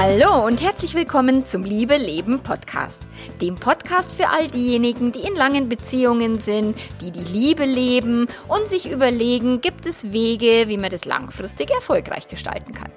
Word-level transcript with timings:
Hallo 0.00 0.46
und 0.46 0.62
herzlich 0.62 0.94
willkommen 0.94 1.44
zum 1.44 1.64
Liebe 1.64 1.96
Leben 1.96 2.38
Podcast. 2.38 3.02
Dem 3.40 3.56
Podcast 3.56 4.12
für 4.12 4.28
all 4.28 4.46
diejenigen, 4.46 5.10
die 5.10 5.26
in 5.26 5.34
langen 5.34 5.68
Beziehungen 5.68 6.38
sind, 6.38 6.76
die 7.00 7.10
die 7.10 7.24
Liebe 7.24 7.64
leben 7.64 8.28
und 8.46 8.68
sich 8.68 8.92
überlegen, 8.92 9.60
gibt 9.60 9.86
es 9.86 10.12
Wege, 10.12 10.68
wie 10.68 10.76
man 10.76 10.90
das 10.90 11.04
langfristig 11.04 11.72
erfolgreich 11.72 12.28
gestalten 12.28 12.74
kann. 12.74 12.92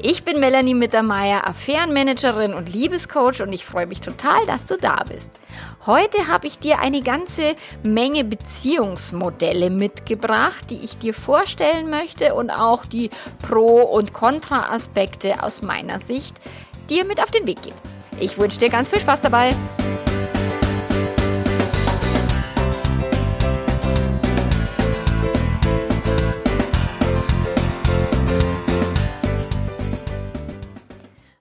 Ich 0.00 0.24
bin 0.24 0.40
Melanie 0.40 0.72
Mittermeier, 0.72 1.46
Affärenmanagerin 1.46 2.54
und 2.54 2.72
Liebescoach 2.72 3.42
und 3.42 3.52
ich 3.52 3.66
freue 3.66 3.86
mich 3.86 4.00
total, 4.00 4.46
dass 4.46 4.64
du 4.64 4.78
da 4.78 5.04
bist. 5.06 5.30
Heute 5.88 6.28
habe 6.28 6.46
ich 6.46 6.58
dir 6.58 6.80
eine 6.80 7.00
ganze 7.00 7.56
Menge 7.82 8.22
Beziehungsmodelle 8.22 9.70
mitgebracht, 9.70 10.66
die 10.68 10.84
ich 10.84 10.98
dir 10.98 11.14
vorstellen 11.14 11.88
möchte 11.88 12.34
und 12.34 12.50
auch 12.50 12.84
die 12.84 13.08
Pro- 13.48 13.84
und 13.84 14.12
Kontra-Aspekte 14.12 15.42
aus 15.42 15.62
meiner 15.62 15.98
Sicht 15.98 16.36
dir 16.90 17.06
mit 17.06 17.22
auf 17.22 17.30
den 17.30 17.46
Weg 17.46 17.62
geben. 17.62 17.78
Ich 18.20 18.36
wünsche 18.36 18.58
dir 18.58 18.68
ganz 18.68 18.90
viel 18.90 19.00
Spaß 19.00 19.22
dabei. 19.22 19.54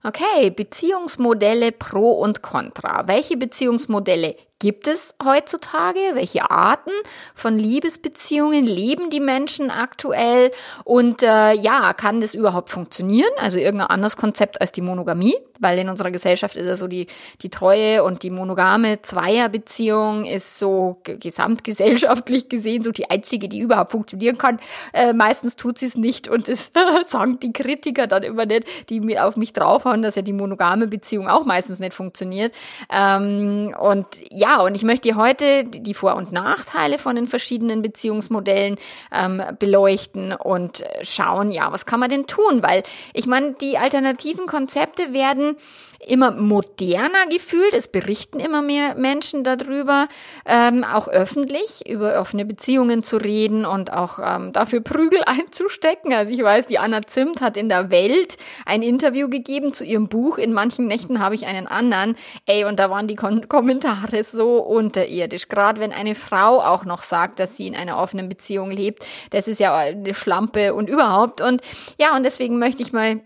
Okay, 0.08 0.52
Beziehungsmodelle 0.52 1.74
pro 1.74 2.12
und 2.12 2.42
contra. 2.42 3.10
Welche 3.10 3.36
Beziehungsmodelle 3.36 4.38
gibt 4.60 4.88
es 4.88 5.14
heutzutage? 5.24 6.00
Welche 6.14 6.50
Arten 6.50 6.92
von 7.36 7.58
Liebesbeziehungen 7.58 8.64
leben 8.64 9.10
die 9.10 9.20
Menschen 9.20 9.70
aktuell? 9.70 10.52
Und 10.84 11.22
äh, 11.24 11.54
ja, 11.54 11.94
kann 11.94 12.22
das 12.22 12.34
überhaupt 12.34 12.70
funktionieren? 12.70 13.30
Also 13.38 13.60
irgendein 13.60 13.88
anderes 13.88 14.18
Konzept 14.18 14.60
als 14.62 14.72
die 14.72 14.82
Monogamie? 14.82 15.36
Weil 15.60 15.80
in 15.80 15.90
unserer 15.90 16.12
Gesellschaft 16.12 16.56
ist 16.56 16.68
ja 16.68 16.76
so 16.76 16.88
die, 16.88 17.08
die 17.42 17.50
treue 17.50 18.04
und 18.04 18.24
die 18.24 18.30
monogame 18.30 19.02
Zweierbeziehung 19.02 20.26
ist 20.26 20.58
so 20.58 21.02
gesamtgesellschaftlich 21.04 22.50
gesehen 22.50 22.84
so 22.84 22.92
die 22.92 23.10
einzige, 23.10 23.50
die 23.50 23.60
überhaupt 23.60 23.92
funktionieren 23.92 24.38
kann. 24.38 24.60
Äh, 24.94 25.14
meistens 25.14 25.56
tut 25.56 25.80
sie 25.80 25.88
es 25.88 25.98
nicht 25.98 26.28
und 26.28 26.48
das 26.48 26.72
sagen 27.08 27.40
die 27.40 27.54
Kritiker 27.54 28.08
dann 28.08 28.24
immer 28.24 28.46
nicht, 28.46 28.90
die 28.90 29.00
mir 29.00 29.26
auf 29.26 29.36
mich 29.36 29.54
draufhauen, 29.54 30.02
dass 30.02 30.16
ja 30.16 30.22
die 30.22 30.34
monogame 30.34 30.88
Beziehung 30.88 31.28
auch 31.28 31.46
meistens 31.46 31.80
nicht 31.80 31.94
funktioniert. 31.94 32.54
Ähm, 32.92 33.76
und 33.80 34.08
ja, 34.30 34.47
ja, 34.48 34.62
und 34.62 34.76
ich 34.76 34.84
möchte 34.84 35.16
heute 35.16 35.66
die 35.66 35.94
Vor- 35.94 36.16
und 36.16 36.32
Nachteile 36.32 36.98
von 36.98 37.16
den 37.18 37.28
verschiedenen 37.28 37.82
Beziehungsmodellen 37.82 38.78
ähm, 39.12 39.42
beleuchten 39.60 40.32
und 40.32 40.86
schauen, 41.02 41.52
ja, 41.52 41.72
was 41.72 41.86
kann 41.86 42.00
man 42.00 42.10
denn 42.10 42.28
tun? 42.28 42.64
Weil 42.64 42.84
ich 43.14 43.28
meine, 43.28 43.54
die 43.54 43.78
alternativen 43.78 44.46
Konzepte 44.46 45.12
werden 45.12 45.58
immer 46.00 46.32
moderner 46.32 47.26
gefühlt. 47.30 47.74
Es 47.74 47.88
berichten 47.88 48.40
immer 48.40 48.62
mehr 48.62 48.96
Menschen 48.96 49.44
darüber, 49.44 50.08
ähm, 50.46 50.84
auch 50.84 51.08
öffentlich 51.08 51.90
über 51.90 52.22
offene 52.22 52.46
Beziehungen 52.46 53.04
zu 53.04 53.18
reden 53.18 53.66
und 53.66 53.92
auch 53.92 54.20
ähm, 54.24 54.54
dafür 54.54 54.80
Prügel 54.82 55.24
einzustecken. 55.26 56.14
Also 56.14 56.34
ich 56.34 56.42
weiß, 56.42 56.68
die 56.68 56.80
Anna 56.80 57.02
Zimt 57.02 57.42
hat 57.42 57.58
in 57.58 57.68
der 57.68 57.90
Welt 57.92 58.38
ein 58.66 58.82
Interview 58.82 59.28
gegeben 59.28 59.74
zu 59.74 59.84
ihrem 59.84 60.08
Buch. 60.08 60.38
In 60.38 60.54
manchen 60.54 60.88
Nächten 60.88 61.20
habe 61.20 61.36
ich 61.36 61.46
einen 61.46 61.68
anderen. 61.68 62.16
Ey, 62.46 62.64
und 62.64 62.80
da 62.80 62.90
waren 62.90 63.08
die 63.08 63.16
Kon 63.16 63.48
Kommentare 63.50 64.24
so 64.24 64.37
unterirdisch. 64.46 65.48
Gerade 65.48 65.82
wenn 65.82 65.92
eine 65.92 66.16
Frau 66.16 66.62
auch 66.62 66.86
noch 66.86 67.04
sagt, 67.04 67.40
dass 67.40 67.58
sie 67.58 67.68
in 67.68 67.76
einer 67.76 67.98
offenen 67.98 68.30
Beziehung 68.30 68.72
lebt, 68.72 69.06
das 69.32 69.48
ist 69.48 69.60
ja 69.60 69.76
eine 69.76 70.14
Schlampe 70.14 70.74
und 70.74 70.90
überhaupt. 70.90 71.42
Und 71.42 71.62
ja, 72.00 72.16
und 72.16 72.24
deswegen 72.24 72.60
möchte 72.60 72.82
ich 72.82 72.94
mal 72.94 73.22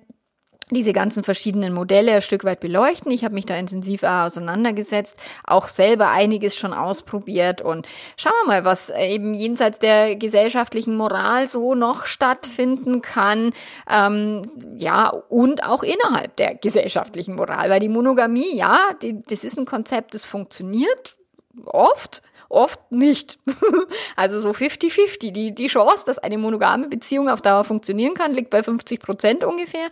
diese 0.76 0.94
ganzen 0.94 1.24
verschiedenen 1.24 1.74
Modelle 1.74 2.14
ein 2.14 2.22
Stück 2.22 2.44
weit 2.44 2.59
beleuchten. 2.59 3.12
Ich 3.12 3.24
habe 3.24 3.34
mich 3.34 3.46
da 3.46 3.56
intensiv 3.56 4.04
auseinandergesetzt, 4.04 5.18
auch 5.44 5.68
selber 5.68 6.09
einiges 6.09 6.56
schon 6.56 6.74
ausprobiert 6.74 7.62
und 7.62 7.88
schauen 8.18 8.34
wir 8.44 8.48
mal, 8.48 8.66
was 8.66 8.90
eben 8.90 9.34
jenseits 9.34 9.80
der 9.80 10.16
gesellschaftlichen 10.16 10.96
Moral 10.96 11.48
so 11.48 11.76
noch 11.76 12.06
stattfinden 12.06 13.02
kann, 13.02 13.54
ähm, 13.90 14.44
ja, 14.78 15.10
und 15.10 15.64
auch 15.64 15.84
innerhalb 15.84 16.36
der 16.36 16.56
gesellschaftlichen 16.56 17.36
Moral, 17.36 17.70
weil 17.70 17.80
die 17.80 17.90
Monogamie, 17.90 18.56
ja, 18.56 18.78
die, 19.02 19.22
das 19.28 19.44
ist 19.44 19.58
ein 19.58 19.66
Konzept, 19.66 20.14
das 20.14 20.26
funktioniert, 20.26 21.18
oft, 21.66 22.22
oft 22.50 22.92
nicht. 22.92 23.40
also 24.16 24.40
so 24.40 24.52
50-50. 24.52 25.31
Die, 25.31 25.56
die 25.56 25.68
Chance, 25.68 26.04
dass 26.06 26.20
eine 26.20 26.38
monogame 26.38 26.88
Beziehung 26.88 27.30
auf 27.30 27.42
Dauer 27.42 27.64
funktionieren 27.64 28.14
kann, 28.14 28.34
liegt 28.34 28.50
bei 28.50 28.64
50 28.64 29.00
Prozent 29.00 29.44
ungefähr. 29.44 29.90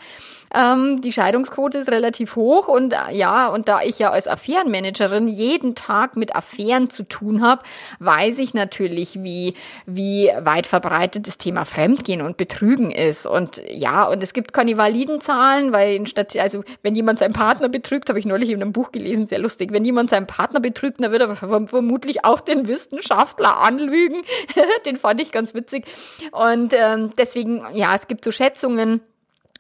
Ähm, 0.54 1.02
die 1.02 1.12
Scheidungsquote 1.12 1.78
ist 1.78 1.92
relativ 1.92 2.36
hoch 2.36 2.68
und 2.68 2.94
äh, 2.94 3.12
ja, 3.12 3.48
und 3.48 3.68
da 3.68 3.82
ich 3.82 4.00
ja 4.00 4.12
als 4.12 4.28
Affärenmanagerin 4.28 5.28
jeden 5.28 5.76
Tag 5.76 6.18
mit 6.18 6.36
Affären 6.36 6.90
zu 6.90 7.04
tun 7.04 7.42
habe, 7.42 7.62
weiß 8.00 8.40
ich 8.40 8.54
natürlich, 8.54 9.22
wie, 9.22 9.54
wie 9.86 10.32
weit 10.40 10.66
verbreitet 10.66 11.28
das 11.28 11.38
Thema 11.38 11.66
Fremdgehen 11.66 12.22
und 12.22 12.38
Betrügen 12.38 12.92
ist. 12.92 13.28
Und 13.28 13.62
ja, 13.70 14.06
und 14.06 14.24
es 14.24 14.34
gibt 14.34 14.54
keine 14.54 14.78
validen 14.78 15.22
Zahlen, 15.22 15.72
weil 15.74 16.08
statt, 16.08 16.36
also 16.38 16.64
wenn 16.82 16.96
jemand 16.96 17.20
seinen 17.20 17.34
Partner 17.34 17.70
betrügt, 17.70 18.10
habe 18.10 18.20
ich 18.20 18.26
neulich 18.26 18.50
in 18.50 18.62
einem 18.62 18.74
Buch 18.74 18.92
gelesen, 18.92 19.26
sehr 19.26 19.40
lustig, 19.40 19.72
wenn 19.72 19.86
jemand 19.86 20.10
seinen 20.10 20.28
Partner 20.28 20.60
betrügt, 20.60 21.04
dann 21.04 21.12
wird 21.12 21.22
er 21.22 21.36
vermutlich 21.36 22.26
auch 22.26 22.40
den 22.42 22.68
Wissenschaftler 22.68 23.60
anlügen. 23.60 24.24
den 24.86 24.96
fand 24.96 25.22
ich 25.22 25.32
ganz 25.32 25.54
witzig. 25.54 25.86
Und 26.32 26.74
ähm, 26.74 27.10
deswegen, 27.18 27.64
ja, 27.74 27.94
es 27.96 28.08
gibt 28.08 28.24
so 28.26 28.32
Schätzungen, 28.32 29.02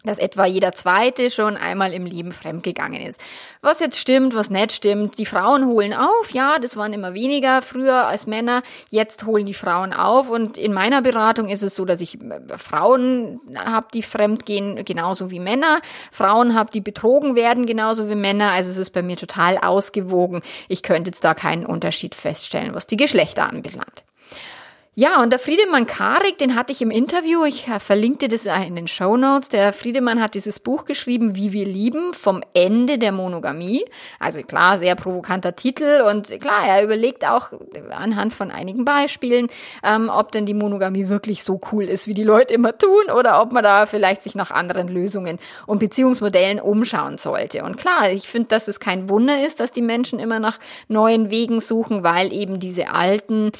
dass 0.03 0.17
etwa 0.17 0.45
jeder 0.45 0.71
Zweite 0.71 1.29
schon 1.29 1.57
einmal 1.57 1.91
im 1.91 2.05
Leben 2.05 2.31
fremdgegangen 2.31 3.01
ist. 3.01 3.19
Was 3.61 3.81
jetzt 3.81 3.99
stimmt, 3.99 4.33
was 4.33 4.49
nicht 4.49 4.71
stimmt. 4.71 5.17
Die 5.17 5.25
Frauen 5.25 5.65
holen 5.65 5.93
auf, 5.93 6.31
ja, 6.31 6.57
das 6.57 6.77
waren 6.77 6.93
immer 6.93 7.13
weniger 7.13 7.61
früher 7.61 8.07
als 8.07 8.25
Männer. 8.25 8.63
Jetzt 8.89 9.25
holen 9.25 9.45
die 9.45 9.53
Frauen 9.53 9.91
auf 9.91 10.29
und 10.29 10.57
in 10.57 10.71
meiner 10.71 11.01
Beratung 11.01 11.49
ist 11.49 11.63
es 11.63 11.75
so, 11.75 11.83
dass 11.83 11.99
ich 11.99 12.21
äh, 12.21 12.57
Frauen 12.57 13.41
habe, 13.55 13.87
die 13.93 14.01
fremdgehen, 14.01 14.85
genauso 14.85 15.31
wie 15.31 15.39
Männer. 15.39 15.81
Frauen 16.13 16.55
habe, 16.55 16.71
die 16.71 16.81
betrogen 16.81 17.35
werden, 17.35 17.65
genauso 17.65 18.09
wie 18.09 18.15
Männer. 18.15 18.51
Also 18.51 18.71
es 18.71 18.77
ist 18.77 18.91
bei 18.91 19.01
mir 19.01 19.17
total 19.17 19.57
ausgewogen. 19.57 20.41
Ich 20.69 20.81
könnte 20.81 21.09
jetzt 21.09 21.25
da 21.25 21.33
keinen 21.33 21.65
Unterschied 21.65 22.15
feststellen, 22.15 22.73
was 22.73 22.87
die 22.87 22.97
Geschlechter 22.97 23.49
anbelangt. 23.49 24.03
Ja, 24.99 25.23
und 25.23 25.29
der 25.31 25.39
Friedemann 25.39 25.85
Karik, 25.85 26.39
den 26.39 26.55
hatte 26.55 26.73
ich 26.73 26.81
im 26.81 26.91
Interview, 26.91 27.45
ich 27.45 27.69
äh, 27.69 27.79
verlinkte 27.79 28.27
das 28.27 28.45
in 28.45 28.75
den 28.75 28.89
Show 28.89 29.15
Notes. 29.15 29.47
Der 29.47 29.71
Friedemann 29.71 30.21
hat 30.21 30.33
dieses 30.33 30.59
Buch 30.59 30.83
geschrieben, 30.83 31.37
Wie 31.37 31.53
wir 31.53 31.63
lieben, 31.63 32.13
vom 32.13 32.41
Ende 32.53 32.97
der 32.97 33.13
Monogamie. 33.13 33.85
Also 34.19 34.41
klar, 34.41 34.77
sehr 34.77 34.95
provokanter 34.95 35.55
Titel 35.55 36.03
und 36.05 36.41
klar, 36.41 36.67
er 36.67 36.83
überlegt 36.83 37.25
auch 37.25 37.53
anhand 37.91 38.33
von 38.33 38.51
einigen 38.51 38.83
Beispielen, 38.83 39.47
ähm, 39.85 40.11
ob 40.13 40.33
denn 40.33 40.45
die 40.45 40.53
Monogamie 40.53 41.07
wirklich 41.07 41.45
so 41.45 41.61
cool 41.71 41.85
ist, 41.85 42.09
wie 42.09 42.13
die 42.13 42.23
Leute 42.23 42.53
immer 42.53 42.77
tun 42.77 43.09
oder 43.17 43.41
ob 43.41 43.53
man 43.53 43.63
da 43.63 43.85
vielleicht 43.85 44.23
sich 44.23 44.35
nach 44.35 44.51
anderen 44.51 44.89
Lösungen 44.89 45.39
und 45.65 45.79
Beziehungsmodellen 45.79 46.59
umschauen 46.59 47.17
sollte. 47.17 47.63
Und 47.63 47.77
klar, 47.77 48.11
ich 48.11 48.27
finde, 48.27 48.49
dass 48.49 48.67
es 48.67 48.81
kein 48.81 49.07
Wunder 49.07 49.45
ist, 49.45 49.61
dass 49.61 49.71
die 49.71 49.81
Menschen 49.81 50.19
immer 50.19 50.41
nach 50.41 50.59
neuen 50.89 51.29
Wegen 51.29 51.61
suchen, 51.61 52.03
weil 52.03 52.33
eben 52.33 52.59
diese 52.59 52.89
alten 52.89 53.53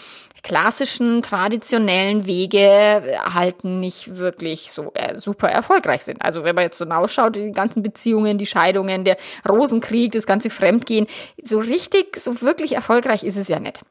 klassischen, 0.44 1.22
traditionellen 1.22 2.26
Wege 2.26 3.20
halten 3.34 3.80
nicht 3.80 4.18
wirklich 4.18 4.72
so 4.72 4.92
äh, 4.94 5.16
super 5.16 5.50
erfolgreich 5.50 6.04
sind. 6.04 6.24
Also 6.24 6.44
wenn 6.44 6.56
man 6.56 6.66
jetzt 6.66 6.78
so 6.78 6.86
ausschaut, 6.86 7.36
die 7.36 7.52
ganzen 7.52 7.84
Beziehungen, 7.84 8.38
die 8.38 8.46
Scheidungen, 8.46 9.04
der 9.04 9.18
Rosenkrieg, 9.48 10.12
das 10.12 10.26
ganze 10.26 10.50
Fremdgehen, 10.50 11.08
so 11.44 11.60
richtig, 11.60 12.18
so 12.18 12.42
wirklich 12.42 12.74
erfolgreich 12.74 13.24
ist 13.24 13.38
es 13.38 13.48
ja 13.48 13.60
nicht. 13.60 13.82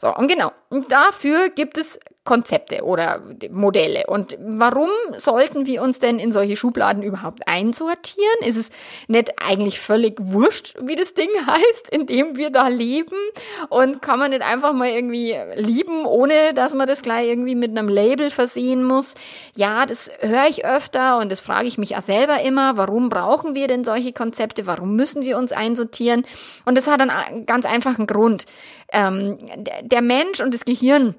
So, 0.00 0.14
und 0.14 0.28
genau, 0.28 0.52
und 0.68 0.90
dafür 0.90 1.50
gibt 1.50 1.78
es 1.78 1.98
Konzepte 2.26 2.84
oder 2.84 3.22
Modelle. 3.50 4.04
Und 4.06 4.36
warum 4.38 4.90
sollten 5.16 5.64
wir 5.64 5.80
uns 5.80 5.98
denn 5.98 6.18
in 6.18 6.32
solche 6.32 6.56
Schubladen 6.56 7.02
überhaupt 7.02 7.48
einsortieren? 7.48 8.40
Ist 8.44 8.56
es 8.56 8.68
nicht 9.08 9.32
eigentlich 9.42 9.80
völlig 9.80 10.16
wurscht, 10.18 10.74
wie 10.82 10.96
das 10.96 11.14
Ding 11.14 11.30
heißt, 11.46 11.88
in 11.90 12.06
dem 12.06 12.36
wir 12.36 12.50
da 12.50 12.68
leben? 12.68 13.16
Und 13.70 14.02
kann 14.02 14.18
man 14.18 14.30
nicht 14.30 14.42
einfach 14.42 14.74
mal 14.74 14.88
irgendwie 14.90 15.34
lieben, 15.54 16.04
ohne 16.04 16.52
dass 16.52 16.74
man 16.74 16.86
das 16.86 17.00
gleich 17.00 17.28
irgendwie 17.28 17.54
mit 17.54 17.70
einem 17.70 17.88
Label 17.88 18.30
versehen 18.30 18.84
muss? 18.84 19.14
Ja, 19.54 19.86
das 19.86 20.10
höre 20.20 20.48
ich 20.48 20.66
öfter 20.66 21.18
und 21.18 21.32
das 21.32 21.40
frage 21.40 21.68
ich 21.68 21.78
mich 21.78 21.96
auch 21.96 22.02
selber 22.02 22.42
immer. 22.42 22.76
Warum 22.76 23.08
brauchen 23.08 23.54
wir 23.54 23.68
denn 23.68 23.84
solche 23.84 24.12
Konzepte? 24.12 24.66
Warum 24.66 24.96
müssen 24.96 25.22
wir 25.22 25.38
uns 25.38 25.52
einsortieren? 25.52 26.26
Und 26.64 26.76
das 26.76 26.88
hat 26.88 27.00
einen 27.00 27.46
ganz 27.46 27.64
einfachen 27.64 28.06
Grund. 28.06 28.44
Ähm, 28.92 29.38
der 29.82 30.02
Mensch 30.02 30.40
und 30.40 30.52
das 30.52 30.64
Gehirn 30.64 31.14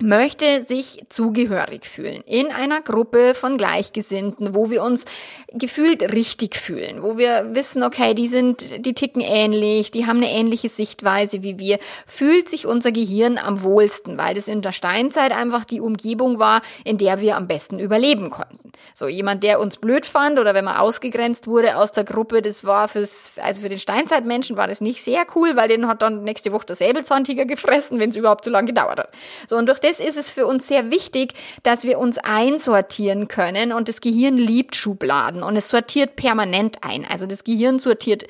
möchte 0.00 0.64
sich 0.66 1.04
zugehörig 1.08 1.84
fühlen 1.84 2.22
in 2.26 2.50
einer 2.50 2.80
Gruppe 2.80 3.34
von 3.34 3.56
Gleichgesinnten, 3.56 4.54
wo 4.54 4.68
wir 4.70 4.82
uns 4.82 5.04
gefühlt 5.52 6.02
richtig 6.12 6.56
fühlen, 6.56 7.02
wo 7.02 7.16
wir 7.16 7.54
wissen, 7.54 7.84
okay, 7.84 8.14
die 8.14 8.26
sind, 8.26 8.84
die 8.84 8.94
ticken 8.94 9.20
ähnlich, 9.20 9.92
die 9.92 10.06
haben 10.06 10.16
eine 10.16 10.32
ähnliche 10.32 10.68
Sichtweise 10.68 11.42
wie 11.44 11.58
wir, 11.60 11.78
fühlt 12.06 12.48
sich 12.48 12.66
unser 12.66 12.90
Gehirn 12.90 13.38
am 13.38 13.62
wohlsten, 13.62 14.18
weil 14.18 14.34
das 14.34 14.48
in 14.48 14.62
der 14.62 14.72
Steinzeit 14.72 15.32
einfach 15.32 15.64
die 15.64 15.80
Umgebung 15.80 16.40
war, 16.40 16.60
in 16.84 16.98
der 16.98 17.20
wir 17.20 17.36
am 17.36 17.46
besten 17.46 17.78
überleben 17.78 18.30
konnten. 18.30 18.72
So 18.94 19.06
jemand, 19.06 19.44
der 19.44 19.60
uns 19.60 19.76
blöd 19.76 20.06
fand 20.06 20.40
oder 20.40 20.54
wenn 20.54 20.64
man 20.64 20.76
ausgegrenzt 20.76 21.46
wurde 21.46 21.76
aus 21.76 21.92
der 21.92 22.02
Gruppe, 22.02 22.42
das 22.42 22.64
war 22.64 22.88
fürs, 22.88 23.32
also 23.40 23.60
für 23.60 23.68
den 23.68 23.78
Steinzeitmenschen 23.78 24.56
war 24.56 24.66
das 24.66 24.80
nicht 24.80 25.04
sehr 25.04 25.24
cool, 25.36 25.54
weil 25.54 25.68
den 25.68 25.86
hat 25.86 26.02
dann 26.02 26.24
nächste 26.24 26.52
Woche 26.52 26.66
der 26.66 26.76
Säbelzahntiger 26.76 27.44
gefressen, 27.44 28.00
wenn 28.00 28.10
es 28.10 28.16
überhaupt 28.16 28.44
so 28.44 28.50
lange 28.50 28.66
gedauert 28.66 28.98
hat. 28.98 29.08
So 29.46 29.56
und 29.56 29.66
durch 29.66 29.83
das 29.84 30.00
ist 30.00 30.16
es 30.16 30.30
für 30.30 30.46
uns 30.46 30.66
sehr 30.66 30.90
wichtig, 30.90 31.34
dass 31.62 31.84
wir 31.84 31.98
uns 31.98 32.18
einsortieren 32.18 33.28
können 33.28 33.72
und 33.72 33.88
das 33.88 34.00
Gehirn 34.00 34.36
liebt 34.36 34.76
Schubladen 34.76 35.42
und 35.42 35.56
es 35.56 35.68
sortiert 35.68 36.16
permanent 36.16 36.78
ein. 36.82 37.04
Also 37.04 37.26
das 37.26 37.44
Gehirn 37.44 37.78
sortiert 37.78 38.26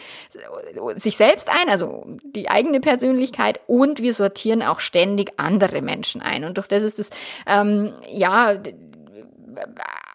sich 0.97 1.17
selbst 1.17 1.49
ein, 1.49 1.69
also 1.69 2.07
die 2.25 2.51
eigene 2.51 2.81
Persönlichkeit 2.81 3.61
und 3.67 4.03
wir 4.03 4.15
sortieren 4.15 4.63
auch 4.63 4.81
ständig 4.81 5.33
andere 5.37 5.83
Menschen 5.83 6.21
ein. 6.21 6.45
Und 6.45 6.59
durch 6.59 6.67
das 6.67 6.83
ist 6.83 6.99
es, 6.99 7.11
ähm, 7.47 7.93
ja, 8.09 8.59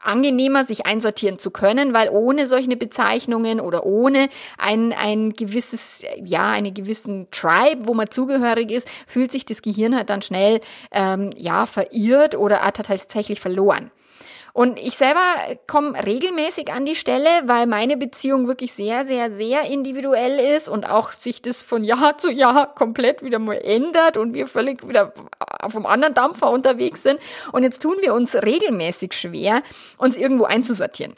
angenehmer, 0.04 0.64
sich 0.64 0.86
einsortieren 0.86 1.40
zu 1.40 1.52
können, 1.52 1.94
weil 1.94 2.10
ohne 2.10 2.48
solche 2.48 2.76
Bezeichnungen 2.76 3.60
oder 3.60 3.86
ohne 3.86 4.30
ein, 4.58 4.94
ein 4.94 5.34
gewisses, 5.34 6.04
ja, 6.24 6.50
einen 6.52 6.74
gewissen 6.74 7.28
Tribe, 7.32 7.86
wo 7.88 7.94
man 7.94 8.10
zugehörig 8.10 8.72
ist, 8.72 8.88
fühlt 9.08 9.32
sich 9.32 9.46
das 9.46 9.62
Gehirn 9.62 9.96
halt 9.96 10.10
dann 10.10 10.22
schnell, 10.22 10.62
ähm, 10.92 11.32
ja, 11.36 11.66
verirrt 11.66 12.36
oder 12.36 12.62
tatsächlich 12.74 13.40
verloren. 13.40 13.92
Und 14.54 14.80
ich 14.80 14.98
selber 14.98 15.24
komme 15.68 16.06
regelmäßig 16.06 16.72
an 16.72 16.86
die 16.86 16.96
Stelle, 16.96 17.30
weil 17.46 17.68
meine 17.68 17.98
Beziehung 17.98 18.48
wirklich 18.48 18.74
sehr, 18.74 19.06
sehr, 19.06 19.32
sehr 19.32 19.64
individuell 19.64 20.40
ist 20.56 20.70
und 20.70 20.90
auch 20.90 21.12
sich 21.14 21.42
das 21.42 21.64
von 21.64 21.84
Jahr 21.84 22.18
zu 22.18 22.32
Jahr 22.32 22.74
komplett 22.74 23.24
wieder 23.24 23.40
mal 23.40 23.56
ändert 23.56 24.18
und 24.18 24.34
wir 24.34 24.48
völlig 24.48 24.88
wieder 24.88 25.14
auf 25.40 25.76
einem 25.76 25.86
anderen 25.86 26.14
Dampfer 26.14 26.50
unterwegs 26.50 27.04
sind. 27.04 27.20
Und 27.52 27.64
jetzt 27.64 27.82
tun 27.82 27.96
wir 28.02 28.14
uns 28.14 28.36
regelmäßig 28.36 29.14
schwer, 29.14 29.62
uns 29.98 30.18
irgendwo 30.18 30.46
einzusortieren. 30.46 31.16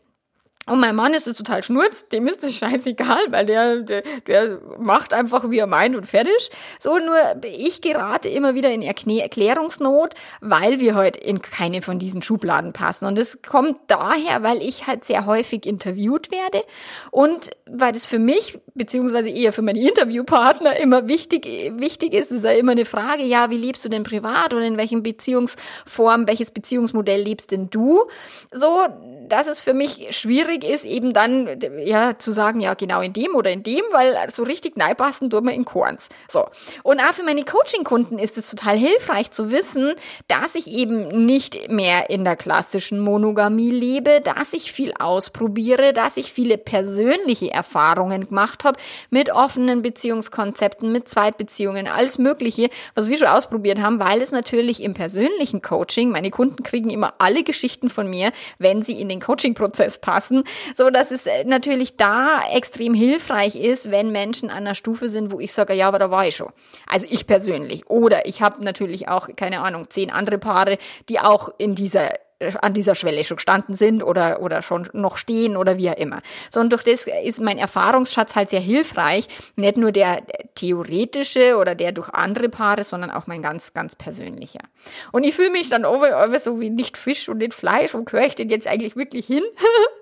Und 0.72 0.80
mein 0.80 0.96
Mann 0.96 1.14
ist 1.14 1.28
es 1.28 1.36
total 1.36 1.64
schnurz, 1.64 2.08
dem 2.08 2.28
ist 2.28 2.44
es 2.44 2.56
scheißegal, 2.58 3.26
weil 3.30 3.46
der, 3.46 3.82
der, 3.82 4.04
der 4.26 4.60
macht 4.80 5.14
einfach, 5.14 5.50
wie 5.50 5.60
er 5.60 5.68
meint 5.68 5.96
und 5.96 6.08
fertig. 6.08 6.50
So, 6.80 6.98
nur 6.98 7.16
ich 7.46 7.82
gerate 7.82 8.30
immer 8.30 8.56
wieder 8.56 8.72
in 8.72 8.82
Erklärungsnot, 8.82 10.16
weil 10.40 10.80
wir 10.80 10.96
halt 10.96 11.18
in 11.18 11.42
keine 11.42 11.82
von 11.82 12.00
diesen 12.00 12.22
Schubladen 12.22 12.72
passen. 12.72 13.06
Und 13.06 13.18
das 13.18 13.42
kommt 13.42 13.78
daher, 13.88 14.44
weil 14.44 14.62
ich 14.62 14.88
halt 14.88 15.04
sehr 15.04 15.26
häufig 15.26 15.66
interviewt 15.66 16.32
werde 16.32 16.64
und 17.12 17.52
weil 17.70 17.92
das 17.92 18.06
für 18.06 18.20
mich, 18.20 18.60
beziehungsweise 18.74 19.30
eher 19.30 19.54
für 19.54 19.62
meine 19.62 19.80
Interviewpartner 19.80 20.78
immer 20.78 21.08
wichtig, 21.08 21.46
wichtig 21.78 22.14
ist, 22.14 22.32
ist 22.32 22.44
ja 22.44 22.52
immer 22.52 22.74
eine 22.74 22.86
Frage, 22.86 23.24
ja, 23.24 23.50
wie 23.50 23.58
lebst 23.58 23.84
du 23.84 23.90
denn 23.90 24.04
privat 24.04 24.54
oder 24.54 24.64
in 24.64 24.78
welchem 24.78 25.04
Beziehungsform, 25.04 26.28
welches 26.28 26.52
Beziehungsmodell 26.52 27.22
lebst 27.22 27.52
denn 27.52 27.70
du? 27.70 28.04
So, 28.52 28.88
das 29.32 29.48
ist 29.48 29.62
für 29.62 29.74
mich 29.74 30.16
schwierig 30.16 30.64
ist, 30.64 30.84
eben 30.84 31.14
dann 31.14 31.60
ja 31.80 32.18
zu 32.18 32.32
sagen, 32.32 32.60
ja 32.60 32.74
genau 32.74 33.02
in 33.02 33.14
dem 33.14 33.34
oder 33.36 33.50
in 33.50 33.64
dem, 33.64 33.82
weil 33.92 34.18
so 34.30 34.44
richtig 34.44 34.76
neipassen 34.76 35.30
tut 35.30 35.44
man 35.44 35.54
in 35.54 35.64
Korns. 35.64 36.10
So. 36.30 36.48
Und 36.84 37.00
auch 37.00 37.14
für 37.14 37.24
meine 37.24 37.44
Coaching-Kunden 37.46 38.20
ist 38.20 38.38
es 38.38 38.50
total 38.50 38.78
hilfreich 38.78 39.32
zu 39.32 39.52
wissen, 39.52 39.94
dass 40.28 40.56
ich 40.56 40.68
eben 40.68 41.26
nicht 41.26 41.72
mehr 41.72 42.10
in 42.10 42.26
der 42.26 42.36
klassischen 42.36 43.00
Monogamie 43.00 43.72
lebe, 43.72 44.20
dass 44.22 44.54
ich 44.54 44.74
viel 44.74 44.94
ausprobiere, 45.00 45.94
dass 45.94 46.18
ich 46.18 46.34
viele 46.34 46.58
persönliche 46.58 47.52
Erfahrungen 47.52 48.28
gemacht 48.28 48.66
habe 48.66 48.80
mit 49.10 49.32
offenen 49.32 49.82
Beziehungskonzepten, 49.82 50.92
mit 50.92 51.08
Zweitbeziehungen, 51.08 51.88
alles 51.88 52.18
Mögliche, 52.18 52.70
was 52.96 53.08
wir 53.08 53.18
schon 53.18 53.28
ausprobiert 53.28 53.80
haben, 53.80 54.00
weil 54.00 54.22
es 54.22 54.32
natürlich 54.32 54.84
im 54.84 54.94
persönlichen 54.94 55.62
Coaching, 55.62 56.10
meine 56.10 56.32
Kunden 56.32 56.64
kriegen 56.64 56.90
immer 56.90 57.14
alle 57.20 57.44
Geschichten 57.44 57.90
von 57.90 58.10
mir, 58.10 58.32
wenn 58.60 58.82
sie 58.82 59.00
in 59.00 59.08
den 59.08 59.21
Coaching-Prozess 59.22 60.00
passen, 60.00 60.44
so 60.76 60.90
dass 60.90 61.12
es 61.12 61.26
äh, 61.26 61.46
natürlich 61.46 61.96
da 61.96 62.42
extrem 62.52 62.94
hilfreich 62.94 63.56
ist, 63.56 63.92
wenn 63.92 64.12
Menschen 64.12 64.50
an 64.50 64.58
einer 64.58 64.76
Stufe 64.76 65.08
sind, 65.08 65.32
wo 65.32 65.40
ich 65.40 65.54
sage, 65.54 65.74
ja, 65.74 65.88
aber 65.88 66.00
da 66.00 66.12
war 66.12 66.28
ich 66.28 66.36
schon. 66.36 66.52
Also 66.88 67.08
ich 67.10 67.28
persönlich. 67.28 67.90
Oder 67.90 68.26
ich 68.26 68.42
habe 68.42 68.64
natürlich 68.64 69.08
auch, 69.08 69.30
keine 69.36 69.62
Ahnung, 69.62 69.90
zehn 69.90 70.10
andere 70.10 70.38
Paare, 70.38 70.78
die 71.08 71.20
auch 71.20 71.50
in 71.58 71.76
dieser 71.76 72.10
an 72.62 72.74
dieser 72.74 72.96
Schwelle 72.96 73.24
schon 73.24 73.38
gestanden 73.38 73.76
sind 73.76 74.04
oder, 74.04 74.42
oder 74.42 74.62
schon 74.62 74.88
noch 74.94 75.18
stehen 75.18 75.58
oder 75.58 75.78
wie 75.78 75.90
auch 75.90 75.98
immer. 75.98 76.22
So, 76.50 76.60
und 76.60 76.72
durch 76.72 76.84
das 76.84 77.06
ist 77.24 77.42
mein 77.42 77.58
Erfahrungsschatz 77.58 78.36
halt 78.36 78.50
sehr 78.50 78.60
hilfreich. 78.60 79.28
Nicht 79.56 79.78
nur 79.78 79.92
der 79.92 80.24
theoretische 80.56 81.58
oder 81.58 81.76
der 81.76 81.92
durch 81.92 82.10
andere 82.10 82.50
Paare, 82.50 82.84
sondern 82.84 83.12
auch 83.12 83.28
mein 83.28 83.42
ganz, 83.42 83.74
ganz 83.74 83.96
persönlicher. 83.96 84.62
Und 85.12 85.24
ich 85.24 85.36
fühle 85.36 85.52
mich 85.52 85.70
dann 85.70 85.86
over, 85.86 86.40
so 86.40 86.60
wie 86.60 86.70
nicht 86.70 86.98
Fisch 86.98 87.30
und 87.30 87.38
nicht 87.38 87.54
Fleisch. 87.54 87.94
Wo 87.94 88.04
gehöre 88.04 88.26
ich 88.26 88.36
denn 88.36 88.50
jetzt 88.50 88.68
eigentlich 88.68 88.96
wirklich 88.96 89.26
hin? 89.26 89.44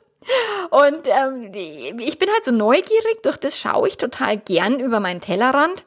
und 0.69 1.07
ähm, 1.07 1.51
ich 1.53 2.19
bin 2.19 2.29
halt 2.29 2.45
so 2.45 2.51
neugierig, 2.51 3.23
durch 3.23 3.37
das 3.37 3.57
schaue 3.59 3.87
ich 3.87 3.97
total 3.97 4.37
gern 4.37 4.79
über 4.79 4.99
meinen 4.99 5.21
Tellerrand 5.21 5.83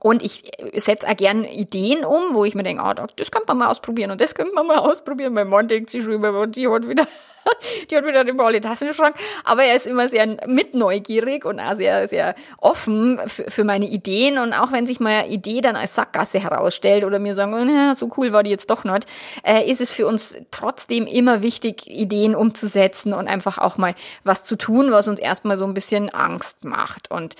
und 0.00 0.22
ich 0.22 0.50
setze 0.74 1.06
auch 1.06 1.16
gern 1.16 1.44
Ideen 1.44 2.04
um, 2.06 2.34
wo 2.34 2.46
ich 2.46 2.54
mir 2.54 2.62
denke, 2.62 2.82
oh, 2.82 3.06
das 3.16 3.30
könnte 3.30 3.48
man 3.48 3.58
mal 3.58 3.68
ausprobieren 3.68 4.10
und 4.10 4.20
das 4.20 4.34
könnte 4.34 4.54
man 4.54 4.66
mal 4.66 4.78
ausprobieren. 4.78 5.34
Mein 5.34 5.48
Mann 5.48 5.68
denkt 5.68 5.90
sich 5.90 6.02
schon 6.02 6.24
und 6.24 6.56
die 6.56 6.66
hat 6.68 6.88
wieder, 6.88 7.06
die 7.90 7.96
hat 7.96 8.06
wieder 8.06 8.24
den 8.24 8.38
Ball 8.38 8.58
Tassen 8.62 8.88
im 8.88 8.94
Schrank. 8.94 9.14
Aber 9.44 9.62
er 9.62 9.76
ist 9.76 9.86
immer 9.86 10.08
sehr 10.08 10.38
mitneugierig 10.46 11.44
und 11.44 11.60
auch 11.60 11.74
sehr, 11.74 12.08
sehr 12.08 12.34
offen 12.58 13.20
für 13.26 13.62
meine 13.64 13.86
Ideen. 13.86 14.38
Und 14.38 14.54
auch 14.54 14.72
wenn 14.72 14.86
sich 14.86 15.00
meine 15.00 15.28
Idee 15.28 15.60
dann 15.60 15.76
als 15.76 15.94
Sackgasse 15.94 16.40
herausstellt 16.40 17.04
oder 17.04 17.18
mir 17.18 17.34
sagen, 17.34 17.52
oh, 17.52 17.94
so 17.94 18.10
cool 18.16 18.32
war 18.32 18.42
die 18.42 18.50
jetzt 18.50 18.70
doch 18.70 18.84
nicht, 18.84 19.04
äh, 19.44 19.70
ist 19.70 19.82
es 19.82 19.92
für 19.92 20.06
uns 20.06 20.34
trotzdem 20.50 21.06
immer 21.06 21.42
wichtig, 21.42 21.90
Ideen 21.90 22.34
umzusetzen 22.34 23.12
und 23.12 23.28
einfach 23.28 23.58
auch 23.58 23.76
mal 23.76 23.94
was 24.24 24.44
zu 24.44 24.56
tun, 24.56 24.92
was 24.92 25.08
uns 25.08 25.20
erstmal 25.20 25.58
so 25.58 25.66
ein 25.66 25.74
bisschen 25.74 26.08
Angst 26.08 26.64
macht. 26.64 27.10
Und 27.10 27.36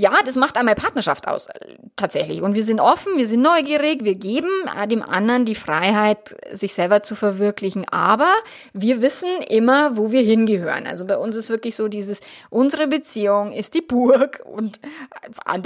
ja, 0.00 0.12
das 0.24 0.36
macht 0.36 0.56
einmal 0.56 0.76
Partnerschaft 0.76 1.26
aus, 1.26 1.48
äh, 1.48 1.74
tatsächlich. 1.96 2.40
Und 2.40 2.54
wir 2.54 2.62
sind 2.62 2.78
offen, 2.78 3.16
wir 3.16 3.26
sind 3.26 3.42
neugierig, 3.42 4.04
wir 4.04 4.14
geben 4.14 4.48
dem 4.88 5.02
anderen 5.02 5.44
die 5.44 5.56
Freiheit, 5.56 6.36
sich 6.52 6.72
selber 6.72 7.02
zu 7.02 7.16
verwirklichen. 7.16 7.84
Aber 7.88 8.32
wir 8.72 9.02
wissen 9.02 9.28
immer, 9.48 9.96
wo 9.96 10.12
wir 10.12 10.22
hingehören. 10.22 10.86
Also 10.86 11.04
bei 11.04 11.18
uns 11.18 11.34
ist 11.34 11.50
wirklich 11.50 11.74
so 11.74 11.88
dieses, 11.88 12.20
unsere 12.48 12.86
Beziehung 12.86 13.50
ist 13.50 13.74
die 13.74 13.80
Burg 13.80 14.40
und 14.44 14.78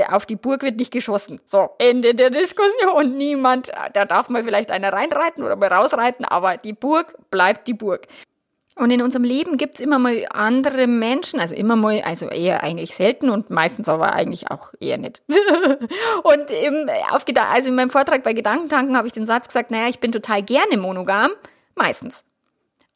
auf 0.08 0.24
die 0.24 0.36
Burg 0.36 0.62
wird 0.62 0.76
nicht 0.76 0.94
geschossen. 0.94 1.38
So, 1.44 1.68
Ende 1.76 2.14
der 2.14 2.30
Diskussion. 2.30 3.18
Niemand, 3.18 3.70
da 3.92 4.06
darf 4.06 4.30
mal 4.30 4.44
vielleicht 4.44 4.70
einer 4.70 4.94
reinreiten 4.94 5.44
oder 5.44 5.56
mal 5.56 5.70
rausreiten, 5.70 6.24
aber 6.24 6.56
die 6.56 6.72
Burg 6.72 7.18
bleibt 7.30 7.68
die 7.68 7.74
Burg. 7.74 8.08
Und 8.82 8.90
in 8.90 9.00
unserem 9.00 9.22
Leben 9.22 9.58
gibt's 9.58 9.78
immer 9.78 10.00
mal 10.00 10.26
andere 10.30 10.88
Menschen, 10.88 11.38
also 11.38 11.54
immer 11.54 11.76
mal, 11.76 12.02
also 12.02 12.26
eher 12.26 12.64
eigentlich 12.64 12.96
selten 12.96 13.30
und 13.30 13.48
meistens 13.48 13.88
aber 13.88 14.12
eigentlich 14.12 14.50
auch 14.50 14.74
eher 14.80 14.98
nicht. 14.98 15.22
und 15.28 16.50
im, 16.50 16.90
auf, 17.12 17.24
also 17.36 17.68
in 17.68 17.76
meinem 17.76 17.90
Vortrag 17.90 18.24
bei 18.24 18.32
Gedankentanken 18.32 18.96
habe 18.96 19.06
ich 19.06 19.12
den 19.12 19.24
Satz 19.24 19.46
gesagt, 19.46 19.70
naja, 19.70 19.88
ich 19.88 20.00
bin 20.00 20.10
total 20.10 20.42
gerne 20.42 20.78
monogam, 20.78 21.30
meistens. 21.76 22.24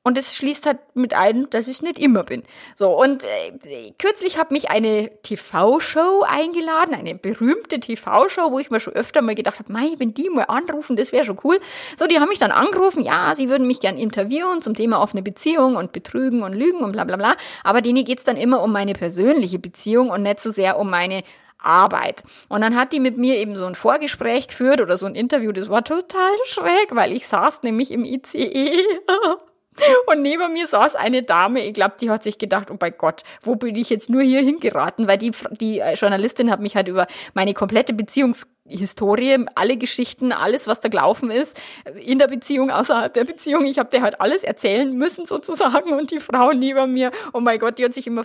Und 0.06 0.16
es 0.16 0.36
schließt 0.36 0.66
halt 0.66 0.78
mit 0.94 1.14
ein, 1.14 1.50
dass 1.50 1.66
ich 1.66 1.82
nicht 1.82 1.98
immer 1.98 2.22
bin. 2.22 2.44
So, 2.76 2.96
und 2.96 3.24
äh, 3.24 3.92
kürzlich 3.98 4.38
hat 4.38 4.52
mich 4.52 4.70
eine 4.70 5.10
TV-Show 5.24 6.22
eingeladen, 6.22 6.94
eine 6.94 7.16
berühmte 7.16 7.80
TV-Show, 7.80 8.52
wo 8.52 8.60
ich 8.60 8.70
mir 8.70 8.78
schon 8.78 8.92
öfter 8.92 9.20
mal 9.20 9.34
gedacht 9.34 9.58
habe, 9.58 9.72
mei, 9.72 9.96
wenn 9.98 10.14
die 10.14 10.30
mal 10.30 10.44
anrufen, 10.44 10.94
das 10.94 11.10
wäre 11.10 11.24
schon 11.24 11.40
cool. 11.42 11.58
So, 11.98 12.06
die 12.06 12.20
haben 12.20 12.28
mich 12.28 12.38
dann 12.38 12.52
angerufen, 12.52 13.02
ja, 13.02 13.34
sie 13.34 13.48
würden 13.48 13.66
mich 13.66 13.80
gern 13.80 13.98
interviewen 13.98 14.62
zum 14.62 14.74
Thema 14.74 15.02
offene 15.02 15.24
Beziehung 15.24 15.74
und 15.74 15.90
Betrügen 15.90 16.44
und 16.44 16.52
Lügen 16.52 16.84
und 16.84 16.92
bla 16.92 17.02
bla 17.02 17.16
bla. 17.16 17.34
Aber 17.64 17.80
denen 17.80 18.04
geht's 18.04 18.22
dann 18.22 18.36
immer 18.36 18.62
um 18.62 18.70
meine 18.70 18.92
persönliche 18.92 19.58
Beziehung 19.58 20.10
und 20.10 20.22
nicht 20.22 20.38
so 20.38 20.50
sehr 20.50 20.78
um 20.78 20.88
meine 20.88 21.24
Arbeit. 21.58 22.22
Und 22.48 22.60
dann 22.60 22.76
hat 22.76 22.92
die 22.92 23.00
mit 23.00 23.18
mir 23.18 23.38
eben 23.38 23.56
so 23.56 23.66
ein 23.66 23.74
Vorgespräch 23.74 24.46
geführt 24.46 24.80
oder 24.80 24.96
so 24.96 25.06
ein 25.06 25.16
Interview. 25.16 25.50
Das 25.50 25.68
war 25.68 25.82
total 25.82 26.30
schräg, 26.44 26.90
weil 26.94 27.10
ich 27.10 27.26
saß 27.26 27.64
nämlich 27.64 27.90
im 27.90 28.04
ICE 28.04 28.84
Und 30.06 30.22
neben 30.22 30.52
mir 30.52 30.66
saß 30.66 30.96
eine 30.96 31.22
Dame, 31.22 31.64
ich 31.64 31.74
glaube, 31.74 31.94
die 32.00 32.10
hat 32.10 32.22
sich 32.22 32.38
gedacht, 32.38 32.70
oh 32.70 32.76
mein 32.80 32.94
Gott, 32.96 33.22
wo 33.42 33.56
bin 33.56 33.76
ich 33.76 33.90
jetzt 33.90 34.10
nur 34.10 34.22
hier 34.22 34.40
hingeraten? 34.40 35.08
Weil 35.08 35.18
die, 35.18 35.32
die 35.60 35.82
Journalistin 35.94 36.50
hat 36.50 36.60
mich 36.60 36.76
halt 36.76 36.88
über 36.88 37.06
meine 37.34 37.54
komplette 37.54 37.92
Beziehungs 37.92 38.46
Historie, 38.68 39.44
alle 39.54 39.76
Geschichten, 39.76 40.32
alles, 40.32 40.66
was 40.66 40.80
da 40.80 40.88
gelaufen 40.88 41.30
ist, 41.30 41.58
in 42.04 42.18
der 42.18 42.28
Beziehung, 42.28 42.70
außerhalb 42.70 43.12
der 43.12 43.24
Beziehung. 43.24 43.64
Ich 43.66 43.78
habe 43.78 43.90
dir 43.90 44.02
halt 44.02 44.20
alles 44.20 44.44
erzählen 44.44 44.92
müssen 44.92 45.26
sozusagen 45.26 45.92
und 45.92 46.10
die 46.10 46.20
Frau 46.20 46.52
neben 46.52 46.92
mir, 46.92 47.10
oh 47.32 47.40
mein 47.40 47.58
Gott, 47.58 47.78
die 47.78 47.84
hat 47.84 47.94
sich 47.94 48.06
immer 48.06 48.24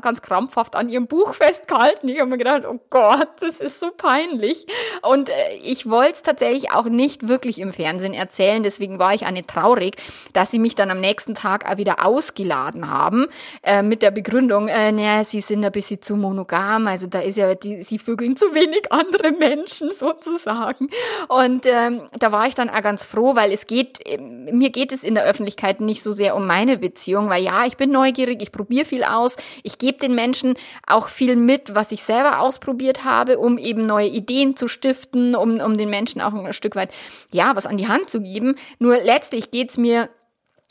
ganz 0.00 0.22
krampfhaft 0.22 0.76
an 0.76 0.88
ihrem 0.88 1.06
Buch 1.06 1.34
festgehalten. 1.34 2.08
Ich 2.08 2.20
habe 2.20 2.30
mir 2.30 2.38
gedacht, 2.38 2.62
oh 2.66 2.80
Gott, 2.90 3.28
das 3.40 3.60
ist 3.60 3.80
so 3.80 3.90
peinlich. 3.90 4.66
Und 5.02 5.28
äh, 5.28 5.32
ich 5.62 5.88
wollte 5.88 6.12
es 6.12 6.22
tatsächlich 6.22 6.70
auch 6.70 6.86
nicht 6.86 7.28
wirklich 7.28 7.58
im 7.58 7.72
Fernsehen 7.72 8.14
erzählen, 8.14 8.62
deswegen 8.62 8.98
war 8.98 9.14
ich 9.14 9.26
eine 9.26 9.46
traurig, 9.46 9.96
dass 10.32 10.50
sie 10.50 10.58
mich 10.58 10.74
dann 10.74 10.90
am 10.90 11.00
nächsten 11.00 11.34
Tag 11.34 11.70
auch 11.70 11.76
wieder 11.76 12.04
ausgeladen 12.06 12.90
haben 12.90 13.26
äh, 13.62 13.82
mit 13.82 14.02
der 14.02 14.10
Begründung, 14.10 14.68
äh, 14.68 14.92
naja, 14.92 15.24
sie 15.24 15.40
sind 15.40 15.64
ein 15.64 15.72
bisschen 15.72 16.00
zu 16.00 16.16
monogam, 16.16 16.86
also 16.86 17.06
da 17.06 17.20
ist 17.20 17.36
ja, 17.36 17.54
die, 17.54 17.82
sie 17.82 17.98
vögeln 17.98 18.36
zu 18.36 18.54
wenig 18.54 18.90
andere 18.90 19.32
Menschen 19.32 19.81
sozusagen. 19.92 20.88
Und 21.28 21.66
ähm, 21.66 22.02
da 22.18 22.32
war 22.32 22.46
ich 22.46 22.54
dann 22.54 22.70
auch 22.70 22.82
ganz 22.82 23.04
froh, 23.04 23.34
weil 23.34 23.52
es 23.52 23.66
geht, 23.66 23.98
mir 24.18 24.70
geht 24.70 24.92
es 24.92 25.04
in 25.04 25.14
der 25.14 25.24
Öffentlichkeit 25.24 25.80
nicht 25.80 26.02
so 26.02 26.12
sehr 26.12 26.36
um 26.36 26.46
meine 26.46 26.78
Beziehung, 26.78 27.28
weil 27.28 27.42
ja, 27.42 27.66
ich 27.66 27.76
bin 27.76 27.90
neugierig, 27.90 28.42
ich 28.42 28.52
probiere 28.52 28.84
viel 28.84 29.04
aus, 29.04 29.36
ich 29.62 29.78
gebe 29.78 29.98
den 29.98 30.14
Menschen 30.14 30.54
auch 30.86 31.08
viel 31.08 31.36
mit, 31.36 31.74
was 31.74 31.92
ich 31.92 32.02
selber 32.02 32.40
ausprobiert 32.40 33.04
habe, 33.04 33.38
um 33.38 33.58
eben 33.58 33.86
neue 33.86 34.08
Ideen 34.08 34.56
zu 34.56 34.68
stiften, 34.68 35.34
um, 35.34 35.60
um 35.60 35.76
den 35.76 35.90
Menschen 35.90 36.20
auch 36.20 36.34
ein 36.34 36.52
Stück 36.52 36.76
weit, 36.76 36.90
ja, 37.30 37.56
was 37.56 37.66
an 37.66 37.76
die 37.76 37.88
Hand 37.88 38.10
zu 38.10 38.20
geben. 38.20 38.56
Nur 38.78 38.98
letztlich 38.98 39.50
geht's 39.50 39.76
mir 39.76 40.08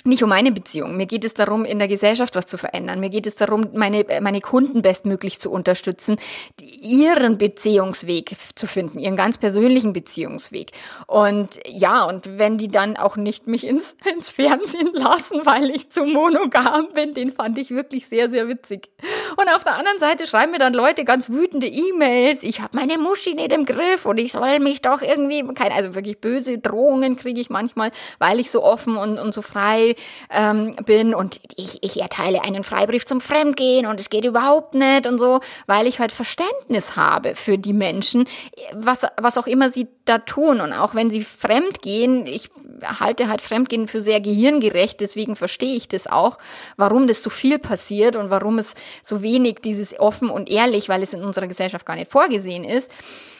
nicht 0.03 0.23
um 0.23 0.29
meine 0.29 0.51
Beziehung. 0.51 0.97
Mir 0.97 1.05
geht 1.05 1.25
es 1.25 1.33
darum, 1.33 1.65
in 1.65 1.79
der 1.79 1.87
Gesellschaft 1.87 2.35
was 2.35 2.47
zu 2.47 2.57
verändern. 2.57 2.99
Mir 2.99 3.09
geht 3.09 3.27
es 3.27 3.35
darum, 3.35 3.67
meine, 3.73 4.05
meine 4.21 4.41
Kunden 4.41 4.81
bestmöglich 4.81 5.39
zu 5.39 5.51
unterstützen, 5.51 6.17
ihren 6.59 7.37
Beziehungsweg 7.37 8.35
zu 8.55 8.67
finden, 8.67 8.99
ihren 8.99 9.15
ganz 9.15 9.37
persönlichen 9.37 9.93
Beziehungsweg. 9.93 10.71
Und 11.07 11.59
ja, 11.67 12.03
und 12.03 12.37
wenn 12.39 12.57
die 12.57 12.69
dann 12.69 12.97
auch 12.97 13.15
nicht 13.15 13.47
mich 13.47 13.65
ins, 13.65 13.95
ins 14.11 14.29
Fernsehen 14.29 14.91
lassen, 14.93 15.41
weil 15.45 15.69
ich 15.69 15.89
zu 15.89 16.05
monogam 16.05 16.89
bin, 16.93 17.13
den 17.13 17.31
fand 17.31 17.59
ich 17.59 17.71
wirklich 17.71 18.07
sehr, 18.07 18.29
sehr 18.29 18.47
witzig. 18.47 18.89
Und 19.37 19.47
auf 19.55 19.63
der 19.63 19.77
anderen 19.77 19.99
Seite 19.99 20.25
schreiben 20.27 20.51
mir 20.51 20.59
dann 20.59 20.73
Leute 20.73 21.05
ganz 21.05 21.29
wütende 21.29 21.67
E-Mails. 21.67 22.43
Ich 22.43 22.61
habe 22.61 22.77
meine 22.77 22.97
Muschi 22.97 23.35
nicht 23.35 23.53
im 23.53 23.65
Griff 23.65 24.05
und 24.05 24.17
ich 24.17 24.31
soll 24.31 24.59
mich 24.59 24.81
doch 24.81 25.01
irgendwie, 25.01 25.43
keine, 25.53 25.75
also 25.75 25.95
wirklich 25.95 26.19
böse 26.19 26.57
Drohungen 26.57 27.15
kriege 27.15 27.39
ich 27.39 27.49
manchmal, 27.49 27.91
weil 28.19 28.39
ich 28.39 28.51
so 28.51 28.63
offen 28.63 28.97
und, 28.97 29.19
und 29.19 29.33
so 29.33 29.41
frei 29.41 29.90
ähm, 30.29 30.75
bin 30.85 31.13
und 31.13 31.39
ich, 31.55 31.83
ich 31.83 32.01
erteile 32.01 32.43
einen 32.43 32.63
Freibrief 32.63 33.05
zum 33.05 33.21
Fremdgehen 33.21 33.85
und 33.85 33.99
es 33.99 34.09
geht 34.09 34.25
überhaupt 34.25 34.75
nicht 34.75 35.07
und 35.07 35.19
so, 35.19 35.39
weil 35.67 35.87
ich 35.87 35.99
halt 35.99 36.11
Verständnis 36.11 36.95
habe 36.95 37.35
für 37.35 37.57
die 37.57 37.73
Menschen, 37.73 38.25
was, 38.73 39.01
was 39.19 39.37
auch 39.37 39.47
immer 39.47 39.69
sie 39.69 39.87
da 40.05 40.17
tun 40.17 40.61
und 40.61 40.73
auch 40.73 40.95
wenn 40.95 41.09
sie 41.09 41.23
fremdgehen, 41.23 42.25
ich 42.25 42.49
halte 42.83 43.27
halt 43.27 43.41
Fremdgehen 43.41 43.87
für 43.87 44.01
sehr 44.01 44.21
gehirngerecht, 44.21 44.99
deswegen 44.99 45.35
verstehe 45.35 45.75
ich 45.75 45.87
das 45.87 46.07
auch, 46.07 46.37
warum 46.77 47.07
das 47.07 47.21
so 47.21 47.29
viel 47.29 47.59
passiert 47.59 48.15
und 48.15 48.29
warum 48.29 48.59
es 48.59 48.73
so 49.03 49.21
wenig 49.21 49.59
dieses 49.63 49.99
offen 49.99 50.29
und 50.29 50.49
ehrlich, 50.49 50.89
weil 50.89 51.03
es 51.03 51.13
in 51.13 51.23
unserer 51.23 51.47
Gesellschaft 51.47 51.85
gar 51.85 51.95
nicht 51.95 52.11
vorgesehen 52.11 52.63
ist. 52.63 52.91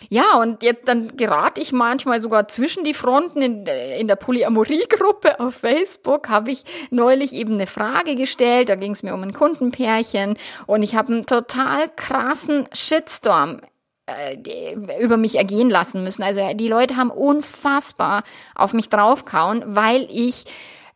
Ja, 0.09 0.39
und 0.39 0.63
jetzt 0.63 0.87
dann 0.87 1.15
gerate 1.15 1.61
ich 1.61 1.71
manchmal 1.71 2.21
sogar 2.21 2.47
zwischen 2.47 2.83
die 2.83 2.93
Fronten 2.93 3.41
in, 3.41 3.65
in 3.65 4.07
der 4.07 4.15
Polyamorie-Gruppe 4.15 5.39
auf 5.39 5.55
Facebook, 5.55 6.29
habe 6.29 6.40
ich 6.49 6.63
neulich 6.89 7.33
eben 7.33 7.53
eine 7.53 7.67
Frage 7.67 8.15
gestellt, 8.15 8.69
da 8.69 8.75
ging 8.75 8.93
es 8.93 9.03
mir 9.03 9.13
um 9.13 9.23
ein 9.23 9.33
Kundenpärchen 9.33 10.37
und 10.65 10.81
ich 10.81 10.95
habe 10.95 11.13
einen 11.13 11.25
total 11.25 11.89
krassen 11.95 12.65
Shitstorm 12.73 13.61
äh, 14.07 14.75
über 14.99 15.17
mich 15.17 15.35
ergehen 15.35 15.69
lassen 15.69 16.03
müssen. 16.03 16.23
Also 16.23 16.41
die 16.53 16.67
Leute 16.67 16.95
haben 16.97 17.11
unfassbar 17.11 18.23
auf 18.55 18.73
mich 18.73 18.89
draufkauen, 18.89 19.63
weil 19.65 20.07
ich 20.09 20.45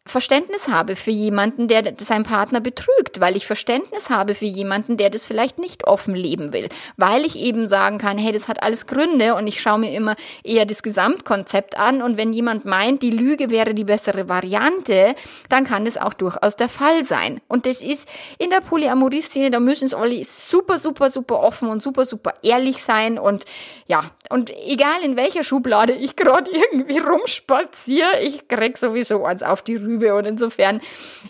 Verständnis 0.08 0.68
habe 0.68 0.96
für 0.96 1.10
jemanden, 1.10 1.68
der 1.68 1.96
seinen 1.98 2.24
Partner 2.24 2.62
betrügt, 2.62 3.22
weil 3.22 3.36
ich 3.36 3.48
Verständnis 3.48 4.12
habe 4.12 4.36
für 4.36 4.46
jemanden, 4.46 4.98
der 4.98 5.10
das 5.10 5.26
vielleicht 5.26 5.58
nicht 5.58 5.88
offen 5.88 6.14
leben 6.14 6.54
will, 6.54 6.70
weil 6.96 7.26
ich 7.26 7.40
eben 7.40 7.68
sagen 7.68 7.98
kann, 7.98 8.20
hey, 8.20 8.32
das 8.32 8.48
hat 8.48 8.62
alles 8.62 8.86
Gründe 8.86 9.34
und 9.34 9.48
ich 9.48 9.60
schaue 9.60 9.80
mir 9.80 9.92
immer 9.92 10.16
eher 10.44 10.68
das 10.68 10.84
Gesamtkonzept 10.84 11.80
an. 11.80 12.04
Und 12.04 12.18
wenn 12.18 12.34
jemand 12.34 12.66
meint, 12.66 13.02
die 13.02 13.10
Lüge 13.10 13.50
wäre 13.50 13.74
die 13.74 13.84
bessere 13.84 14.30
Variante, 14.30 15.16
dann 15.50 15.64
kann 15.64 15.86
das 15.86 15.98
auch 15.98 16.14
durchaus 16.14 16.56
der 16.56 16.70
Fall 16.70 17.04
sein. 17.04 17.42
Und 17.48 17.66
das 17.66 17.82
ist 17.82 18.08
in 18.38 18.52
der 18.52 18.62
Polyamorie-Szene, 18.62 19.50
da 19.50 19.60
müssen 19.60 19.86
es 19.86 19.96
alle 19.96 20.24
super, 20.24 20.78
super, 20.78 21.10
super 21.10 21.40
offen 21.40 21.68
und 21.68 21.82
super, 21.82 22.06
super 22.06 22.36
ehrlich 22.44 22.84
sein. 22.84 23.18
Und 23.18 23.46
ja, 23.88 24.12
und 24.30 24.52
egal 24.68 25.02
in 25.04 25.18
welcher 25.18 25.44
Schublade 25.44 25.94
ich 25.94 26.16
gerade 26.16 26.52
irgendwie 26.72 27.00
rumspaziere, 27.00 28.22
ich 28.22 28.48
krieg 28.48 28.78
sowieso 28.78 29.26
eins 29.26 29.42
auf 29.42 29.64
die 29.64 29.76
Rübe 29.76 29.95
Rübe. 29.96 30.16
Und 30.16 30.26
insofern, 30.26 30.82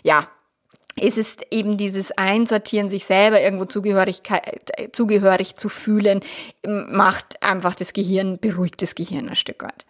ja, 0.02 0.28
ist 0.98 1.18
es 1.18 1.36
eben 1.50 1.76
dieses 1.76 2.10
Einsortieren, 2.12 2.88
sich 2.88 3.04
selber 3.04 3.40
irgendwo 3.40 3.66
Zugehörigkeit, 3.66 4.72
zugehörig 4.92 5.56
zu 5.56 5.68
fühlen, 5.68 6.20
macht 6.66 7.42
einfach 7.42 7.74
das 7.74 7.92
Gehirn, 7.92 8.38
beruhigt 8.38 8.80
das 8.80 8.94
Gehirn 8.94 9.28
ein 9.28 9.36
Stück 9.36 9.62
weit. 9.62 9.84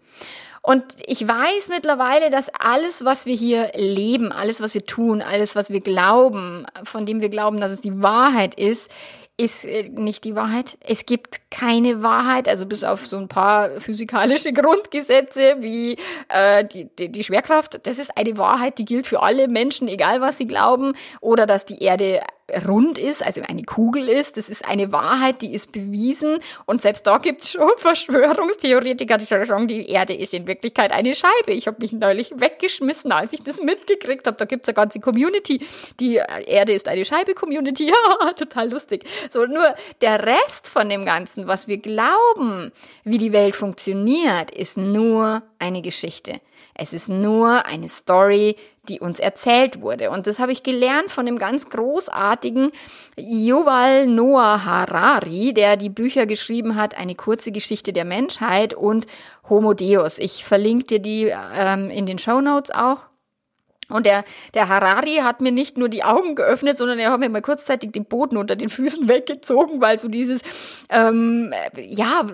Und 0.62 0.84
ich 1.06 1.26
weiß 1.26 1.68
mittlerweile, 1.68 2.28
dass 2.28 2.48
alles, 2.48 3.04
was 3.04 3.24
wir 3.24 3.36
hier 3.36 3.70
leben, 3.76 4.32
alles, 4.32 4.60
was 4.60 4.74
wir 4.74 4.84
tun, 4.84 5.22
alles, 5.22 5.54
was 5.54 5.70
wir 5.70 5.80
glauben, 5.80 6.66
von 6.82 7.06
dem 7.06 7.20
wir 7.20 7.28
glauben, 7.28 7.60
dass 7.60 7.70
es 7.70 7.82
die 7.82 8.02
Wahrheit 8.02 8.56
ist, 8.56 8.90
ist 9.36 9.64
äh, 9.64 9.90
nicht 9.90 10.24
die 10.24 10.34
Wahrheit. 10.34 10.78
Es 10.80 11.04
gibt 11.06 11.40
keine 11.50 12.02
Wahrheit, 12.02 12.48
also 12.48 12.66
bis 12.66 12.84
auf 12.84 13.06
so 13.06 13.18
ein 13.18 13.28
paar 13.28 13.80
physikalische 13.80 14.52
Grundgesetze 14.54 15.56
wie 15.60 15.96
äh, 16.28 16.64
die, 16.64 16.88
die, 16.98 17.10
die 17.10 17.24
Schwerkraft. 17.24 17.86
Das 17.86 17.98
ist 17.98 18.16
eine 18.16 18.38
Wahrheit, 18.38 18.78
die 18.78 18.84
gilt 18.84 19.06
für 19.06 19.22
alle 19.22 19.48
Menschen, 19.48 19.88
egal 19.88 20.20
was 20.20 20.38
sie 20.38 20.46
glauben. 20.46 20.94
Oder 21.20 21.46
dass 21.46 21.66
die 21.66 21.82
Erde 21.82 22.20
rund 22.66 22.98
ist, 22.98 23.24
also 23.24 23.42
eine 23.42 23.62
Kugel 23.62 24.08
ist. 24.08 24.36
Das 24.36 24.48
ist 24.48 24.64
eine 24.64 24.92
Wahrheit, 24.92 25.42
die 25.42 25.52
ist 25.52 25.72
bewiesen. 25.72 26.38
Und 26.64 26.80
selbst 26.80 27.06
da 27.06 27.18
gibt 27.18 27.42
es 27.42 27.50
schon 27.52 27.70
Verschwörungstheoretiker, 27.76 29.18
die 29.18 29.24
sagen, 29.24 29.66
die 29.66 29.88
Erde 29.88 30.14
ist 30.14 30.32
in 30.32 30.46
Wirklichkeit 30.46 30.92
eine 30.92 31.14
Scheibe. 31.14 31.52
Ich 31.52 31.66
habe 31.66 31.78
mich 31.80 31.92
neulich 31.92 32.32
weggeschmissen, 32.36 33.10
als 33.12 33.32
ich 33.32 33.42
das 33.42 33.60
mitgekriegt 33.60 34.26
habe. 34.26 34.36
Da 34.36 34.44
gibt 34.44 34.64
es 34.64 34.68
eine 34.68 34.74
ganze 34.74 35.00
Community. 35.00 35.60
Die 35.98 36.16
Erde 36.16 36.72
ist 36.72 36.88
eine 36.88 37.04
Scheibe-Community. 37.04 37.86
Ja, 37.96 38.32
total 38.32 38.70
lustig. 38.70 39.04
So, 39.28 39.46
nur 39.46 39.74
der 40.00 40.26
Rest 40.26 40.68
von 40.68 40.88
dem 40.88 41.04
Ganzen, 41.04 41.46
was 41.46 41.68
wir 41.68 41.78
glauben, 41.78 42.72
wie 43.04 43.18
die 43.18 43.32
Welt 43.32 43.54
funktioniert, 43.54 44.50
ist 44.50 44.76
nur 44.76 45.42
eine 45.58 45.82
Geschichte. 45.82 46.40
Es 46.78 46.92
ist 46.92 47.08
nur 47.08 47.64
eine 47.64 47.88
Story, 47.88 48.56
die 48.88 49.00
uns 49.00 49.18
erzählt 49.18 49.80
wurde. 49.80 50.10
Und 50.10 50.26
das 50.26 50.38
habe 50.38 50.52
ich 50.52 50.62
gelernt 50.62 51.10
von 51.10 51.26
dem 51.26 51.38
ganz 51.38 51.68
großartigen 51.70 52.70
Yuval 53.18 54.06
Noah 54.06 54.64
Harari, 54.64 55.54
der 55.54 55.76
die 55.76 55.88
Bücher 55.88 56.26
geschrieben 56.26 56.76
hat, 56.76 56.96
eine 56.96 57.14
kurze 57.14 57.50
Geschichte 57.50 57.92
der 57.92 58.04
Menschheit 58.04 58.74
und 58.74 59.06
Homo 59.48 59.72
Deus. 59.74 60.18
Ich 60.18 60.44
verlinke 60.44 60.84
dir 60.84 60.98
die 60.98 61.32
ähm, 61.54 61.90
in 61.90 62.06
den 62.06 62.18
Show 62.18 62.40
Notes 62.40 62.70
auch. 62.70 63.06
Und 63.88 64.06
der, 64.06 64.24
der 64.54 64.68
Harari 64.68 65.16
hat 65.22 65.40
mir 65.40 65.52
nicht 65.52 65.78
nur 65.78 65.88
die 65.88 66.02
Augen 66.02 66.34
geöffnet, 66.34 66.76
sondern 66.76 66.98
er 66.98 67.12
hat 67.12 67.20
mir 67.20 67.28
mal 67.28 67.42
kurzzeitig 67.42 67.92
den 67.92 68.04
Boden 68.04 68.36
unter 68.36 68.56
den 68.56 68.68
Füßen 68.68 69.08
weggezogen, 69.08 69.80
weil 69.80 69.98
so 69.98 70.08
dieses, 70.08 70.40
ähm, 70.88 71.52
ja, 71.76 72.26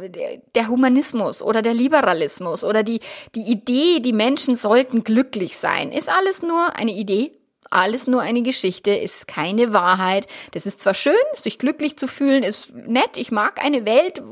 der 0.55 0.69
Humanismus 0.69 1.43
oder 1.43 1.63
der 1.63 1.75
Liberalismus 1.75 2.65
oder 2.65 2.83
die, 2.83 3.01
die 3.35 3.43
Idee, 3.43 4.01
die 4.01 4.13
Menschen 4.13 4.57
sollten 4.57 5.05
glücklich 5.05 5.57
sein, 5.59 5.93
ist 5.93 6.09
alles 6.09 6.43
nur 6.43 6.77
eine 6.77 6.93
Idee 6.93 7.33
alles 7.73 8.07
nur 8.07 8.23
eine 8.23 8.43
Geschichte, 8.43 8.91
ist 8.91 9.27
keine 9.27 9.73
Wahrheit. 9.73 10.27
Das 10.53 10.67
ist 10.67 10.81
zwar 10.81 10.95
schön, 10.95 11.15
sich 11.35 11.59
glücklich 11.59 11.97
zu 11.97 12.07
fühlen, 12.07 12.43
ist 12.43 12.73
nett. 12.75 13.17
Ich 13.17 13.31
mag 13.31 13.63
eine 13.65 13.85
Welt 13.87 14.23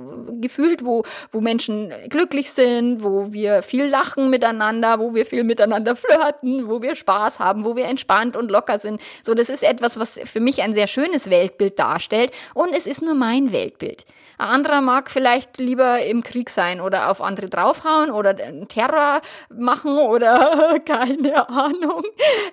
gefühlt, 0.41 0.85
wo, 0.85 1.05
wo 1.31 1.41
Menschen 1.41 1.93
glücklich 2.09 2.51
sind, 2.53 3.03
wo 3.03 3.33
wir 3.33 3.63
viel 3.63 3.87
lachen 3.87 4.31
miteinander, 4.31 4.99
wo 4.99 5.15
wir 5.15 5.27
viel 5.27 5.45
miteinander 5.45 5.97
flirten, 5.97 6.69
wo 6.69 6.83
wir 6.83 6.95
Spaß 6.95 7.39
haben, 7.39 7.65
wo 7.65 7.77
wir 7.77 7.87
entspannt 7.87 8.37
und 8.37 8.51
locker 8.51 8.79
sind. 8.79 9.01
So, 9.23 9.35
das 9.35 9.49
ist 9.49 9.63
etwas, 9.63 9.99
was 9.99 10.21
für 10.25 10.41
mich 10.41 10.63
ein 10.63 10.73
sehr 10.73 10.87
schönes 10.87 11.31
Weltbild 11.31 11.79
darstellt. 11.79 12.33
Und 12.55 12.73
es 12.77 12.87
ist 12.87 13.03
nur 13.03 13.15
mein 13.15 13.53
Weltbild. 13.53 14.05
Ein 14.41 14.49
anderer 14.49 14.81
mag 14.81 15.11
vielleicht 15.11 15.59
lieber 15.59 16.03
im 16.03 16.23
Krieg 16.23 16.49
sein 16.49 16.81
oder 16.81 17.11
auf 17.11 17.21
andere 17.21 17.51
draufhauen 17.51 18.11
oder 18.11 18.35
Terror 18.69 19.21
machen 19.55 19.99
oder 19.99 20.81
keine 20.87 21.47
Ahnung. 21.49 22.05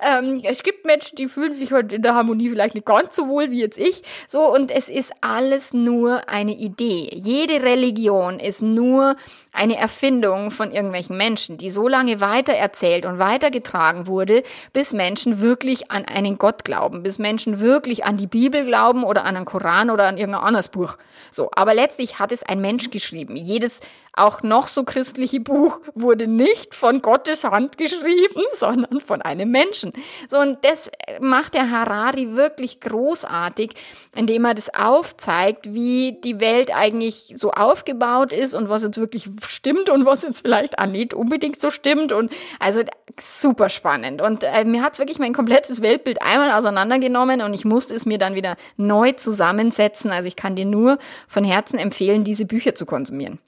Ähm, 0.01 0.41
es 0.43 0.63
gibt 0.63 0.76
Menschen, 0.83 1.15
die 1.15 1.27
fühlen 1.27 1.51
sich 1.51 1.71
heute 1.71 1.95
in 1.95 2.01
der 2.01 2.15
Harmonie 2.15 2.49
vielleicht 2.49 2.75
nicht 2.75 2.85
ganz 2.85 3.15
so 3.15 3.27
wohl 3.27 3.51
wie 3.51 3.59
jetzt 3.59 3.77
ich. 3.77 4.03
So, 4.27 4.53
und 4.53 4.71
es 4.71 4.89
ist 4.89 5.13
alles 5.21 5.73
nur 5.73 6.29
eine 6.29 6.53
Idee. 6.53 7.09
Jede 7.13 7.61
Religion 7.63 8.39
ist 8.39 8.61
nur 8.61 9.15
eine 9.51 9.77
Erfindung 9.77 10.51
von 10.51 10.71
irgendwelchen 10.71 11.17
Menschen, 11.17 11.57
die 11.57 11.71
so 11.71 11.87
lange 11.87 12.21
weitererzählt 12.21 13.05
und 13.05 13.19
weitergetragen 13.19 14.07
wurde, 14.07 14.43
bis 14.71 14.93
Menschen 14.93 15.41
wirklich 15.41 15.91
an 15.91 16.05
einen 16.05 16.37
Gott 16.37 16.63
glauben, 16.63 17.03
bis 17.03 17.19
Menschen 17.19 17.59
wirklich 17.59 18.05
an 18.05 18.17
die 18.17 18.27
Bibel 18.27 18.63
glauben 18.63 19.03
oder 19.03 19.25
an 19.25 19.35
den 19.35 19.45
Koran 19.45 19.89
oder 19.89 20.05
an 20.05 20.17
irgendein 20.17 20.43
anderes 20.43 20.69
Buch. 20.69 20.97
So, 21.31 21.49
aber 21.55 21.73
letztlich 21.73 22.19
hat 22.19 22.31
es 22.31 22.43
ein 22.43 22.61
Mensch 22.61 22.89
geschrieben. 22.89 23.35
Jedes 23.35 23.79
auch 24.17 24.43
noch 24.43 24.67
so 24.67 24.83
christliche 24.83 25.39
Buch 25.39 25.79
wurde 25.95 26.27
nicht 26.27 26.75
von 26.75 27.01
Gottes 27.01 27.43
Hand 27.43 27.77
geschrieben, 27.77 28.43
sondern 28.55 28.99
von 29.01 29.21
einem 29.21 29.51
Menschen. 29.51 29.93
So, 30.27 30.39
und 30.39 30.59
das 30.63 30.89
macht 31.19 31.53
der 31.53 31.71
Harari 31.71 32.35
wirklich 32.35 32.79
großartig, 32.79 33.71
indem 34.15 34.45
er 34.45 34.53
das 34.53 34.73
aufzeigt, 34.73 35.73
wie 35.73 36.19
die 36.23 36.39
Welt 36.39 36.75
eigentlich 36.75 37.33
so 37.35 37.51
aufgebaut 37.51 38.33
ist 38.33 38.53
und 38.53 38.69
was 38.69 38.83
jetzt 38.83 38.97
wirklich 38.97 39.29
stimmt 39.45 39.89
und 39.89 40.05
was 40.05 40.23
jetzt 40.23 40.41
vielleicht 40.41 40.79
auch 40.79 40.85
nicht 40.85 41.13
unbedingt 41.13 41.59
so 41.59 41.69
stimmt. 41.69 42.11
Und 42.11 42.31
also 42.59 42.81
super 43.19 43.69
spannend. 43.69 44.21
Und 44.21 44.43
äh, 44.43 44.65
mir 44.65 44.83
hat's 44.83 44.99
wirklich 44.99 45.19
mein 45.19 45.33
komplettes 45.33 45.81
Weltbild 45.81 46.21
einmal 46.21 46.51
auseinandergenommen 46.51 47.41
und 47.41 47.53
ich 47.53 47.65
musste 47.65 47.95
es 47.95 48.05
mir 48.05 48.17
dann 48.17 48.35
wieder 48.35 48.55
neu 48.77 49.11
zusammensetzen. 49.13 50.11
Also 50.11 50.27
ich 50.27 50.35
kann 50.35 50.55
dir 50.55 50.65
nur 50.65 50.97
von 51.27 51.43
Herzen 51.43 51.79
empfehlen, 51.79 52.23
diese 52.23 52.45
Bücher 52.45 52.75
zu 52.75 52.85
konsumieren. 52.85 53.39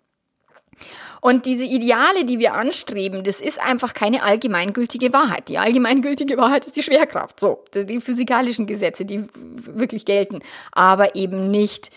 Und 1.22 1.46
diese 1.46 1.66
Ideale, 1.66 2.26
die 2.26 2.40
wir 2.40 2.54
anstreben, 2.54 3.24
das 3.24 3.42
ist 3.42 3.60
einfach 3.60 3.94
keine 3.94 4.24
allgemeingültige 4.24 5.12
Wahrheit. 5.12 5.50
Die 5.50 5.58
allgemeingültige 5.58 6.38
Wahrheit 6.38 6.66
ist 6.66 6.76
die 6.76 6.84
Schwerkraft. 6.84 7.40
So, 7.40 7.64
die 7.74 8.00
physikalischen 8.00 8.68
Gesetze, 8.68 9.06
die 9.06 9.26
wirklich 9.34 10.06
gelten, 10.06 10.40
aber 10.72 11.16
eben 11.16 11.52
nicht 11.52 11.92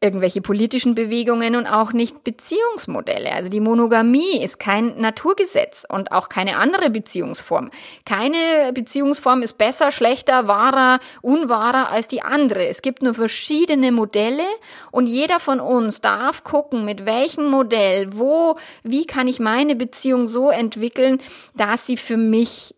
irgendwelche 0.00 0.42
politischen 0.42 0.94
Bewegungen 0.94 1.56
und 1.56 1.66
auch 1.66 1.94
nicht 1.94 2.22
Beziehungsmodelle. 2.22 3.32
Also 3.32 3.48
die 3.48 3.60
Monogamie 3.60 4.42
ist 4.42 4.58
kein 4.58 4.98
Naturgesetz 5.00 5.86
und 5.88 6.12
auch 6.12 6.28
keine 6.28 6.58
andere 6.58 6.90
Beziehungsform. 6.90 7.70
Keine 8.04 8.72
Beziehungsform 8.74 9.40
ist 9.40 9.56
besser, 9.56 9.90
schlechter, 9.90 10.48
wahrer, 10.48 10.98
unwahrer 11.22 11.90
als 11.90 12.08
die 12.08 12.20
andere. 12.20 12.66
Es 12.66 12.82
gibt 12.82 13.02
nur 13.02 13.14
verschiedene 13.14 13.90
Modelle 13.90 14.44
und 14.90 15.06
jeder 15.06 15.40
von 15.40 15.60
uns 15.60 16.02
darf 16.02 16.44
gucken, 16.44 16.84
mit 16.84 17.06
welchem 17.06 17.46
Modell, 17.46 18.08
wo, 18.12 18.56
wie 18.82 19.06
kann 19.06 19.28
ich 19.28 19.40
meine 19.40 19.76
Beziehung 19.76 20.26
so 20.26 20.50
entwickeln, 20.50 21.22
dass 21.54 21.86
sie 21.86 21.96
für 21.96 22.18
mich 22.18 22.74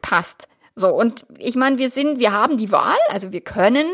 passt. 0.00 0.48
So, 0.76 0.88
und 0.88 1.24
ich 1.38 1.54
meine, 1.54 1.78
wir 1.78 1.88
sind, 1.88 2.18
wir 2.18 2.32
haben 2.32 2.56
die 2.56 2.72
Wahl, 2.72 2.96
also 3.08 3.30
wir 3.30 3.42
können, 3.42 3.86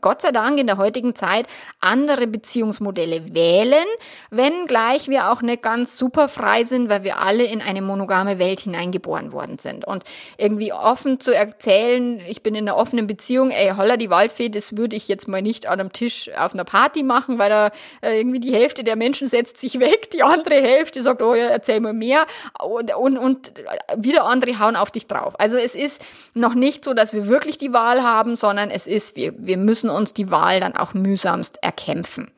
Gott 0.00 0.20
sei 0.20 0.32
Dank 0.32 0.58
in 0.58 0.66
der 0.66 0.76
heutigen 0.76 1.14
Zeit, 1.14 1.46
andere 1.78 2.26
Beziehungsmodelle 2.26 3.32
wählen, 3.34 3.86
wenngleich 4.30 5.06
wir 5.06 5.30
auch 5.30 5.42
nicht 5.42 5.62
ganz 5.62 5.96
super 5.96 6.28
frei 6.28 6.64
sind, 6.64 6.88
weil 6.88 7.04
wir 7.04 7.20
alle 7.20 7.44
in 7.44 7.62
eine 7.62 7.82
monogame 7.82 8.40
Welt 8.40 8.58
hineingeboren 8.58 9.30
worden 9.30 9.60
sind. 9.60 9.84
Und 9.86 10.02
irgendwie 10.38 10.72
offen 10.72 11.20
zu 11.20 11.32
erzählen, 11.32 12.20
ich 12.28 12.42
bin 12.42 12.56
in 12.56 12.68
einer 12.68 12.76
offenen 12.76 13.06
Beziehung, 13.06 13.52
ey, 13.52 13.72
holla 13.76 13.96
die 13.96 14.10
Waldfee, 14.10 14.48
das 14.48 14.76
würde 14.76 14.96
ich 14.96 15.06
jetzt 15.06 15.28
mal 15.28 15.40
nicht 15.40 15.66
an 15.66 15.78
einem 15.78 15.92
Tisch 15.92 16.28
auf 16.36 16.52
einer 16.52 16.64
Party 16.64 17.04
machen, 17.04 17.38
weil 17.38 17.50
da 17.50 17.70
äh, 18.00 18.18
irgendwie 18.18 18.40
die 18.40 18.52
Hälfte 18.52 18.82
der 18.82 18.96
Menschen 18.96 19.28
setzt 19.28 19.58
sich 19.58 19.78
weg, 19.78 20.10
die 20.10 20.24
andere 20.24 20.56
Hälfte 20.56 21.00
sagt, 21.00 21.22
oh 21.22 21.36
ja, 21.36 21.46
erzähl 21.46 21.78
mir 21.78 21.92
mehr 21.92 22.26
und, 22.60 22.92
und, 22.92 23.18
und 23.18 23.52
wieder 23.96 24.24
andere 24.24 24.58
hauen 24.58 24.74
auf 24.74 24.90
dich 24.90 25.06
drauf. 25.06 25.38
Also 25.38 25.58
es 25.58 25.76
ist 25.76 25.91
ist 25.92 26.02
noch 26.34 26.54
nicht 26.54 26.84
so, 26.84 26.94
dass 26.94 27.12
wir 27.12 27.26
wirklich 27.26 27.58
die 27.58 27.72
Wahl 27.72 28.02
haben, 28.02 28.36
sondern 28.36 28.70
es 28.70 28.86
ist, 28.86 29.16
wir, 29.16 29.34
wir 29.38 29.56
müssen 29.56 29.90
uns 29.90 30.12
die 30.12 30.30
Wahl 30.30 30.60
dann 30.60 30.76
auch 30.76 30.94
mühsamst 30.94 31.62
erkämpfen. 31.62 32.30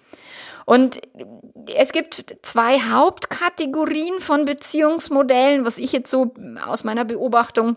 Und 0.66 1.00
es 1.76 1.92
gibt 1.92 2.36
zwei 2.42 2.80
Hauptkategorien 2.80 4.20
von 4.20 4.44
Beziehungsmodellen, 4.44 5.66
was 5.66 5.78
ich 5.78 5.92
jetzt 5.92 6.10
so 6.10 6.32
aus 6.66 6.84
meiner 6.84 7.04
Beobachtung 7.04 7.76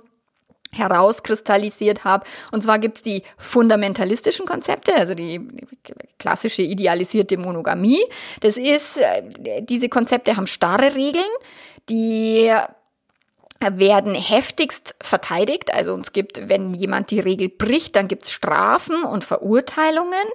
herauskristallisiert 0.71 2.03
habe. 2.03 2.25
Und 2.51 2.61
zwar 2.63 2.79
gibt's 2.79 3.01
die 3.01 3.23
fundamentalistischen 3.37 4.45
Konzepte, 4.45 4.93
also 4.95 5.15
die 5.15 5.41
klassische 6.19 6.61
idealisierte 6.61 7.37
Monogamie. 7.37 8.01
Das 8.41 8.57
ist, 8.57 8.97
äh, 8.97 9.61
diese 9.61 9.89
Konzepte 9.89 10.35
haben 10.35 10.47
starre 10.47 10.95
Regeln, 10.95 11.25
die 11.89 12.51
werden 13.59 14.13
heftigst 14.15 14.95
verteidigt. 15.01 15.73
Also 15.73 15.97
es 15.97 16.11
gibt, 16.11 16.49
wenn 16.49 16.73
jemand 16.73 17.11
die 17.11 17.19
Regel 17.19 17.49
bricht, 17.49 17.95
dann 17.95 18.07
gibt's 18.07 18.31
Strafen 18.31 19.03
und 19.03 19.23
Verurteilungen. 19.23 20.27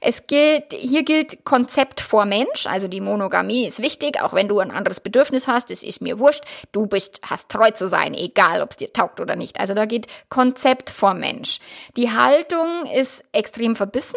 Es 0.00 0.26
gilt, 0.26 0.72
hier 0.72 1.02
gilt 1.02 1.44
Konzept 1.44 2.00
vor 2.00 2.24
Mensch, 2.24 2.66
also 2.66 2.88
die 2.88 3.00
Monogamie 3.00 3.66
ist 3.66 3.82
wichtig, 3.82 4.20
auch 4.22 4.32
wenn 4.32 4.48
du 4.48 4.58
ein 4.60 4.70
anderes 4.70 5.00
Bedürfnis 5.00 5.46
hast, 5.46 5.70
es 5.70 5.82
ist 5.82 6.00
mir 6.00 6.18
wurscht, 6.18 6.44
du 6.72 6.86
bist, 6.86 7.20
hast 7.22 7.50
treu 7.50 7.70
zu 7.70 7.86
sein, 7.86 8.14
egal 8.14 8.62
ob 8.62 8.70
es 8.70 8.76
dir 8.76 8.92
taugt 8.92 9.20
oder 9.20 9.36
nicht. 9.36 9.60
Also 9.60 9.74
da 9.74 9.84
geht 9.84 10.06
Konzept 10.28 10.90
vor 10.90 11.14
Mensch. 11.14 11.58
Die 11.96 12.10
Haltung 12.10 12.86
ist 12.86 13.24
extrem 13.32 13.76
verbissen. 13.76 14.16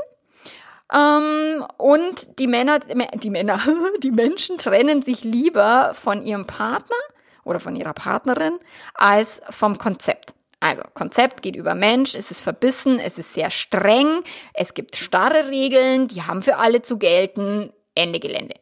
Ähm, 0.94 1.66
und 1.78 2.40
die 2.40 2.48
Männer, 2.48 2.80
die 2.80 3.30
Männer, 3.30 3.60
die 4.04 4.12
Menschen 4.12 4.58
trennen 4.58 5.02
sich 5.02 5.24
lieber 5.24 5.94
von 5.94 6.24
ihrem 6.24 6.46
Partner 6.46 6.96
oder 7.44 7.60
von 7.60 7.76
ihrer 7.76 7.94
Partnerin 7.94 8.60
als 8.94 9.42
vom 9.50 9.78
Konzept. 9.78 10.34
Also 10.60 10.84
Konzept 10.94 11.42
geht 11.42 11.58
über 11.58 11.76
Mensch, 11.76 12.16
es 12.16 12.32
ist 12.32 12.42
verbissen, 12.42 12.98
es 12.98 13.20
ist 13.20 13.34
sehr 13.34 13.50
streng, 13.50 14.24
es 14.54 14.74
gibt 14.74 14.96
starre 14.96 15.50
Regeln, 15.50 16.08
die 16.08 16.22
haben 16.22 16.42
für 16.42 16.56
alle 16.56 16.82
zu 16.82 16.98
gelten, 16.98 17.74
Ende 17.96 18.20
Gelände. 18.20 18.56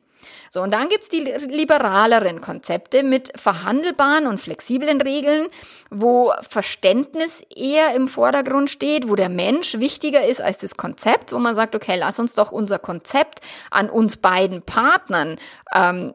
So, 0.53 0.61
und 0.61 0.73
dann 0.73 0.89
gibt's 0.89 1.07
die 1.07 1.21
liberaleren 1.21 2.41
Konzepte 2.41 3.03
mit 3.03 3.31
verhandelbaren 3.39 4.27
und 4.27 4.37
flexiblen 4.37 4.99
Regeln, 4.99 5.47
wo 5.89 6.33
Verständnis 6.41 7.41
eher 7.55 7.95
im 7.95 8.09
Vordergrund 8.09 8.69
steht, 8.69 9.07
wo 9.07 9.15
der 9.15 9.29
Mensch 9.29 9.79
wichtiger 9.79 10.27
ist 10.27 10.41
als 10.41 10.57
das 10.57 10.75
Konzept, 10.75 11.31
wo 11.31 11.39
man 11.39 11.55
sagt, 11.55 11.73
okay, 11.73 11.95
lass 11.97 12.19
uns 12.19 12.35
doch 12.35 12.51
unser 12.51 12.79
Konzept 12.79 13.39
an 13.69 13.89
uns 13.89 14.17
beiden 14.17 14.61
Partnern, 14.61 15.39
ähm, 15.73 16.13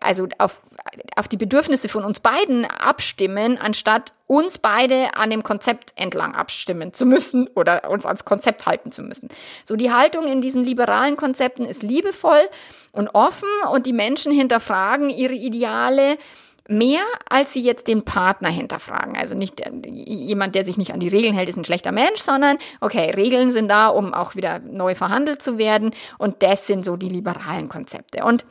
also 0.00 0.26
auf, 0.38 0.56
auf 1.14 1.28
die 1.28 1.36
Bedürfnisse 1.36 1.88
von 1.88 2.02
uns 2.02 2.18
beiden 2.18 2.64
abstimmen, 2.64 3.56
anstatt 3.56 4.14
uns 4.30 4.58
beide 4.58 5.16
an 5.16 5.28
dem 5.28 5.42
Konzept 5.42 5.92
entlang 5.96 6.36
abstimmen 6.36 6.92
zu 6.92 7.04
müssen 7.04 7.48
oder 7.56 7.90
uns 7.90 8.06
ans 8.06 8.24
Konzept 8.24 8.64
halten 8.64 8.92
zu 8.92 9.02
müssen. 9.02 9.28
So 9.64 9.74
die 9.74 9.90
Haltung 9.90 10.28
in 10.28 10.40
diesen 10.40 10.62
liberalen 10.62 11.16
Konzepten 11.16 11.64
ist 11.64 11.82
liebevoll 11.82 12.42
und 12.92 13.08
offen 13.08 13.48
und 13.72 13.86
die 13.86 13.92
Menschen 13.92 14.30
hinterfragen 14.30 15.10
ihre 15.10 15.34
Ideale 15.34 16.16
mehr, 16.68 17.02
als 17.28 17.52
sie 17.54 17.60
jetzt 17.60 17.88
den 17.88 18.04
Partner 18.04 18.50
hinterfragen. 18.50 19.16
Also 19.16 19.34
nicht 19.34 19.60
jemand, 19.84 20.54
der 20.54 20.62
sich 20.62 20.78
nicht 20.78 20.92
an 20.92 21.00
die 21.00 21.08
Regeln 21.08 21.34
hält, 21.34 21.48
ist 21.48 21.56
ein 21.56 21.64
schlechter 21.64 21.90
Mensch, 21.90 22.20
sondern 22.20 22.58
okay, 22.80 23.10
Regeln 23.10 23.50
sind 23.50 23.68
da, 23.68 23.88
um 23.88 24.14
auch 24.14 24.36
wieder 24.36 24.60
neu 24.60 24.94
verhandelt 24.94 25.42
zu 25.42 25.58
werden 25.58 25.90
und 26.18 26.44
das 26.44 26.68
sind 26.68 26.84
so 26.84 26.96
die 26.96 27.08
liberalen 27.08 27.68
Konzepte. 27.68 28.24
Und 28.24 28.44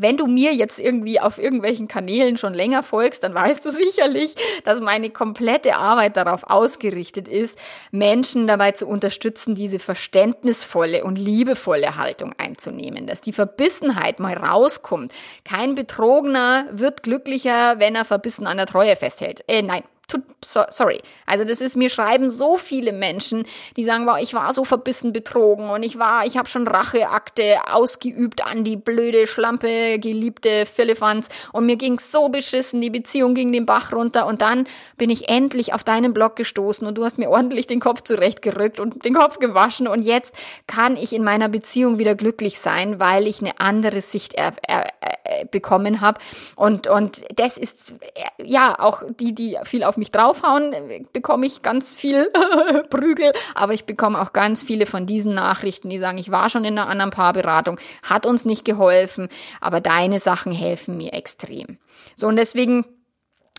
wenn 0.00 0.16
du 0.16 0.26
mir 0.26 0.54
jetzt 0.54 0.78
irgendwie 0.78 1.20
auf 1.20 1.38
irgendwelchen 1.38 1.88
Kanälen 1.88 2.36
schon 2.36 2.54
länger 2.54 2.82
folgst, 2.82 3.22
dann 3.22 3.34
weißt 3.34 3.64
du 3.64 3.70
sicherlich, 3.70 4.34
dass 4.64 4.80
meine 4.80 5.10
komplette 5.10 5.76
Arbeit 5.76 6.16
darauf 6.16 6.44
ausgerichtet 6.44 7.28
ist, 7.28 7.58
Menschen 7.90 8.46
dabei 8.46 8.72
zu 8.72 8.86
unterstützen, 8.86 9.54
diese 9.54 9.78
verständnisvolle 9.78 11.04
und 11.04 11.16
liebevolle 11.16 11.96
Haltung 11.96 12.32
einzunehmen, 12.38 13.06
dass 13.06 13.20
die 13.20 13.32
Verbissenheit 13.32 14.20
mal 14.20 14.34
rauskommt. 14.34 15.12
Kein 15.44 15.74
Betrogener 15.74 16.66
wird 16.70 17.02
glücklicher, 17.02 17.78
wenn 17.78 17.94
er 17.94 18.04
verbissen 18.04 18.46
an 18.46 18.56
der 18.56 18.66
Treue 18.66 18.96
festhält. 18.96 19.44
Äh, 19.48 19.62
nein, 19.62 19.82
tut, 20.08 20.22
so, 20.44 20.62
sorry. 20.68 21.00
Also 21.26 21.44
das 21.44 21.60
ist, 21.60 21.76
mir 21.76 21.90
schreiben 21.90 22.30
so 22.30 22.58
viele 22.58 22.92
Menschen, 22.92 23.44
die 23.76 23.84
sagen, 23.84 24.06
wow, 24.06 24.18
ich 24.20 24.34
war 24.34 24.54
so 24.54 24.64
verbissen 24.64 25.12
betrogen 25.12 25.68
und 25.70 25.82
ich 25.82 25.98
war, 25.98 26.24
ich 26.26 26.36
habe 26.36 26.48
schon 26.48 26.68
Racheakte 26.68 27.56
ausgeübt 27.72 28.46
an 28.46 28.62
die 28.62 28.76
blöde, 28.76 29.26
schlampe, 29.26 29.98
geliebte 29.98 30.66
Philippans. 30.66 31.28
Und 31.52 31.66
mir 31.66 31.76
ging's 31.76 32.12
so 32.12 32.28
beschissen, 32.28 32.80
die 32.80 32.90
Beziehung 32.90 33.34
ging 33.34 33.52
den 33.52 33.66
Bach 33.66 33.92
runter. 33.92 34.26
Und 34.26 34.42
dann 34.42 34.66
bin 34.96 35.10
ich 35.10 35.28
endlich 35.28 35.74
auf 35.74 35.82
deinen 35.82 36.12
Blog 36.12 36.36
gestoßen 36.36 36.86
und 36.86 36.96
du 36.96 37.04
hast 37.04 37.18
mir 37.18 37.30
ordentlich 37.30 37.66
den 37.66 37.80
Kopf 37.80 38.02
zurechtgerückt 38.02 38.78
und 38.78 39.04
den 39.04 39.14
Kopf 39.14 39.38
gewaschen. 39.38 39.88
Und 39.88 40.02
jetzt 40.02 40.34
kann 40.66 40.96
ich 40.96 41.12
in 41.12 41.24
meiner 41.24 41.48
Beziehung 41.48 41.98
wieder 41.98 42.14
glücklich 42.14 42.60
sein, 42.60 43.00
weil 43.00 43.26
ich 43.26 43.40
eine 43.40 43.58
andere 43.58 44.00
Sicht 44.00 44.34
er, 44.34 44.52
er, 44.62 44.86
er, 45.00 45.44
bekommen 45.50 46.00
habe. 46.00 46.20
Und, 46.54 46.86
und 46.86 47.24
das 47.34 47.56
ist, 47.56 47.94
ja, 48.38 48.78
auch 48.78 49.02
die, 49.18 49.34
die 49.34 49.58
viel 49.64 49.82
auf 49.82 49.95
auf 49.96 49.98
mich 49.98 50.12
draufhauen, 50.12 50.74
bekomme 51.12 51.46
ich 51.46 51.62
ganz 51.62 51.94
viel 51.94 52.30
Prügel, 52.90 53.32
aber 53.54 53.72
ich 53.72 53.86
bekomme 53.86 54.20
auch 54.20 54.34
ganz 54.34 54.62
viele 54.62 54.84
von 54.84 55.06
diesen 55.06 55.34
Nachrichten, 55.34 55.88
die 55.88 55.98
sagen, 55.98 56.18
ich 56.18 56.30
war 56.30 56.50
schon 56.50 56.64
in 56.64 56.78
einer 56.78 56.88
anderen 56.88 57.10
Paarberatung, 57.10 57.80
hat 58.02 58.26
uns 58.26 58.44
nicht 58.44 58.64
geholfen, 58.64 59.28
aber 59.60 59.80
deine 59.80 60.20
Sachen 60.20 60.52
helfen 60.52 60.98
mir 60.98 61.14
extrem. 61.14 61.78
So 62.14 62.26
und 62.26 62.36
deswegen 62.36 62.84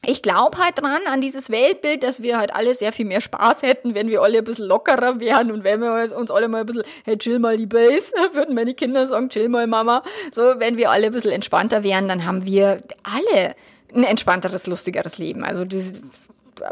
ich 0.05 0.21
glaube 0.21 0.59
halt 0.59 0.79
dran, 0.79 1.01
an 1.07 1.21
dieses 1.21 1.49
Weltbild, 1.49 2.03
dass 2.03 2.21
wir 2.21 2.37
halt 2.37 2.53
alle 2.53 2.75
sehr 2.75 2.93
viel 2.93 3.05
mehr 3.05 3.19
Spaß 3.19 3.63
hätten, 3.63 3.95
wenn 3.95 4.09
wir 4.09 4.21
alle 4.21 4.37
ein 4.37 4.43
bisschen 4.43 4.67
lockerer 4.67 5.19
wären 5.19 5.51
und 5.51 5.63
wenn 5.63 5.81
wir 5.81 6.15
uns 6.15 6.29
alle 6.29 6.47
mal 6.47 6.59
ein 6.59 6.65
bisschen, 6.67 6.83
hey, 7.03 7.17
chill 7.17 7.39
mal 7.39 7.57
die 7.57 7.65
Base, 7.65 8.11
würden 8.33 8.53
meine 8.53 8.75
Kinder 8.75 9.07
sagen, 9.07 9.29
chill 9.29 9.49
mal 9.49 9.65
Mama. 9.65 10.03
So, 10.31 10.59
wenn 10.59 10.77
wir 10.77 10.91
alle 10.91 11.07
ein 11.07 11.13
bisschen 11.13 11.31
entspannter 11.31 11.81
wären, 11.81 12.07
dann 12.07 12.25
haben 12.25 12.45
wir 12.45 12.81
alle 13.01 13.55
ein 13.93 14.03
entspannteres, 14.03 14.67
lustigeres 14.67 15.17
Leben. 15.17 15.43
Also 15.43 15.65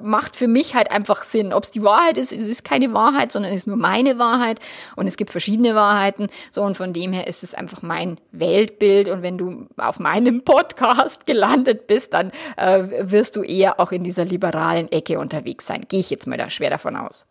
macht 0.02 0.36
für 0.36 0.48
mich 0.48 0.76
halt 0.76 0.92
einfach 0.92 1.24
Sinn. 1.24 1.54
Ob 1.54 1.64
es 1.64 1.72
die 1.72 1.84
Wahrheit 1.84 2.18
ist, 2.18 2.32
es 2.32 2.48
ist 2.48 2.64
keine 2.64 2.94
Wahrheit, 2.94 3.32
sondern 3.32 3.52
es 3.52 3.62
ist 3.62 3.68
nur 3.68 3.78
meine 3.78 4.20
Wahrheit 4.20 4.60
und 4.96 5.08
es 5.08 5.18
gibt 5.18 5.32
verschiedene 5.32 5.76
Wahrheiten. 5.76 6.28
So 6.52 6.62
und 6.64 6.78
von 6.78 6.94
dem 6.94 7.14
her 7.14 7.28
ist 7.28 7.44
es 7.44 7.54
einfach 7.54 7.82
mein 7.82 8.18
Weltbild 8.32 9.10
und 9.10 9.22
wenn 9.22 9.38
du 9.38 9.68
auf 9.78 10.00
meinem 10.00 10.44
Podcast 10.44 11.26
gelandet 11.26 11.88
bist, 11.88 12.14
dann 12.14 12.32
äh, 12.58 12.84
wirst 13.02 13.36
du 13.36 13.44
eher 13.44 13.80
auch 13.80 13.92
in 13.92 14.04
dieser 14.04 14.26
liberalen 14.26 14.92
Ecke 14.92 15.20
unterwegs 15.20 15.66
sein. 15.66 15.82
Gehe 15.88 16.00
ich 16.00 16.10
jetzt 16.10 16.28
mal 16.28 16.38
da 16.38 16.50
schwer 16.50 16.70
davon 16.70 16.96
aus. 16.96 17.28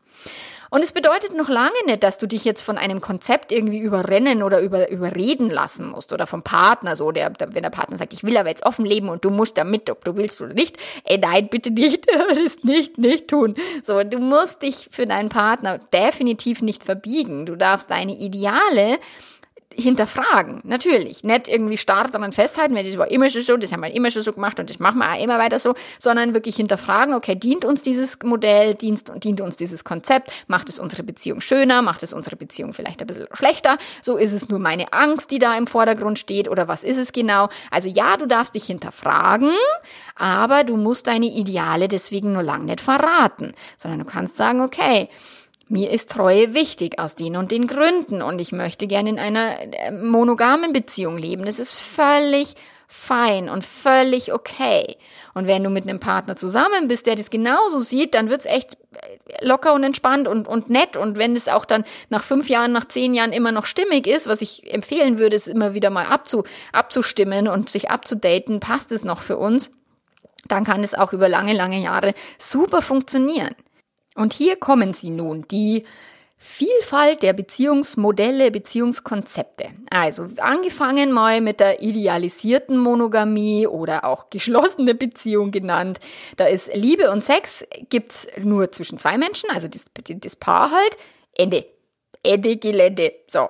Und 0.75 0.83
es 0.83 0.91
bedeutet 0.91 1.37
noch 1.37 1.49
lange 1.49 1.71
nicht, 1.87 2.03
dass 2.03 2.19
du 2.19 2.27
dich 2.27 2.45
jetzt 2.45 2.63
von 2.63 2.79
einem 2.79 3.01
Konzept 3.01 3.53
irgendwie 3.53 3.79
überrennen 3.79 4.43
oder 4.43 4.61
über, 4.61 4.91
überreden 4.91 5.49
lassen 5.49 5.87
musst 5.89 6.13
oder 6.13 6.27
vom 6.27 6.43
Partner 6.43 6.97
so, 6.97 7.13
der, 7.13 7.31
der, 7.31 7.55
wenn 7.55 7.63
der 7.63 7.71
Partner 7.71 7.97
sagt, 7.97 8.13
ich 8.13 8.25
will 8.25 8.37
aber 8.37 8.49
jetzt 8.49 8.67
offen 8.67 8.85
leben 8.85 9.09
und 9.09 9.25
du 9.25 9.31
musst 9.31 9.57
damit, 9.57 9.89
ob 9.89 10.05
du 10.05 10.17
willst 10.17 10.41
oder 10.41 10.53
nicht. 10.53 10.77
Ey, 11.05 11.19
nein, 11.19 11.47
bitte 11.49 11.71
nicht, 11.71 12.09
das 12.29 12.65
nicht, 12.65 12.99
nicht 12.99 13.29
tun. 13.29 13.55
So, 13.85 14.03
du 14.03 14.19
musst 14.19 14.63
dich 14.63 14.89
für 14.91 15.07
deinen 15.07 15.29
Partner 15.29 15.79
definitiv 15.79 16.61
nicht 16.61 16.83
verbiegen. 16.83 17.47
Du 17.47 17.55
darfst 17.55 17.93
deine 17.93 18.17
Ideale 18.17 18.99
hinterfragen, 19.77 20.61
natürlich. 20.65 21.25
Nicht 21.25 21.49
irgendwie 21.49 21.77
starr 21.77 22.09
daran 22.09 22.33
festhalten, 22.33 22.75
weil 22.75 22.85
das 22.85 22.99
war 22.99 23.11
immer 23.11 23.31
schon 23.31 23.43
so, 23.43 23.57
das 23.57 23.73
haben 23.73 23.83
wir 23.83 23.93
immer 23.93 24.11
schon 24.11 24.23
so 24.23 24.33
gemacht 24.33 24.59
und 24.61 24.71
das 24.71 24.79
machen 24.79 24.99
wir 24.99 25.13
auch 25.13 25.23
immer 25.23 25.39
weiter 25.39 25.59
so, 25.59 25.75
sondern 25.99 26.35
wirklich 26.35 26.57
hinterfragen, 26.57 27.15
okay, 27.15 27.35
dient 27.35 27.65
uns 27.65 27.83
dieses 27.83 28.19
Modell, 28.23 28.75
dient, 28.75 29.05
dient 29.23 29.41
uns 29.41 29.57
dieses 29.57 29.85
Konzept, 29.85 30.33
macht 30.47 30.69
es 30.69 30.79
unsere 30.79 31.03
Beziehung 31.03 31.41
schöner, 31.41 31.83
macht 31.83 32.03
es 32.03 32.13
unsere 32.13 32.37
Beziehung 32.37 32.73
vielleicht 32.73 33.01
ein 33.01 33.07
bisschen 33.07 33.27
schlechter, 33.33 33.79
so 34.03 34.17
ist 34.17 34.33
es 34.33 34.49
nur 34.49 34.59
meine 34.59 34.93
Angst, 34.93 35.31
die 35.31 35.39
da 35.39 35.57
im 35.57 35.67
Vordergrund 35.67 36.19
steht 36.19 36.49
oder 36.49 36.69
was 36.69 36.85
ist 36.85 36.97
es 36.97 37.13
genau. 37.13 37.49
Also 37.71 37.89
ja, 37.89 38.17
du 38.17 38.27
darfst 38.27 38.55
dich 38.55 38.65
hinterfragen, 38.65 39.53
aber 40.17 40.65
du 40.65 40.77
musst 40.77 41.07
deine 41.07 41.27
Ideale 41.27 41.89
deswegen 41.89 42.33
nur 42.33 42.43
lang 42.43 42.65
nicht 42.65 42.81
verraten, 42.81 43.53
sondern 43.77 44.01
du 44.01 44.05
kannst 44.05 44.37
sagen, 44.37 44.61
okay, 44.61 45.09
mir 45.75 45.91
ist 45.91 46.13
Treue 46.13 46.55
wichtig 46.55 47.01
aus 47.01 47.17
den 47.17 47.35
und 47.35 47.51
den 47.51 47.67
Gründen 47.67 48.23
und 48.23 48.41
ich 48.41 48.53
möchte 48.53 48.87
gerne 48.87 49.11
in 49.11 49.19
einer 49.19 49.61
äh, 49.61 49.91
monogamen 49.91 50.73
Beziehung 50.73 51.19
leben. 51.19 51.45
Das 51.45 51.59
ist 51.59 51.81
völlig 51.81 52.55
fein 52.87 53.49
und 53.49 53.65
völlig 53.65 54.33
okay. 54.33 54.97
Und 55.35 55.49
wenn 55.49 55.65
du 55.65 55.71
mit 55.71 55.83
einem 55.83 55.99
Partner 55.99 56.37
zusammen 56.37 56.87
bist, 56.87 57.07
der 57.07 57.17
das 57.17 57.29
genauso 57.29 57.81
sieht, 57.81 58.15
dann 58.15 58.31
wird's 58.31 58.47
echt 58.47 58.75
äh, 58.75 59.45
locker 59.45 59.75
und 59.75 59.83
entspannt 59.83 60.29
und, 60.29 60.47
und 60.47 60.71
nett. 60.71 60.97
Und 60.97 61.19
wenn 61.19 61.35
es 61.35 61.49
auch 61.49 61.65
dann 61.65 61.83
nach 62.09 62.23
fünf 62.23 62.49
Jahren, 62.49 62.71
nach 62.71 62.85
zehn 62.85 63.13
Jahren 63.13 63.33
immer 63.33 63.51
noch 63.51 63.67
stimmig 63.67 64.07
ist, 64.07 64.29
was 64.29 64.43
ich 64.43 64.73
empfehlen 64.73 65.19
würde, 65.19 65.35
ist 65.35 65.49
immer 65.49 65.75
wieder 65.75 65.91
mal 65.91 66.07
abzu, 66.07 66.45
abzustimmen 66.71 67.49
und 67.49 67.69
sich 67.69 67.91
abzudaten, 67.91 68.61
passt 68.61 68.93
es 68.93 69.03
noch 69.03 69.23
für 69.23 69.39
uns, 69.39 69.73
dann 70.47 70.63
kann 70.63 70.85
es 70.85 70.95
auch 70.95 71.13
über 71.13 71.29
lange, 71.29 71.53
lange 71.53 71.81
Jahre 71.81 72.15
super 72.39 72.81
funktionieren. 72.81 73.57
Und 74.15 74.33
hier 74.33 74.57
kommen 74.57 74.95
sie 74.95 75.11
nun, 75.11 75.47
die 75.49 75.85
Vielfalt 76.37 77.23
der 77.23 77.33
Beziehungsmodelle, 77.33 78.51
Beziehungskonzepte. 78.51 79.71
Also 79.89 80.29
angefangen 80.37 81.11
mal 81.11 81.41
mit 81.41 81.59
der 81.59 81.81
idealisierten 81.81 82.77
Monogamie 82.77 83.67
oder 83.67 84.05
auch 84.05 84.29
geschlossene 84.29 84.95
Beziehung 84.95 85.53
genannt. 85.53 86.01
Da 86.37 86.47
ist 86.47 86.71
Liebe 86.75 87.11
und 87.11 87.25
Sex 87.25 87.65
gibt's 87.89 88.27
nur 88.39 88.71
zwischen 88.73 88.99
zwei 88.99 89.17
Menschen, 89.17 89.49
also 89.51 89.69
das, 89.69 89.87
das 90.07 90.37
Paar 90.37 90.71
halt. 90.71 90.97
Ende. 91.33 91.65
Ende 92.23 92.59
Gelände. 92.59 93.15
So, 93.27 93.49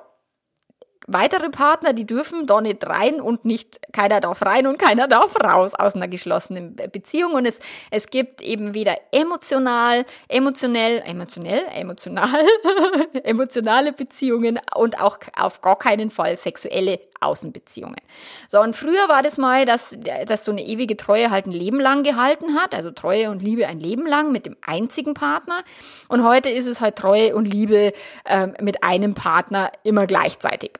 weitere 1.06 1.50
Partner, 1.50 1.92
die 1.92 2.06
dürfen 2.06 2.46
da 2.46 2.60
nicht 2.60 2.86
rein 2.86 3.20
und 3.20 3.44
nicht, 3.44 3.80
keiner 3.92 4.20
darf 4.20 4.42
rein 4.42 4.66
und 4.66 4.78
keiner 4.78 5.08
darf 5.08 5.34
raus 5.42 5.74
aus 5.74 5.94
einer 5.94 6.08
geschlossenen 6.08 6.76
Beziehung. 6.76 7.34
Und 7.34 7.46
es, 7.46 7.58
es 7.90 8.06
gibt 8.08 8.42
eben 8.42 8.74
weder 8.74 8.96
emotional, 9.12 10.04
emotionell, 10.28 11.02
emotionell, 11.04 11.62
emotional, 11.74 12.46
emotionale 13.24 13.92
Beziehungen 13.92 14.58
und 14.74 15.00
auch 15.00 15.18
auf 15.36 15.60
gar 15.60 15.78
keinen 15.78 16.10
Fall 16.10 16.36
sexuelle 16.36 17.00
Außenbeziehungen. 17.20 18.00
So, 18.48 18.60
und 18.60 18.74
früher 18.74 19.08
war 19.08 19.22
das 19.22 19.38
mal, 19.38 19.64
dass, 19.64 19.96
dass 20.26 20.44
so 20.44 20.52
eine 20.52 20.64
ewige 20.64 20.96
Treue 20.96 21.30
halt 21.30 21.46
ein 21.46 21.52
Leben 21.52 21.80
lang 21.80 22.02
gehalten 22.02 22.54
hat, 22.54 22.74
also 22.74 22.90
Treue 22.90 23.30
und 23.30 23.42
Liebe 23.42 23.66
ein 23.66 23.80
Leben 23.80 24.06
lang 24.06 24.32
mit 24.32 24.46
dem 24.46 24.56
einzigen 24.62 25.14
Partner. 25.14 25.62
Und 26.08 26.24
heute 26.24 26.50
ist 26.50 26.66
es 26.66 26.80
halt 26.80 26.96
Treue 26.96 27.34
und 27.34 27.46
Liebe 27.46 27.92
ähm, 28.26 28.54
mit 28.60 28.82
einem 28.82 29.14
Partner 29.14 29.70
immer 29.82 30.06
gleichzeitig. 30.06 30.72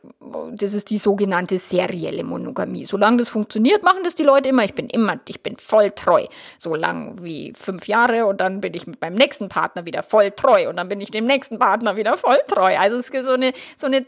Das 0.53 0.75
ist 0.75 0.91
die 0.91 0.99
sogenannte 0.99 1.59
serielle 1.59 2.25
Monogamie. 2.25 2.85
Solange 2.85 3.19
das 3.19 3.29
funktioniert, 3.29 3.83
machen 3.83 4.01
das 4.05 4.15
die 4.15 4.23
Leute 4.23 4.49
immer. 4.49 4.65
Ich 4.65 4.75
bin 4.75 4.89
immer, 4.89 5.21
ich 5.29 5.43
bin 5.43 5.57
voll 5.57 5.91
treu. 5.91 6.27
So 6.59 6.75
lang 6.75 7.23
wie 7.23 7.53
fünf 7.57 7.87
Jahre 7.87 8.27
und 8.27 8.41
dann 8.41 8.61
bin 8.61 8.75
ich 8.75 8.87
mit 8.87 9.01
meinem 9.01 9.15
nächsten 9.15 9.49
Partner 9.49 9.87
wieder 9.87 10.03
voll 10.03 10.31
treu 10.31 10.69
und 10.69 10.77
dann 10.77 10.89
bin 10.89 11.01
ich 11.01 11.11
dem 11.11 11.27
nächsten 11.27 11.59
Partner 11.59 11.97
wieder 11.97 12.17
voll 12.17 12.39
treu. 12.49 12.77
Also 12.79 12.97
es 12.97 13.09
ist 13.09 13.27
so 13.27 13.33
eine, 13.33 13.53
so 13.77 13.87
eine, 13.87 14.05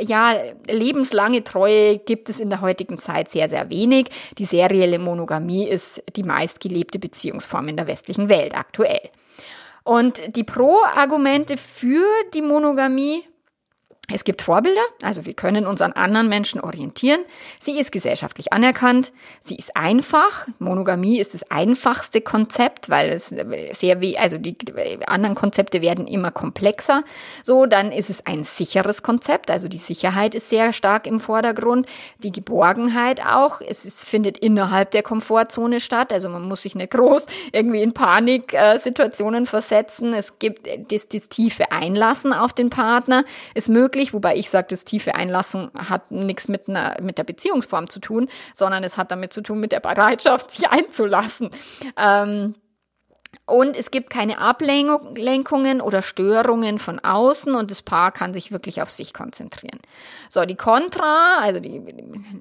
ja, 0.00 0.34
lebenslange 0.68 1.42
Treue 1.42 1.53
Treue 1.54 1.98
gibt 1.98 2.28
es 2.30 2.40
in 2.40 2.50
der 2.50 2.62
heutigen 2.62 2.98
Zeit 2.98 3.28
sehr, 3.28 3.48
sehr 3.48 3.70
wenig. 3.70 4.06
Die 4.38 4.44
serielle 4.44 4.98
Monogamie 4.98 5.68
ist 5.68 6.02
die 6.16 6.24
meistgelebte 6.24 6.98
Beziehungsform 6.98 7.68
in 7.68 7.76
der 7.76 7.86
westlichen 7.86 8.28
Welt 8.28 8.56
aktuell. 8.56 9.08
Und 9.84 10.34
die 10.34 10.42
Pro-Argumente 10.42 11.56
für 11.56 12.04
die 12.34 12.42
Monogamie 12.42 13.22
es 14.12 14.24
gibt 14.24 14.42
Vorbilder, 14.42 14.82
also 15.02 15.24
wir 15.24 15.32
können 15.32 15.66
uns 15.66 15.80
an 15.80 15.92
anderen 15.92 16.28
Menschen 16.28 16.60
orientieren. 16.60 17.20
Sie 17.58 17.78
ist 17.78 17.90
gesellschaftlich 17.90 18.52
anerkannt. 18.52 19.12
Sie 19.40 19.56
ist 19.56 19.76
einfach. 19.76 20.46
Monogamie 20.58 21.18
ist 21.18 21.32
das 21.32 21.50
einfachste 21.50 22.20
Konzept, 22.20 22.90
weil 22.90 23.10
es 23.10 23.34
sehr 23.72 24.00
wie, 24.02 24.18
also 24.18 24.36
die 24.36 24.56
anderen 25.06 25.34
Konzepte 25.34 25.80
werden 25.80 26.06
immer 26.06 26.30
komplexer. 26.30 27.02
So, 27.42 27.64
dann 27.64 27.92
ist 27.92 28.10
es 28.10 28.26
ein 28.26 28.44
sicheres 28.44 29.02
Konzept. 29.02 29.50
Also 29.50 29.68
die 29.68 29.78
Sicherheit 29.78 30.34
ist 30.34 30.50
sehr 30.50 30.74
stark 30.74 31.06
im 31.06 31.18
Vordergrund. 31.18 31.86
Die 32.18 32.32
Geborgenheit 32.32 33.24
auch. 33.24 33.62
Es 33.62 33.86
ist, 33.86 34.04
findet 34.04 34.36
innerhalb 34.36 34.90
der 34.90 35.02
Komfortzone 35.02 35.80
statt. 35.80 36.12
Also 36.12 36.28
man 36.28 36.42
muss 36.42 36.62
sich 36.62 36.74
nicht 36.74 36.90
groß 36.90 37.26
irgendwie 37.52 37.80
in 37.80 37.94
Paniksituationen 37.94 39.46
versetzen. 39.46 40.12
Es 40.12 40.38
gibt 40.38 40.68
das, 40.92 41.08
das 41.08 41.30
tiefe 41.30 41.72
Einlassen 41.72 42.34
auf 42.34 42.52
den 42.52 42.68
Partner. 42.68 43.24
Es 43.54 43.68
möglich 43.68 43.93
möglich, 43.94 44.12
wobei 44.12 44.36
ich 44.36 44.50
sage, 44.50 44.66
das 44.70 44.84
tiefe 44.84 45.14
Einlassen 45.14 45.70
hat 45.74 46.10
nichts 46.10 46.48
mit, 46.48 46.68
mit 46.68 47.18
der 47.18 47.24
Beziehungsform 47.24 47.88
zu 47.88 48.00
tun, 48.00 48.28
sondern 48.54 48.82
es 48.82 48.96
hat 48.96 49.10
damit 49.10 49.32
zu 49.32 49.40
tun 49.40 49.60
mit 49.60 49.72
der 49.72 49.80
Bereitschaft, 49.80 50.50
sich 50.50 50.68
einzulassen. 50.68 51.50
Ähm, 51.96 52.54
und 53.46 53.76
es 53.76 53.90
gibt 53.90 54.08
keine 54.10 54.38
Ablenkungen 54.38 55.80
oder 55.82 56.00
Störungen 56.00 56.78
von 56.78 56.98
außen 56.98 57.54
und 57.54 57.70
das 57.70 57.82
Paar 57.82 58.10
kann 58.10 58.32
sich 58.32 58.52
wirklich 58.52 58.80
auf 58.80 58.90
sich 58.90 59.12
konzentrieren. 59.12 59.80
So, 60.30 60.44
die 60.46 60.56
Kontra, 60.56 61.40
also 61.40 61.60
die 61.60 61.82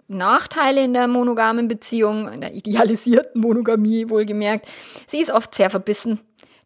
Nachteile 0.08 0.84
in 0.84 0.94
der 0.94 1.08
monogamen 1.08 1.68
Beziehung, 1.68 2.30
in 2.30 2.42
der 2.42 2.54
idealisierten 2.54 3.42
Monogamie 3.42 4.10
wohlgemerkt, 4.10 4.68
sie 5.08 5.20
ist 5.20 5.32
oft 5.32 5.54
sehr 5.54 5.70
verbissen 5.70 6.22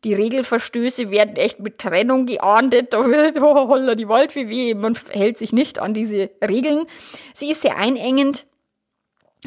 die 0.07 0.13
Regelverstöße 0.13 1.11
werden 1.11 1.35
echt 1.35 1.59
mit 1.59 1.79
Trennung 1.79 2.27
geahndet. 2.27 2.93
Da 2.93 3.05
wird 3.05 3.37
oh, 3.41 3.67
holla 3.67 3.93
die 3.93 4.07
Wald 4.07 4.35
wie 4.35 4.47
weh. 4.47 4.73
Man 4.73 4.97
hält 5.11 5.37
sich 5.37 5.51
nicht 5.51 5.79
an 5.79 5.93
diese 5.93 6.29
Regeln. 6.41 6.85
Sie 7.33 7.51
ist 7.51 7.61
sehr 7.61 7.75
einengend 7.75 8.45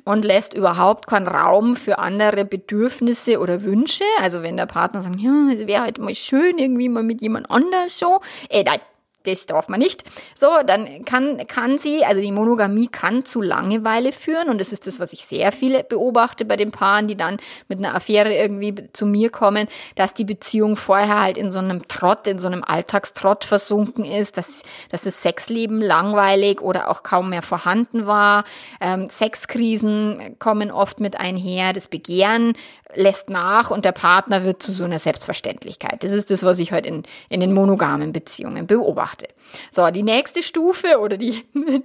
und 0.05 0.23
lässt 0.23 0.53
überhaupt 0.53 1.07
keinen 1.07 1.29
Raum 1.29 1.77
für 1.77 1.99
andere 1.99 2.45
Bedürfnisse 2.45 3.41
oder 3.41 3.63
Wünsche. 3.63 4.05
Also 4.21 4.43
wenn 4.43 4.59
der 4.59 4.67
Partner 4.67 5.01
sagt, 5.01 5.19
ja, 5.19 5.49
es 5.51 5.67
wäre 5.67 5.83
halt 5.83 5.99
mal 5.99 6.15
schön, 6.15 6.59
irgendwie 6.59 6.91
mal 6.91 7.05
mit 7.05 7.23
jemand 7.23 7.51
anders 7.51 7.99
so. 7.99 8.21
Ey, 8.51 8.63
nein, 8.63 8.81
das 9.25 9.47
darf 9.47 9.69
man 9.69 9.81
nicht. 9.81 10.05
So, 10.35 10.49
dann 10.67 11.05
kann, 11.05 11.47
kann 11.47 11.79
sie, 11.79 12.05
also 12.05 12.21
die 12.21 12.33
Monogamie 12.33 12.89
kann 12.89 13.25
zu 13.25 13.41
Langeweile 13.41 14.13
führen 14.13 14.49
und 14.49 14.61
das 14.61 14.73
ist 14.73 14.87
das, 14.87 15.01
was 15.01 15.13
ich 15.13 15.27
sehr 15.27 15.53
viele 15.53 15.85
beobachte 15.85 16.45
bei 16.45 16.57
den 16.57 16.71
Paaren, 16.71 17.09
die 17.09 17.17
dann 17.17 17.39
mit 17.69 17.79
einer 17.79 17.95
Affäre 17.95 18.35
irgendwie 18.35 18.75
zu 18.93 19.07
mir 19.07 19.31
kommen, 19.31 19.69
dass 19.95 20.15
die 20.15 20.25
Beziehung 20.25 20.77
vorher 20.77 21.21
halt 21.21 21.39
in 21.39 21.53
so 21.53 21.59
einem 21.59 21.87
Trott, 21.89 22.27
in 22.27 22.39
so 22.39 22.49
einem 22.49 22.65
Alltagstrott 22.65 23.45
versunken 23.45 24.05
ist, 24.05 24.39
dass, 24.39 24.63
dass 24.91 25.03
das 25.03 25.23
Sexleben 25.23 25.81
langweilig 25.81 26.61
oder 26.61 26.91
auch 26.91 27.03
kaum 27.03 27.31
mehr 27.31 27.43
vorhanden 27.43 28.07
war. 28.07 28.45
Ähm, 28.81 29.09
Sexkrisen 29.11 30.37
kommen 30.39 30.71
oft 30.71 31.01
mit 31.01 31.19
einher, 31.19 31.73
das 31.73 31.89
Begehren 31.89 32.55
lässt 32.95 33.31
nach 33.31 33.71
und 33.71 33.85
der 33.85 33.93
Partner 33.93 34.45
wird 34.45 34.63
zu 34.63 34.73
so 34.73 34.85
einer 34.85 34.99
Selbstverständlichkeit. 34.99 36.03
Das 36.03 36.11
ist 36.13 36.31
das, 36.31 36.43
was 36.43 36.59
ich 36.59 36.73
heute 36.73 36.89
in, 36.89 37.03
in 37.29 37.41
den 37.41 37.53
monogamen 37.53 38.13
Beziehungen 38.13 38.67
beobachte 38.67 39.10
betrachte. 39.11 39.29
So, 39.71 39.91
die 39.91 40.03
nächste 40.03 40.43
Stufe 40.43 40.99
oder 41.01 41.17
die 41.17 41.45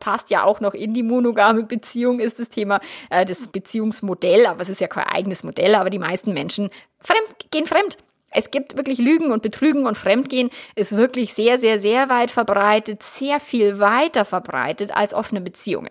passt 0.00 0.30
ja 0.30 0.44
auch 0.44 0.60
noch 0.60 0.74
in 0.74 0.94
die 0.94 1.02
monogame 1.02 1.64
Beziehung 1.64 2.20
ist 2.20 2.38
das 2.38 2.48
Thema 2.48 2.80
äh, 3.10 3.24
das 3.24 3.46
Beziehungsmodell, 3.48 4.46
aber 4.46 4.62
es 4.62 4.68
ist 4.68 4.80
ja 4.80 4.88
kein 4.88 5.04
eigenes 5.04 5.44
Modell, 5.44 5.74
aber 5.74 5.90
die 5.90 5.98
meisten 5.98 6.32
Menschen 6.32 6.70
fremd, 7.00 7.50
gehen 7.50 7.66
fremd. 7.66 7.96
Es 8.36 8.50
gibt 8.50 8.76
wirklich 8.76 8.98
Lügen 8.98 9.30
und 9.30 9.42
Betrügen 9.42 9.86
und 9.86 9.96
Fremdgehen 9.96 10.50
ist 10.74 10.96
wirklich 10.96 11.34
sehr, 11.34 11.56
sehr, 11.58 11.78
sehr 11.78 12.08
weit 12.08 12.32
verbreitet, 12.32 13.00
sehr 13.02 13.38
viel 13.38 13.78
weiter 13.78 14.24
verbreitet 14.24 14.90
als 14.94 15.14
offene 15.14 15.40
Beziehungen. 15.40 15.90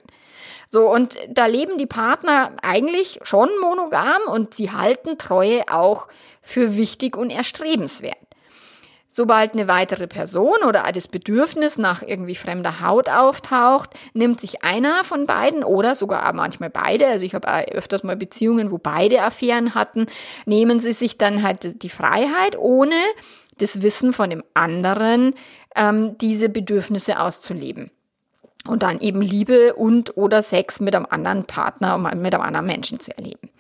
So, 0.68 0.92
und 0.92 1.18
da 1.30 1.46
leben 1.46 1.78
die 1.78 1.86
Partner 1.86 2.52
eigentlich 2.62 3.20
schon 3.24 3.48
monogam 3.62 4.24
und 4.28 4.56
sie 4.56 4.72
halten 4.72 5.18
Treue 5.18 5.64
auch 5.70 6.10
für 6.42 6.76
wichtig 6.76 7.16
und 7.16 7.30
erstrebenswert. 7.30 8.18
Sobald 9.16 9.54
eine 9.54 9.68
weitere 9.68 10.08
Person 10.08 10.56
oder 10.68 10.92
das 10.92 11.08
Bedürfnis 11.08 11.78
nach 11.78 12.02
irgendwie 12.02 12.34
fremder 12.34 12.82
Haut 12.82 13.10
auftaucht, 13.10 13.92
nimmt 14.16 14.42
sich 14.42 14.64
einer 14.64 15.04
von 15.04 15.28
beiden 15.28 15.64
oder 15.64 15.94
sogar 15.94 16.34
manchmal 16.34 16.72
beide, 16.72 17.06
also 17.06 17.24
ich 17.24 17.36
habe 17.36 17.48
öfters 17.72 18.02
mal 18.02 18.16
Beziehungen, 18.16 18.72
wo 18.72 18.80
beide 18.80 19.22
Affären 19.22 19.76
hatten, 19.76 20.08
nehmen 20.48 20.80
sie 20.80 20.94
sich 20.94 21.20
dann 21.20 21.44
halt 21.44 21.84
die 21.84 21.90
Freiheit, 21.90 22.58
ohne 22.58 22.96
das 23.60 23.84
Wissen 23.84 24.14
von 24.14 24.32
dem 24.32 24.44
anderen, 24.56 25.36
ähm, 25.76 26.18
diese 26.18 26.50
Bedürfnisse 26.50 27.20
auszuleben. 27.20 27.92
Und 28.68 28.82
dann 28.82 29.00
eben 29.00 29.22
Liebe 29.22 29.76
und 29.76 30.18
oder 30.18 30.42
Sex 30.42 30.80
mit 30.80 30.96
einem 30.96 31.06
anderen 31.08 31.44
Partner, 31.44 32.00
mit 32.00 32.34
einem 32.34 32.42
anderen 32.42 32.66
Menschen 32.66 33.00
zu 33.00 33.16
erleben 33.16 33.52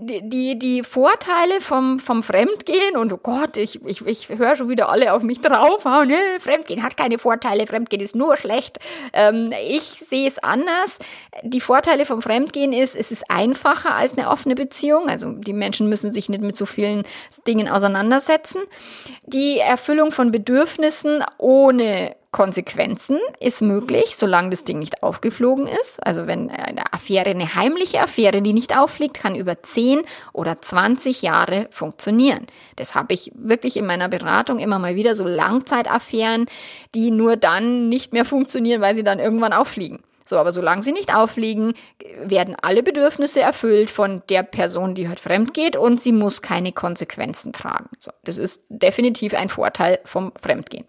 die, 0.00 0.58
die 0.58 0.82
Vorteile 0.82 1.60
vom, 1.60 1.98
vom 1.98 2.22
Fremdgehen 2.22 2.96
und 2.96 3.12
oh 3.12 3.18
Gott, 3.20 3.56
ich, 3.56 3.84
ich, 3.84 4.06
ich 4.06 4.28
höre 4.28 4.54
schon 4.54 4.68
wieder 4.68 4.88
alle 4.88 5.12
auf 5.12 5.22
mich 5.22 5.40
draufhauen, 5.40 6.08
ne? 6.08 6.16
Fremdgehen 6.38 6.82
hat 6.82 6.96
keine 6.96 7.18
Vorteile, 7.18 7.66
Fremdgehen 7.66 8.02
ist 8.02 8.14
nur 8.14 8.36
schlecht. 8.36 8.78
Ähm, 9.12 9.52
ich 9.68 9.82
sehe 9.82 10.28
es 10.28 10.38
anders. 10.38 10.98
Die 11.42 11.60
Vorteile 11.60 12.06
vom 12.06 12.22
Fremdgehen 12.22 12.72
ist, 12.72 12.94
es 12.94 13.10
ist 13.10 13.24
einfacher 13.28 13.94
als 13.94 14.16
eine 14.16 14.30
offene 14.30 14.54
Beziehung. 14.54 15.08
Also 15.08 15.32
die 15.32 15.52
Menschen 15.52 15.88
müssen 15.88 16.12
sich 16.12 16.28
nicht 16.28 16.42
mit 16.42 16.56
so 16.56 16.66
vielen 16.66 17.02
Dingen 17.46 17.68
auseinandersetzen. 17.68 18.62
Die 19.26 19.58
Erfüllung 19.58 20.12
von 20.12 20.30
Bedürfnissen 20.30 21.24
ohne 21.38 22.14
Konsequenzen 22.30 23.18
ist 23.40 23.62
möglich, 23.62 24.16
solange 24.16 24.50
das 24.50 24.64
Ding 24.64 24.78
nicht 24.78 25.02
aufgeflogen 25.02 25.66
ist. 25.66 26.04
Also 26.06 26.26
wenn 26.26 26.50
eine 26.50 26.92
Affäre, 26.92 27.30
eine 27.30 27.54
heimliche 27.54 28.00
Affäre, 28.00 28.42
die 28.42 28.52
nicht 28.52 28.76
auffliegt, 28.76 29.14
kann 29.14 29.34
über 29.34 29.62
10 29.62 30.02
oder 30.34 30.60
20 30.60 31.22
Jahre 31.22 31.68
funktionieren. 31.70 32.46
Das 32.76 32.94
habe 32.94 33.14
ich 33.14 33.32
wirklich 33.34 33.78
in 33.78 33.86
meiner 33.86 34.08
Beratung 34.08 34.58
immer 34.58 34.78
mal 34.78 34.94
wieder 34.94 35.14
so 35.14 35.26
Langzeitaffären, 35.26 36.46
die 36.94 37.10
nur 37.10 37.36
dann 37.36 37.88
nicht 37.88 38.12
mehr 38.12 38.26
funktionieren, 38.26 38.82
weil 38.82 38.94
sie 38.94 39.04
dann 39.04 39.20
irgendwann 39.20 39.54
auffliegen. 39.54 40.00
So, 40.28 40.36
aber 40.36 40.52
solange 40.52 40.82
sie 40.82 40.92
nicht 40.92 41.14
auffliegen, 41.14 41.72
werden 42.22 42.54
alle 42.60 42.82
Bedürfnisse 42.82 43.40
erfüllt 43.40 43.88
von 43.88 44.22
der 44.28 44.42
Person, 44.42 44.94
die 44.94 45.08
halt 45.08 45.20
fremd 45.20 45.54
geht 45.54 45.74
und 45.74 46.02
sie 46.02 46.12
muss 46.12 46.42
keine 46.42 46.72
Konsequenzen 46.72 47.54
tragen. 47.54 47.88
So, 47.98 48.10
das 48.24 48.36
ist 48.36 48.62
definitiv 48.68 49.32
ein 49.32 49.48
Vorteil 49.48 50.00
vom 50.04 50.32
Fremdgehen. 50.38 50.84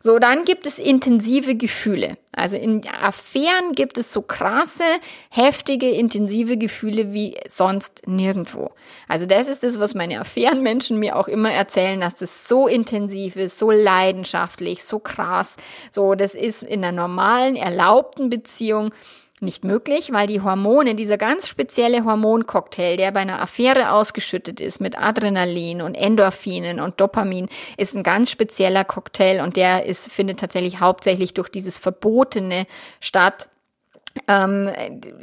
So, 0.00 0.18
dann 0.18 0.44
gibt 0.44 0.66
es 0.66 0.80
intensive 0.80 1.54
Gefühle. 1.54 2.18
Also 2.34 2.56
in 2.56 2.80
Affären 2.88 3.72
gibt 3.74 3.98
es 3.98 4.12
so 4.12 4.22
krasse, 4.22 4.84
heftige, 5.30 5.90
intensive 5.90 6.56
Gefühle 6.56 7.12
wie 7.12 7.36
sonst 7.46 8.06
nirgendwo. 8.06 8.70
Also 9.06 9.26
das 9.26 9.48
ist 9.48 9.62
das, 9.62 9.78
was 9.78 9.94
meine 9.94 10.18
Affärenmenschen 10.18 10.98
mir 10.98 11.16
auch 11.16 11.28
immer 11.28 11.52
erzählen, 11.52 12.00
dass 12.00 12.16
das 12.16 12.48
so 12.48 12.66
intensiv 12.68 13.36
ist, 13.36 13.58
so 13.58 13.70
leidenschaftlich, 13.70 14.82
so 14.82 14.98
krass. 14.98 15.56
So, 15.90 16.14
das 16.14 16.34
ist 16.34 16.62
in 16.62 16.82
einer 16.82 16.92
normalen, 16.92 17.54
erlaubten 17.54 18.30
Beziehung 18.30 18.94
nicht 19.42 19.64
möglich, 19.64 20.12
weil 20.12 20.26
die 20.26 20.40
Hormone, 20.40 20.94
dieser 20.94 21.18
ganz 21.18 21.48
spezielle 21.48 22.04
Hormoncocktail, 22.04 22.96
der 22.96 23.12
bei 23.12 23.20
einer 23.20 23.42
Affäre 23.42 23.92
ausgeschüttet 23.92 24.60
ist 24.60 24.80
mit 24.80 25.00
Adrenalin 25.00 25.82
und 25.82 25.94
Endorphinen 25.94 26.80
und 26.80 27.00
Dopamin, 27.00 27.48
ist 27.76 27.94
ein 27.94 28.02
ganz 28.02 28.30
spezieller 28.30 28.84
Cocktail 28.84 29.42
und 29.42 29.56
der 29.56 29.86
ist, 29.86 30.10
findet 30.10 30.40
tatsächlich 30.40 30.80
hauptsächlich 30.80 31.34
durch 31.34 31.48
dieses 31.48 31.78
Verbotene 31.78 32.66
statt 33.00 33.48
ähm, 34.28 34.70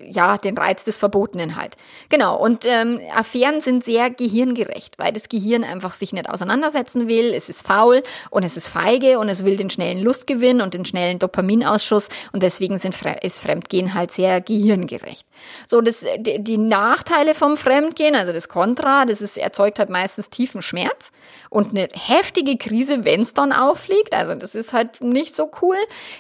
ja, 0.09 0.37
den 0.37 0.57
Reiz 0.57 0.83
des 0.83 0.97
Verbotenen 0.97 1.55
halt. 1.55 1.75
Genau, 2.09 2.37
und 2.37 2.65
ähm, 2.65 2.99
Affären 3.13 3.61
sind 3.61 3.83
sehr 3.83 4.09
gehirngerecht, 4.09 4.97
weil 4.97 5.13
das 5.13 5.29
Gehirn 5.29 5.63
einfach 5.63 5.93
sich 5.93 6.13
nicht 6.13 6.29
auseinandersetzen 6.29 7.07
will, 7.07 7.33
es 7.33 7.49
ist 7.49 7.65
faul 7.65 8.03
und 8.29 8.43
es 8.43 8.57
ist 8.57 8.67
feige 8.67 9.19
und 9.19 9.29
es 9.29 9.45
will 9.45 9.57
den 9.57 9.69
schnellen 9.69 9.99
Lustgewinn 9.99 10.61
und 10.61 10.73
den 10.73 10.85
schnellen 10.85 11.19
Dopaminausschuss 11.19 12.09
und 12.31 12.43
deswegen 12.43 12.77
sind, 12.77 12.95
ist 13.21 13.41
Fremdgehen 13.41 13.93
halt 13.93 14.11
sehr 14.11 14.41
gehirngerecht. 14.41 15.25
So, 15.67 15.81
das, 15.81 16.05
die, 16.17 16.43
die 16.43 16.57
Nachteile 16.57 17.35
vom 17.35 17.57
Fremdgehen, 17.57 18.15
also 18.15 18.33
das 18.33 18.49
Kontra, 18.49 19.05
das 19.05 19.21
ist, 19.21 19.37
erzeugt 19.37 19.79
halt 19.79 19.89
meistens 19.89 20.29
tiefen 20.29 20.61
Schmerz 20.61 21.11
und 21.49 21.69
eine 21.69 21.89
heftige 21.93 22.57
Krise, 22.57 23.05
wenn 23.05 23.21
es 23.21 23.33
dann 23.33 23.51
auffliegt, 23.51 24.13
also 24.13 24.35
das 24.35 24.55
ist 24.55 24.73
halt 24.73 25.01
nicht 25.01 25.35
so 25.35 25.51
cool. 25.61 25.77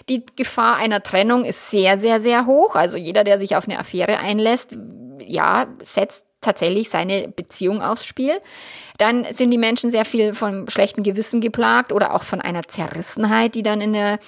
Die 0.09 0.25
Gefahr 0.35 0.77
einer 0.77 1.03
Trennung 1.03 1.45
ist 1.45 1.69
sehr, 1.69 1.99
sehr, 1.99 2.19
sehr 2.19 2.45
hoch. 2.45 2.75
Also 2.75 2.97
jeder, 2.97 3.23
der 3.23 3.37
sich 3.37 3.55
auf 3.55 3.67
eine 3.67 3.79
Affäre 3.79 4.17
einlässt, 4.17 4.77
ja, 5.19 5.67
setzt 5.83 6.25
tatsächlich 6.41 6.89
seine 6.89 7.27
Beziehung 7.27 7.81
aufs 7.81 8.05
Spiel. 8.05 8.39
Dann 8.97 9.25
sind 9.31 9.51
die 9.51 9.57
Menschen 9.57 9.91
sehr 9.91 10.05
viel 10.05 10.33
von 10.33 10.69
schlechten 10.69 11.03
Gewissen 11.03 11.41
geplagt 11.41 11.91
oder 11.91 12.13
auch 12.13 12.23
von 12.23 12.39
einer 12.39 12.63
Zerrissenheit, 12.63 13.55
die 13.55 13.63
dann 13.63 13.81
in 13.81 13.93
der 13.93 14.19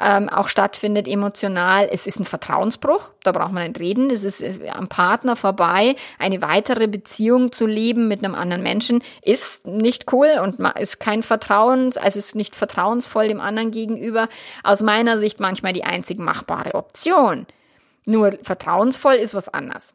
ähm, 0.00 0.28
auch 0.28 0.48
stattfindet 0.48 1.06
emotional. 1.06 1.88
Es 1.90 2.06
ist 2.06 2.18
ein 2.18 2.24
Vertrauensbruch, 2.24 3.12
da 3.22 3.32
braucht 3.32 3.52
man 3.52 3.66
nicht 3.66 3.78
reden. 3.78 4.10
Es 4.10 4.24
ist, 4.24 4.40
ist 4.40 4.62
am 4.68 4.88
Partner 4.88 5.36
vorbei. 5.36 5.94
Eine 6.18 6.42
weitere 6.42 6.88
Beziehung 6.88 7.52
zu 7.52 7.66
leben 7.66 8.08
mit 8.08 8.24
einem 8.24 8.34
anderen 8.34 8.62
Menschen 8.62 9.02
ist 9.22 9.66
nicht 9.66 10.12
cool 10.12 10.28
und 10.42 10.58
ist 10.78 10.98
kein 10.98 11.22
Vertrauen, 11.22 11.92
also 11.96 12.18
ist 12.18 12.34
nicht 12.34 12.56
vertrauensvoll 12.56 13.28
dem 13.28 13.40
anderen 13.40 13.70
gegenüber. 13.70 14.28
Aus 14.64 14.80
meiner 14.80 15.18
Sicht 15.18 15.38
manchmal 15.38 15.72
die 15.72 15.84
einzig 15.84 16.18
machbare 16.18 16.74
Option. 16.74 17.46
Nur 18.06 18.38
vertrauensvoll 18.42 19.14
ist 19.14 19.34
was 19.34 19.48
anderes. 19.48 19.94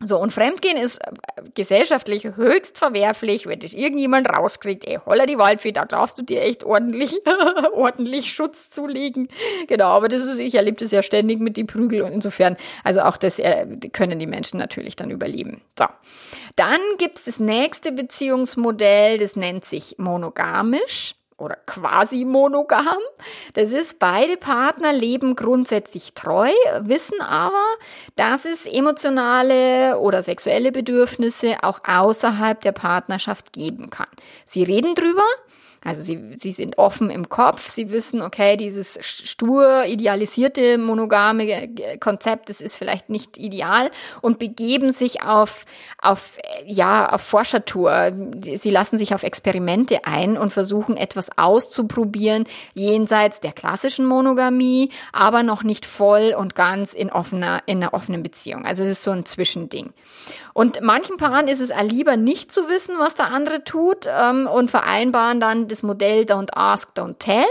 So, 0.00 0.20
und 0.20 0.32
Fremdgehen 0.32 0.76
ist 0.76 0.98
äh, 0.98 1.42
gesellschaftlich 1.54 2.24
höchst 2.24 2.78
verwerflich, 2.78 3.48
wenn 3.48 3.58
das 3.58 3.72
irgendjemand 3.72 4.28
rauskriegt, 4.28 4.86
ey, 4.86 5.00
holla 5.04 5.26
die 5.26 5.38
Waldfee, 5.38 5.72
da 5.72 5.84
darfst 5.84 6.18
du 6.18 6.22
dir 6.22 6.42
echt 6.42 6.62
ordentlich, 6.62 7.16
ordentlich 7.72 8.32
Schutz 8.32 8.70
zulegen. 8.70 9.28
Genau, 9.66 9.88
aber 9.88 10.08
das 10.08 10.24
ist, 10.24 10.38
ich 10.38 10.54
erlebe 10.54 10.76
das 10.76 10.92
ja 10.92 11.02
ständig 11.02 11.40
mit 11.40 11.56
die 11.56 11.64
Prügel 11.64 12.02
und 12.02 12.12
insofern, 12.12 12.56
also 12.84 13.00
auch 13.00 13.16
das 13.16 13.40
äh, 13.40 13.66
können 13.92 14.20
die 14.20 14.28
Menschen 14.28 14.58
natürlich 14.60 14.94
dann 14.94 15.10
überleben. 15.10 15.62
So. 15.76 15.86
Dann 16.54 16.78
gibt 16.98 17.18
es 17.18 17.24
das 17.24 17.40
nächste 17.40 17.90
Beziehungsmodell, 17.90 19.18
das 19.18 19.34
nennt 19.34 19.64
sich 19.64 19.96
monogamisch 19.98 21.17
oder 21.38 21.56
quasi 21.66 22.24
monogam. 22.24 22.98
Das 23.54 23.72
ist, 23.72 23.98
beide 23.98 24.36
Partner 24.36 24.92
leben 24.92 25.36
grundsätzlich 25.36 26.12
treu, 26.12 26.50
wissen 26.80 27.20
aber, 27.20 27.64
dass 28.16 28.44
es 28.44 28.66
emotionale 28.66 29.98
oder 29.98 30.22
sexuelle 30.22 30.72
Bedürfnisse 30.72 31.56
auch 31.62 31.80
außerhalb 31.86 32.60
der 32.60 32.72
Partnerschaft 32.72 33.52
geben 33.52 33.88
kann. 33.88 34.08
Sie 34.44 34.64
reden 34.64 34.94
drüber, 34.94 35.24
also 35.84 36.02
sie, 36.02 36.34
sie 36.36 36.50
sind 36.50 36.78
offen 36.78 37.08
im 37.10 37.28
Kopf, 37.28 37.68
sie 37.68 37.90
wissen, 37.90 38.20
okay, 38.20 38.56
dieses 38.56 38.98
stur 39.00 39.84
idealisierte 39.86 40.76
monogame 40.76 41.68
Konzept, 42.00 42.48
das 42.48 42.60
ist 42.60 42.76
vielleicht 42.76 43.10
nicht 43.10 43.38
ideal 43.38 43.90
und 44.20 44.38
begeben 44.38 44.90
sich 44.90 45.22
auf, 45.22 45.64
auf, 46.02 46.38
ja, 46.66 47.12
auf 47.12 47.20
Forschertour. 47.20 48.12
Sie 48.54 48.70
lassen 48.70 48.98
sich 48.98 49.14
auf 49.14 49.22
Experimente 49.22 50.04
ein 50.04 50.36
und 50.36 50.52
versuchen 50.52 50.96
etwas 50.96 51.30
auszuprobieren 51.38 52.44
jenseits 52.74 53.40
der 53.40 53.52
klassischen 53.52 54.06
Monogamie, 54.06 54.90
aber 55.12 55.42
noch 55.42 55.62
nicht 55.62 55.86
voll 55.86 56.34
und 56.36 56.54
ganz 56.56 56.92
in 56.92 57.10
offener, 57.10 57.62
in 57.66 57.82
einer 57.82 57.94
offenen 57.94 58.22
Beziehung. 58.22 58.66
Also 58.66 58.82
es 58.82 58.90
ist 58.90 59.02
so 59.04 59.12
ein 59.12 59.24
Zwischending. 59.24 59.92
Und 60.54 60.80
manchen 60.82 61.18
Paaren 61.18 61.46
ist 61.46 61.60
es 61.60 61.70
lieber 61.82 62.16
nicht 62.16 62.50
zu 62.50 62.68
wissen, 62.68 62.96
was 62.98 63.14
der 63.14 63.30
andere 63.30 63.62
tut 63.62 64.08
ähm, 64.08 64.48
und 64.52 64.72
vereinbaren 64.72 65.38
dann 65.38 65.67
das 65.68 65.82
Modell 65.82 66.22
Don't 66.22 66.50
Ask, 66.54 66.90
Don't 66.96 67.16
Tell. 67.18 67.44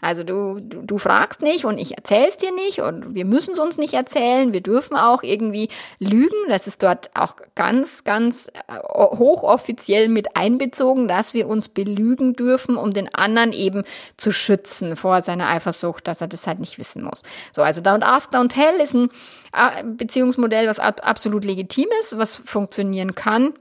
Also 0.00 0.24
du, 0.24 0.60
du, 0.60 0.82
du 0.82 0.98
fragst 0.98 1.42
nicht 1.42 1.64
und 1.64 1.78
ich 1.78 1.96
erzähl's 1.96 2.36
dir 2.36 2.52
nicht 2.52 2.80
und 2.80 3.14
wir 3.14 3.24
müssen 3.24 3.52
es 3.52 3.58
uns 3.58 3.76
nicht 3.76 3.94
erzählen. 3.94 4.52
Wir 4.52 4.60
dürfen 4.60 4.96
auch 4.96 5.22
irgendwie 5.22 5.68
lügen. 5.98 6.36
Das 6.48 6.66
ist 6.66 6.82
dort 6.82 7.10
auch 7.14 7.36
ganz, 7.54 8.04
ganz 8.04 8.48
äh, 8.48 8.78
hochoffiziell 8.78 10.08
mit 10.08 10.36
einbezogen, 10.36 11.08
dass 11.08 11.34
wir 11.34 11.48
uns 11.48 11.68
belügen 11.68 12.34
dürfen, 12.34 12.76
um 12.76 12.90
den 12.92 13.14
anderen 13.14 13.52
eben 13.52 13.84
zu 14.16 14.30
schützen 14.30 14.96
vor 14.96 15.20
seiner 15.20 15.48
Eifersucht, 15.48 16.06
dass 16.06 16.20
er 16.20 16.28
das 16.28 16.46
halt 16.46 16.60
nicht 16.60 16.78
wissen 16.78 17.02
muss. 17.02 17.22
So, 17.52 17.62
also 17.62 17.80
Don't 17.80 18.04
Ask, 18.04 18.32
Don't 18.32 18.48
Tell 18.48 18.80
ist 18.80 18.94
ein 18.94 19.10
äh, 19.52 19.84
Beziehungsmodell, 19.84 20.68
was 20.68 20.78
absolut 20.78 21.44
legitim 21.44 21.88
ist, 22.00 22.16
was 22.18 22.36
funktionieren 22.36 23.14
kann 23.14 23.54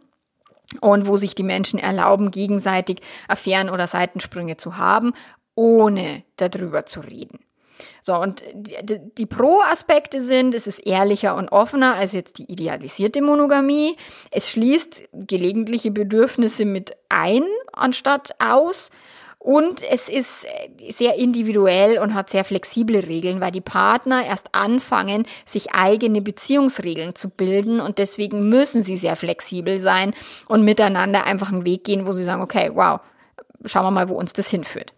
und 0.82 1.08
wo 1.08 1.18
sich 1.18 1.36
die 1.36 1.44
Menschen 1.44 1.80
erlauben, 1.80 2.32
gegenseitig 2.32 3.00
Affären 3.28 3.70
oder 3.70 3.88
Seitensprünge 3.88 4.58
zu 4.58 4.78
haben, 4.78 5.14
ohne 5.56 6.24
darüber 6.38 6.86
zu 6.86 7.02
reden. 7.02 7.40
So, 8.02 8.16
und 8.16 8.44
die, 8.54 9.00
die 9.18 9.26
Pro-Aspekte 9.26 10.22
sind, 10.22 10.56
es 10.56 10.68
ist 10.68 10.80
ehrlicher 10.80 11.36
und 11.36 11.52
offener 11.52 11.96
als 11.96 12.14
jetzt 12.14 12.38
die 12.38 12.52
idealisierte 12.52 13.22
Monogamie. 13.22 13.96
Es 14.32 14.50
schließt 14.50 15.04
gelegentliche 15.14 15.92
Bedürfnisse 15.92 16.66
mit 16.66 16.96
ein, 17.10 17.44
anstatt 17.72 18.36
aus. 18.40 18.92
Und 19.44 19.84
es 19.84 20.08
ist 20.08 20.48
sehr 20.90 21.16
individuell 21.16 22.00
und 22.00 22.14
hat 22.14 22.30
sehr 22.30 22.46
flexible 22.46 23.00
Regeln, 23.00 23.42
weil 23.42 23.52
die 23.52 23.60
Partner 23.60 24.26
erst 24.26 24.56
anfangen, 24.56 25.26
sich 25.46 25.74
eigene 25.74 26.22
Beziehungsregeln 26.22 27.14
zu 27.14 27.30
bilden 27.30 27.82
und 27.82 27.98
deswegen 27.98 28.48
müssen 28.48 28.84
sie 28.84 28.96
sehr 28.96 29.18
flexibel 29.18 29.82
sein 29.82 30.14
und 30.48 30.64
miteinander 30.64 31.26
einfach 31.26 31.52
einen 31.52 31.66
Weg 31.66 31.84
gehen, 31.84 32.06
wo 32.06 32.14
sie 32.14 32.24
sagen, 32.24 32.42
okay, 32.42 32.72
wow, 32.74 33.02
schauen 33.66 33.84
wir 33.84 33.92
mal, 33.92 34.08
wo 34.08 34.14
uns 34.14 34.32
das 34.32 34.48
hinführt. 34.48 34.94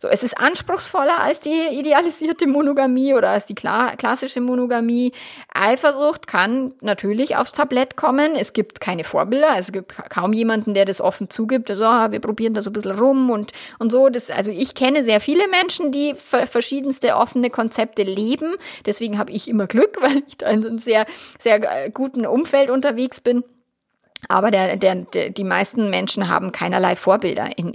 So, 0.00 0.08
es 0.08 0.22
ist 0.22 0.38
anspruchsvoller 0.38 1.20
als 1.20 1.40
die 1.40 1.68
idealisierte 1.72 2.46
Monogamie 2.46 3.12
oder 3.12 3.28
als 3.28 3.44
die 3.44 3.54
klar, 3.54 3.96
klassische 3.96 4.40
Monogamie. 4.40 5.12
Eifersucht 5.52 6.26
kann 6.26 6.72
natürlich 6.80 7.36
aufs 7.36 7.52
Tablett 7.52 7.96
kommen. 7.96 8.34
Es 8.34 8.54
gibt 8.54 8.80
keine 8.80 9.04
Vorbilder, 9.04 9.58
es 9.58 9.72
gibt 9.72 9.94
kaum 10.08 10.32
jemanden, 10.32 10.72
der 10.72 10.86
das 10.86 11.02
offen 11.02 11.28
zugibt. 11.28 11.68
Also, 11.68 11.84
ah, 11.84 12.12
wir 12.12 12.20
probieren 12.20 12.54
da 12.54 12.62
so 12.62 12.70
ein 12.70 12.72
bisschen 12.72 12.98
rum 12.98 13.28
und, 13.28 13.52
und 13.78 13.92
so. 13.92 14.08
Das, 14.08 14.30
also 14.30 14.50
ich 14.50 14.74
kenne 14.74 15.04
sehr 15.04 15.20
viele 15.20 15.46
Menschen, 15.48 15.92
die 15.92 16.14
verschiedenste 16.14 17.16
offene 17.16 17.50
Konzepte 17.50 18.02
leben. 18.02 18.54
Deswegen 18.86 19.18
habe 19.18 19.32
ich 19.32 19.48
immer 19.48 19.66
Glück, 19.66 19.96
weil 20.00 20.22
ich 20.26 20.38
da 20.38 20.48
in 20.48 20.64
einem 20.64 20.78
sehr, 20.78 21.04
sehr 21.38 21.56
äh, 21.56 21.90
guten 21.90 22.24
Umfeld 22.24 22.70
unterwegs 22.70 23.20
bin. 23.20 23.44
Aber 24.28 24.50
der, 24.50 24.76
der, 24.76 24.94
der, 24.96 25.30
die 25.30 25.44
meisten 25.44 25.90
Menschen 25.90 26.28
haben 26.28 26.52
keinerlei 26.52 26.94
Vorbilder 26.96 27.56
in 27.56 27.74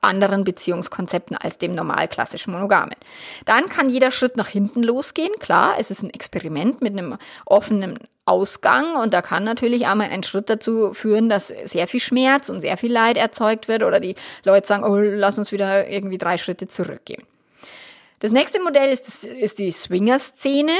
anderen 0.00 0.44
Beziehungskonzepten 0.44 1.36
als 1.36 1.58
dem 1.58 1.74
normal 1.74 2.08
klassischen 2.08 2.52
Monogamen. 2.52 2.96
Dann 3.44 3.68
kann 3.68 3.88
jeder 3.88 4.10
Schritt 4.10 4.36
nach 4.36 4.48
hinten 4.48 4.82
losgehen. 4.82 5.32
Klar, 5.38 5.76
es 5.78 5.90
ist 5.90 6.02
ein 6.02 6.10
Experiment 6.10 6.80
mit 6.80 6.92
einem 6.92 7.18
offenen 7.44 7.98
Ausgang 8.24 8.94
und 8.96 9.14
da 9.14 9.20
kann 9.20 9.42
natürlich 9.42 9.86
einmal 9.86 10.10
ein 10.10 10.22
Schritt 10.22 10.48
dazu 10.48 10.94
führen, 10.94 11.28
dass 11.28 11.48
sehr 11.48 11.88
viel 11.88 12.00
Schmerz 12.00 12.48
und 12.48 12.60
sehr 12.60 12.76
viel 12.76 12.92
Leid 12.92 13.16
erzeugt 13.16 13.66
wird 13.66 13.82
oder 13.82 13.98
die 13.98 14.14
Leute 14.44 14.66
sagen, 14.66 14.84
oh, 14.84 14.96
lass 14.96 15.38
uns 15.38 15.50
wieder 15.50 15.88
irgendwie 15.88 16.18
drei 16.18 16.38
Schritte 16.38 16.68
zurückgehen. 16.68 17.24
Das 18.20 18.30
nächste 18.30 18.62
Modell 18.62 18.92
ist, 18.92 19.24
ist 19.24 19.58
die 19.58 19.72
Swinger-Szene. 19.72 20.72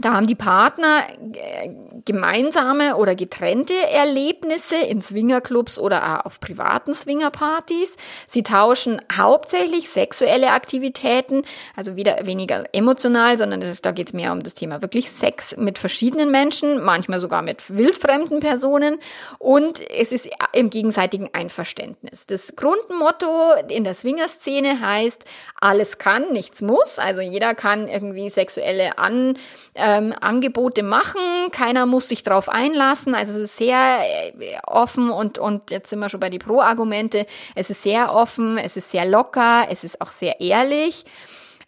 Da 0.00 0.14
haben 0.14 0.26
die 0.26 0.34
Partner 0.34 1.02
äh, 1.34 1.70
gemeinsame 2.04 2.96
oder 2.96 3.14
getrennte 3.14 3.74
Erlebnisse 3.74 4.76
in 4.76 5.02
Swingerclubs 5.02 5.78
oder 5.78 6.20
auch 6.20 6.26
auf 6.26 6.40
privaten 6.40 6.94
Swingerpartys. 6.94 7.96
Sie 8.26 8.42
tauschen 8.42 9.00
hauptsächlich 9.12 9.90
sexuelle 9.90 10.50
Aktivitäten, 10.50 11.42
also 11.76 11.96
wieder 11.96 12.26
weniger 12.26 12.64
emotional, 12.72 13.36
sondern 13.36 13.60
das, 13.60 13.82
da 13.82 13.92
geht 13.92 14.08
es 14.08 14.12
mehr 14.12 14.32
um 14.32 14.42
das 14.42 14.54
Thema 14.54 14.82
wirklich 14.82 15.10
Sex 15.10 15.56
mit 15.56 15.78
verschiedenen 15.78 16.30
Menschen, 16.30 16.82
manchmal 16.82 17.18
sogar 17.18 17.42
mit 17.42 17.68
wildfremden 17.68 18.40
Personen 18.40 18.98
und 19.38 19.80
es 19.90 20.12
ist 20.12 20.28
im 20.52 20.70
gegenseitigen 20.70 21.30
Einverständnis. 21.32 22.26
Das 22.26 22.54
Grundmotto 22.56 23.52
in 23.68 23.84
der 23.84 23.94
Swingerszene 23.94 24.80
heißt, 24.80 25.24
alles 25.60 25.98
kann, 25.98 26.32
nichts 26.32 26.62
muss. 26.62 26.98
Also 26.98 27.20
jeder 27.20 27.54
kann 27.54 27.88
irgendwie 27.88 28.30
sexuelle 28.30 28.98
an 28.98 29.36
äh, 29.74 29.89
ähm, 29.90 30.14
Angebote 30.20 30.82
machen, 30.82 31.20
keiner 31.50 31.86
muss 31.86 32.08
sich 32.08 32.22
darauf 32.22 32.48
einlassen, 32.48 33.14
also 33.14 33.32
es 33.32 33.38
ist 33.38 33.56
sehr 33.56 34.00
äh, 34.00 34.58
offen 34.66 35.10
und, 35.10 35.38
und 35.38 35.70
jetzt 35.70 35.90
sind 35.90 35.98
wir 35.98 36.08
schon 36.08 36.20
bei 36.20 36.30
die 36.30 36.38
Pro-Argumente, 36.38 37.26
es 37.54 37.70
ist 37.70 37.82
sehr 37.82 38.14
offen, 38.14 38.58
es 38.58 38.76
ist 38.76 38.90
sehr 38.90 39.06
locker, 39.06 39.66
es 39.70 39.84
ist 39.84 40.00
auch 40.00 40.10
sehr 40.10 40.40
ehrlich. 40.40 41.04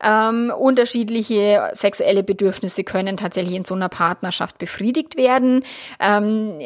Ähm, 0.02 0.52
unterschiedliche 0.56 1.70
sexuelle 1.74 2.22
Bedürfnisse 2.22 2.84
können 2.84 3.16
tatsächlich 3.16 3.54
in 3.54 3.64
so 3.64 3.74
einer 3.74 3.88
Partnerschaft 3.88 4.58
befriedigt 4.58 5.16
werden. 5.16 5.64
Ähm, 6.00 6.58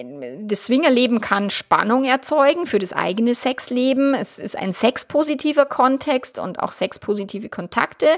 das 0.48 0.66
Swingerleben 0.66 1.20
kann 1.20 1.50
Spannung 1.50 2.04
erzeugen 2.04 2.66
für 2.66 2.78
das 2.78 2.92
eigene 2.92 3.34
Sexleben. 3.34 4.14
Es 4.14 4.38
ist 4.38 4.56
ein 4.56 4.72
sexpositiver 4.72 5.66
Kontext 5.66 6.38
und 6.38 6.60
auch 6.60 6.72
sexpositive 6.72 7.48
Kontakte. 7.48 8.08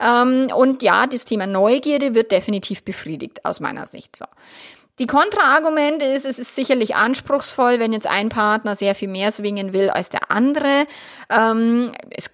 Ähm, 0.00 0.48
und 0.54 0.82
ja, 0.82 1.06
das 1.06 1.24
Thema 1.24 1.46
Neugierde 1.46 2.14
wird 2.14 2.32
definitiv 2.32 2.82
befriedigt 2.82 3.44
aus 3.44 3.60
meiner 3.60 3.86
Sicht. 3.86 4.16
So. 4.16 4.26
Die 4.98 5.06
Kontraargumente 5.06 6.06
ist, 6.06 6.24
es 6.24 6.38
ist 6.38 6.54
sicherlich 6.54 6.96
anspruchsvoll, 6.96 7.78
wenn 7.78 7.92
jetzt 7.92 8.06
ein 8.06 8.30
Partner 8.30 8.74
sehr 8.74 8.94
viel 8.94 9.08
mehr 9.08 9.30
swingen 9.30 9.74
will 9.74 9.90
als 9.90 10.08
der 10.08 10.30
andere. 10.30 10.86
Ähm, 11.28 11.92
es 12.08 12.30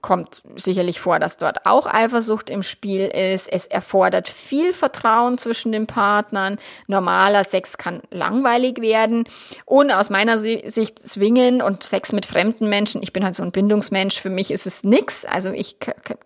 kommt 0.00 0.42
sicherlich 0.56 1.00
vor, 1.00 1.18
dass 1.18 1.36
dort 1.36 1.66
auch 1.66 1.86
Eifersucht 1.86 2.50
im 2.50 2.62
Spiel 2.62 3.06
ist. 3.06 3.52
Es 3.52 3.66
erfordert 3.66 4.28
viel 4.28 4.72
Vertrauen 4.72 5.38
zwischen 5.38 5.72
den 5.72 5.86
Partnern. 5.86 6.58
Normaler 6.86 7.44
Sex 7.44 7.78
kann 7.78 8.02
langweilig 8.10 8.80
werden. 8.80 9.24
Und 9.64 9.90
aus 9.90 10.10
meiner 10.10 10.38
Sicht 10.38 10.98
Swingen 10.98 11.62
und 11.62 11.82
Sex 11.82 12.12
mit 12.12 12.26
fremden 12.26 12.68
Menschen, 12.68 13.02
ich 13.02 13.12
bin 13.12 13.24
halt 13.24 13.34
so 13.34 13.42
ein 13.42 13.52
Bindungsmensch, 13.52 14.20
für 14.20 14.30
mich 14.30 14.50
ist 14.50 14.66
es 14.66 14.84
nix. 14.84 15.24
Also 15.24 15.50
ich 15.50 15.76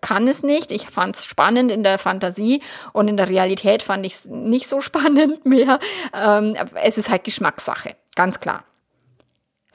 kann 0.01 0.27
es 0.27 0.43
nicht. 0.43 0.71
Ich 0.71 0.89
fand 0.89 1.15
es 1.15 1.25
spannend 1.25 1.71
in 1.71 1.83
der 1.83 1.97
Fantasie 1.97 2.61
und 2.93 3.07
in 3.07 3.17
der 3.17 3.29
Realität 3.29 3.83
fand 3.83 4.05
ich 4.05 4.13
es 4.13 4.25
nicht 4.25 4.67
so 4.67 4.81
spannend 4.89 5.45
mehr. 5.45 5.79
Ähm, 6.13 6.55
es 6.83 6.97
ist 6.97 7.09
halt 7.09 7.23
Geschmackssache, 7.23 7.95
ganz 8.15 8.39
klar. 8.39 8.63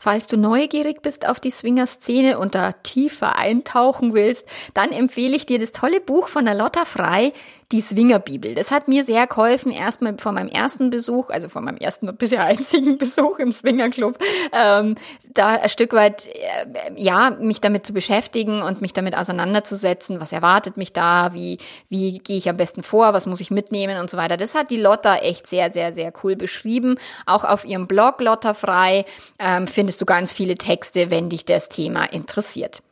Falls 0.04 0.26
du 0.26 0.36
neugierig 0.36 1.00
bist 1.00 1.26
auf 1.26 1.40
die 1.40 1.50
Swinger-Szene 1.50 2.38
und 2.38 2.54
da 2.54 2.72
tiefer 2.72 3.36
eintauchen 3.36 4.12
willst, 4.12 4.46
dann 4.74 4.92
empfehle 4.92 5.34
ich 5.34 5.46
dir 5.46 5.58
das 5.58 5.72
tolle 5.72 5.98
Buch 5.98 6.28
von 6.28 6.44
der 6.44 6.54
Lotta 6.54 6.84
Frei, 6.84 7.32
die 7.72 7.80
Swingerbibel. 7.80 8.54
Das 8.54 8.70
hat 8.70 8.86
mir 8.86 9.04
sehr 9.04 9.26
geholfen, 9.26 9.72
erstmal 9.72 10.16
vor 10.18 10.32
meinem 10.32 10.48
ersten 10.48 10.90
Besuch, 10.90 11.30
also 11.30 11.48
vor 11.48 11.62
meinem 11.62 11.78
ersten 11.78 12.08
und 12.08 12.18
bisher 12.18 12.44
einzigen 12.44 12.98
Besuch 12.98 13.38
im 13.38 13.50
Swingerclub, 13.50 14.18
ähm, 14.52 14.96
da 15.32 15.48
ein 15.48 15.68
Stück 15.68 15.92
weit, 15.92 16.26
äh, 16.26 16.66
ja, 16.96 17.30
mich 17.30 17.60
damit 17.60 17.86
zu 17.86 17.92
beschäftigen 17.92 18.62
und 18.62 18.80
mich 18.80 18.92
damit 18.92 19.16
auseinanderzusetzen, 19.16 20.20
was 20.20 20.32
erwartet 20.32 20.76
mich 20.76 20.92
da, 20.92 21.32
wie, 21.32 21.58
wie 21.88 22.18
gehe 22.18 22.36
ich 22.36 22.48
am 22.48 22.56
besten 22.56 22.82
vor, 22.82 23.14
was 23.14 23.26
muss 23.26 23.40
ich 23.40 23.50
mitnehmen 23.50 23.98
und 23.98 24.10
so 24.10 24.16
weiter. 24.16 24.36
Das 24.36 24.54
hat 24.54 24.70
die 24.70 24.76
Lotta 24.76 25.16
echt 25.16 25.46
sehr, 25.46 25.72
sehr, 25.72 25.94
sehr 25.94 26.12
cool 26.22 26.36
beschrieben. 26.36 26.96
Auch 27.26 27.44
auf 27.44 27.64
ihrem 27.64 27.86
Blog 27.86 28.20
Lotta 28.20 28.54
Frei 28.54 29.04
ähm, 29.38 29.66
findest 29.66 29.93
du 30.00 30.06
ganz 30.06 30.32
viele 30.32 30.56
Texte, 30.56 31.10
wenn 31.10 31.28
dich 31.28 31.44
das 31.44 31.68
Thema 31.68 32.04
interessiert. 32.04 32.82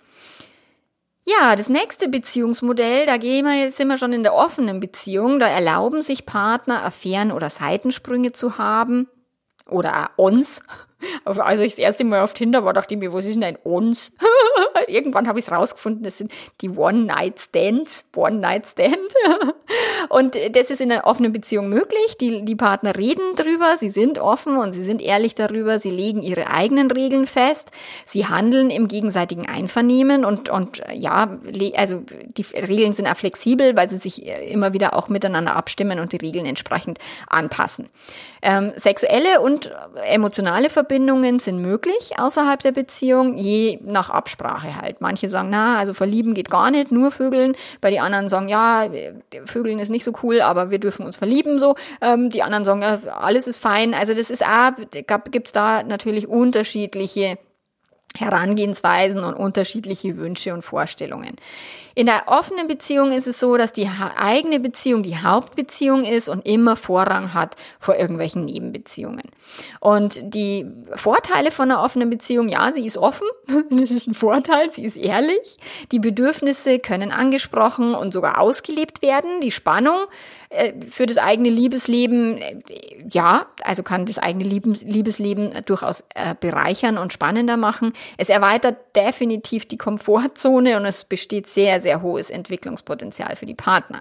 Ja, 1.25 1.55
das 1.55 1.69
nächste 1.69 2.09
Beziehungsmodell, 2.09 3.07
da 3.07 3.17
gehen 3.17 3.47
wir, 3.47 3.71
sind 3.71 3.89
wir 3.89 3.97
schon 3.97 4.13
in 4.13 4.25
der 4.25 4.35
offenen 4.35 4.81
Beziehung. 4.81 5.39
Da 5.39 5.47
erlauben 5.47 6.03
sich 6.03 6.27
Partner, 6.27 6.85
Affären 6.85 7.31
oder 7.31 7.49
Seitensprünge 7.49 8.33
zu 8.33 8.59
haben. 8.59 9.09
Oder 9.67 10.11
uns. 10.17 10.63
Als 11.25 11.61
ich 11.61 11.73
das 11.73 11.79
erste 11.79 12.05
Mal 12.05 12.23
auf 12.23 12.35
Tinder 12.35 12.65
war, 12.65 12.73
dachte 12.73 12.95
ich 12.95 13.01
mir, 13.01 13.13
was 13.13 13.27
ist 13.27 13.35
denn 13.35 13.45
ein 13.45 13.57
uns? 13.57 14.13
Irgendwann 14.89 15.29
habe 15.29 15.39
ich 15.39 15.47
es 15.47 15.53
rausgefunden, 15.53 16.03
das 16.03 16.19
sind 16.19 16.33
die 16.61 16.71
One-Night-Stands, 16.71 18.09
One-Night-Stand. 18.15 19.15
und 20.09 20.37
das 20.53 20.71
ist 20.71 20.81
in 20.81 20.93
einer 20.93 21.07
offenen 21.07 21.33
Beziehung 21.33 21.69
möglich. 21.69 22.17
Die, 22.21 22.45
die 22.45 22.57
Partner 22.57 22.97
reden 22.97 23.35
drüber, 23.37 23.77
sie 23.77 23.91
sind 23.91 24.19
offen 24.19 24.57
und 24.57 24.73
sie 24.73 24.85
sind 24.85 25.01
ehrlich 25.01 25.35
darüber, 25.35 25.79
sie 25.79 25.91
legen 25.91 26.23
ihre 26.23 26.49
eigenen 26.49 26.91
Regeln 26.91 27.27
fest, 27.27 27.71
sie 28.07 28.27
handeln 28.27 28.71
im 28.71 28.89
gegenseitigen 28.89 29.49
Einvernehmen 29.49 30.25
und, 30.25 30.49
und 30.49 30.83
ja, 30.93 31.39
also 31.77 32.03
die 32.37 32.45
Regeln 32.55 32.93
sind 32.93 33.07
auch 33.07 33.17
flexibel, 33.17 33.77
weil 33.77 33.89
sie 33.89 33.99
sich 33.99 34.27
immer 34.27 34.73
wieder 34.73 34.95
auch 34.95 35.09
miteinander 35.09 35.57
abstimmen 35.57 35.99
und 35.99 36.13
die 36.13 36.19
Regeln 36.19 36.47
entsprechend 36.47 36.99
anpassen. 37.29 37.89
Ähm, 38.43 38.73
sexuelle 38.77 39.41
und 39.41 39.71
emotionale 40.05 40.71
Verbindungen 40.93 41.39
sind 41.39 41.63
möglich 41.63 42.19
außerhalb 42.19 42.61
der 42.61 42.73
Beziehung, 42.73 43.39
je 43.39 43.79
nach 43.83 44.11
Absprache 44.11 44.77
halt. 44.79 45.01
Manche 45.01 45.31
sagen, 45.31 45.49
na, 45.49 45.79
also 45.79 45.95
verlieben 45.95 46.35
geht 46.35 46.51
gar 46.51 46.71
nicht, 46.71 46.93
nur 46.93 47.11
Vögeln. 47.11 47.57
Bei 47.81 47.91
die 47.91 47.99
anderen 47.99 48.29
sagen, 48.29 48.51
ja, 48.51 48.91
Vögeln 49.47 49.79
ist 49.79 49.89
nicht 49.89 50.05
so 50.05 50.13
cool, 50.23 50.43
aber 50.43 50.71
wir 50.71 50.79
dürfen 50.79 51.07
uns 51.07 51.17
verlieben 51.17 51.59
so. 51.59 51.77
Ähm, 52.03 52.29
die 52.29 52.43
anderen 52.43 52.67
sagen, 52.67 52.83
ja, 52.83 52.99
alles 53.07 53.49
ist 53.49 53.59
fein. 53.59 53.95
Also 53.95 54.13
das 54.13 54.29
ist 54.29 54.45
auch, 54.45 54.73
gibt's 55.31 55.53
da 55.53 55.83
natürlich 55.83 56.29
unterschiedliche 56.29 57.39
Herangehensweisen 58.17 59.25
und 59.25 59.35
unterschiedliche 59.35 60.17
Wünsche 60.17 60.53
und 60.53 60.63
Vorstellungen. 60.63 61.37
In 61.95 62.07
der 62.07 62.25
offenen 62.27 62.69
Beziehung 62.69 63.13
ist 63.13 63.27
es 63.27 63.39
so, 63.39 63.57
dass 63.57 63.73
die 63.73 63.89
eigene 64.17 64.61
Beziehung 64.61 65.03
die 65.03 65.19
Hauptbeziehung 65.19 66.05
ist 66.05 66.29
und 66.29 66.47
immer 66.47 66.77
Vorrang 66.77 67.35
hat 67.35 67.57
vor 67.81 67.97
irgendwelchen 67.97 68.47
Nebenbeziehungen. 68.47 69.25
Und 69.81 70.21
die 70.23 70.67
Vorteile 70.95 71.51
von 71.51 71.71
einer 71.71 71.83
offenen 71.83 72.09
Beziehung, 72.09 72.49
ja, 72.49 72.73
sie 72.73 72.87
ist 72.87 72.97
offen, 72.97 73.27
das 73.71 73.91
ist 73.91 74.07
ein 74.07 74.15
Vorteil, 74.15 74.71
sie 74.71 74.85
ist 74.85 74.97
ehrlich, 74.97 75.59
die 75.91 75.99
Bedürfnisse 75.99 76.79
können 76.79 77.13
angesprochen 77.13 77.95
und 77.95 78.13
sogar 78.13 78.41
ausgelebt 78.41 79.03
werden, 79.03 79.41
die 79.43 79.53
Spannung 79.53 79.99
für 80.91 81.07
das 81.07 81.19
eigene 81.19 81.49
Liebesleben, 81.49 82.39
äh, 82.39 82.63
ja, 83.11 83.47
also 83.63 83.83
kann 83.83 84.07
das 84.07 84.19
eigene 84.19 84.45
Liebesleben 84.45 85.55
durchaus 85.67 86.05
äh, 86.15 86.35
bereichern 86.39 86.99
und 86.99 87.13
spannender 87.13 87.57
machen. 87.57 87.93
Es 88.19 88.29
erweitert 88.29 88.77
definitiv 88.95 89.67
die 89.67 89.77
Komfortzone 89.77 90.77
und 90.77 90.85
es 90.85 91.05
besteht 91.05 91.47
sehr, 91.47 91.81
sehr 91.81 92.03
hohes 92.03 92.31
Entwicklungspotenzial 92.31 93.37
für 93.37 93.47
die 93.47 93.55
Partner. 93.55 94.01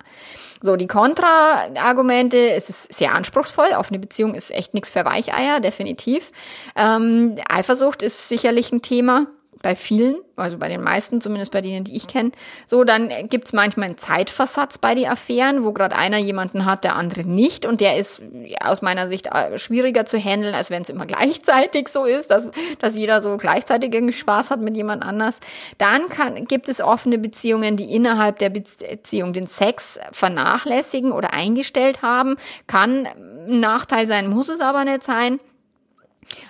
So, 0.62 0.76
die 0.76 0.88
Kontraargumente, 0.88 2.52
es 2.52 2.70
ist 2.70 2.94
sehr 2.94 3.14
anspruchsvoll. 3.14 3.70
Offene 3.78 4.00
Beziehung 4.00 4.36
ist 4.36 4.52
echt 4.52 4.74
nichts 4.74 4.90
für 4.90 5.06
Weicheier, 5.06 5.60
definitiv. 5.60 6.32
Ähm, 6.76 7.36
Eifersucht 7.50 8.04
ist 8.04 8.28
sicherlich 8.28 8.72
ein 8.72 8.82
Thema 8.82 9.28
bei 9.62 9.76
vielen, 9.76 10.18
also 10.36 10.58
bei 10.58 10.68
den 10.68 10.82
meisten, 10.82 11.22
zumindest 11.22 11.52
bei 11.52 11.62
denen, 11.62 11.84
die 11.84 11.96
ich 11.96 12.08
kenne. 12.08 12.32
So, 12.66 12.84
dann 12.84 13.10
gibt's 13.30 13.54
manchmal 13.54 13.90
einen 13.90 13.98
Zeitversatz 13.98 14.78
bei 14.78 14.96
den 14.96 15.08
Affären, 15.08 15.64
wo 15.64 15.72
gerade 15.72 15.96
einer 15.96 16.18
jemanden 16.18 16.66
hat, 16.66 16.84
der 16.84 16.96
andere 16.96 17.24
nicht. 17.24 17.66
Und 17.66 17.82
der 17.82 17.98
ist 17.98 18.22
aus 18.62 18.82
meiner 18.82 19.08
Sicht 19.08 19.28
äh, 19.28 19.58
schwieriger 19.58 20.06
zu 20.06 20.18
handeln, 20.18 20.56
als 20.56 20.70
wenn 20.70 20.82
es 20.82 20.90
immer 20.90 21.06
gleichzeitig 21.12 21.88
so 21.88 22.06
ist, 22.06 22.32
dass, 22.32 22.48
dass 22.80 22.96
jeder 22.96 23.22
so 23.22 23.38
gleichzeitig 23.38 23.94
irgendwie 23.94 24.14
Spaß 24.14 24.52
hat 24.52 24.62
mit 24.62 24.76
jemand 24.76 25.04
anders. 25.04 25.40
Dann 25.78 26.10
kann, 26.10 26.46
gibt 26.46 26.70
es 26.70 26.82
offene 26.82 27.18
Beziehungen, 27.18 27.78
die 27.78 27.94
innerhalb 27.94 28.40
der 28.40 28.50
Beziehung 28.50 29.34
den 29.34 29.48
Sex 29.48 30.00
vernachlässigen 30.12 31.12
oder 31.12 31.34
eingestellt 31.34 32.02
haben. 32.02 32.36
Kann 32.68 33.08
ein 33.08 33.60
Nachteil 33.60 34.08
sein, 34.08 34.28
muss 34.28 34.50
es 34.50 34.62
aber 34.62 34.86
nicht 34.86 35.04
sein. 35.04 35.40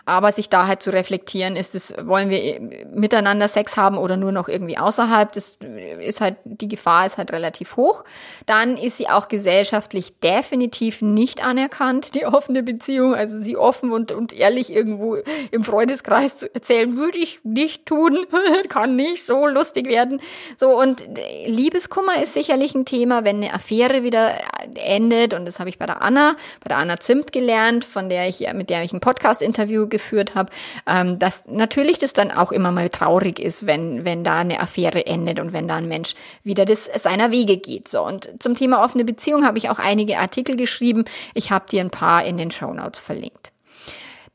Aber 0.06 0.32
sich 0.32 0.50
da 0.50 0.68
halt 0.68 0.82
zu 0.82 0.92
reflektieren, 0.92 1.56
ist 1.56 1.76
es, 1.76 1.94
wollen 2.02 2.30
wir 2.30 2.60
miteinander 2.94 3.48
Sex 3.48 3.78
haben 3.78 3.98
oder 3.98 4.18
nur 4.18 4.32
noch 4.32 4.48
irgendwie 4.48 4.78
außerhalb, 4.78 5.32
das 5.32 5.58
ist 6.00 6.22
halt, 6.22 6.36
die 6.44 6.68
Gefahr 6.68 7.06
ist 7.06 7.18
halt 7.18 7.32
relativ 7.32 7.78
hoch. 7.78 8.04
Dann 8.46 8.78
ist 8.78 8.98
sie 8.98 9.10
auch 9.10 9.28
gesellschaftlich 9.28 10.20
definitiv 10.20 11.02
nicht 11.02 11.44
anerkannt, 11.44 12.16
die 12.16 12.26
offene 12.26 12.64
Beziehung, 12.64 13.16
also 13.16 13.40
sie 13.40 13.58
offen 13.58 13.92
und, 13.92 14.12
und 14.12 14.34
ehrlich 14.34 14.72
irgendwo 14.72 15.18
im 15.52 15.64
Freundeskreis 15.64 16.40
zu 16.40 16.54
erzählen, 16.54 16.96
würde 16.96 17.18
ich 17.18 17.40
nicht 17.44 17.86
tun, 17.86 18.26
kann 18.70 18.96
nicht 18.96 19.26
so 19.26 19.48
lustig 19.48 19.88
werden. 19.88 20.22
So, 20.58 20.80
und 20.80 21.04
Liebeskummer 21.46 22.22
ist 22.22 22.34
sicherlich 22.34 22.76
ein 22.76 22.86
Thema, 22.86 23.24
wenn 23.24 23.38
eine 23.38 23.54
Affäre 23.54 24.04
wieder 24.04 24.34
endet, 24.76 25.34
und 25.34 25.46
das 25.46 25.60
habe 25.60 25.70
ich 25.70 25.78
bei 25.78 25.86
der 25.86 26.02
Anna, 26.02 26.36
bei 26.62 26.70
der 26.70 26.78
Anna 26.78 27.00
Zimt 27.00 27.32
gelernt, 27.32 27.86
von 27.86 28.10
der 28.10 28.28
ich, 28.28 28.46
mit 28.54 28.70
der 28.70 28.84
ich 28.84 28.94
ein 28.94 29.00
Podcast-Interview 29.00 29.61
Interview 29.61 29.61
geführt 29.68 30.36
habe, 30.36 30.52
ähm, 30.88 31.20
dass 31.20 31.46
natürlich 31.48 31.98
das 31.98 32.14
dann 32.14 32.32
auch 32.32 32.52
immer 32.52 32.72
mal 32.72 32.90
traurig 32.90 33.40
ist, 33.40 33.68
wenn, 33.68 34.06
wenn 34.06 34.24
da 34.24 34.40
eine 34.40 34.60
Affäre 34.60 35.06
endet 35.06 35.40
und 35.40 35.54
wenn 35.54 35.68
da 35.68 35.76
ein 35.76 35.88
Mensch 35.88 36.16
wieder 36.44 36.66
das, 36.66 36.90
seiner 36.98 37.32
Wege 37.32 37.58
geht. 37.58 37.88
So, 37.88 38.06
und 38.06 38.30
zum 38.40 38.56
Thema 38.56 38.84
offene 38.84 39.06
Beziehung 39.06 39.46
habe 39.46 39.58
ich 39.58 39.70
auch 39.70 39.80
einige 39.80 40.20
Artikel 40.20 40.56
geschrieben. 40.56 41.06
Ich 41.34 41.52
habe 41.52 41.66
dir 41.70 41.82
ein 41.82 41.92
paar 41.92 42.26
in 42.26 42.38
den 42.38 42.52
Show 42.52 42.74
Notes 42.74 43.00
verlinkt. 43.00 43.52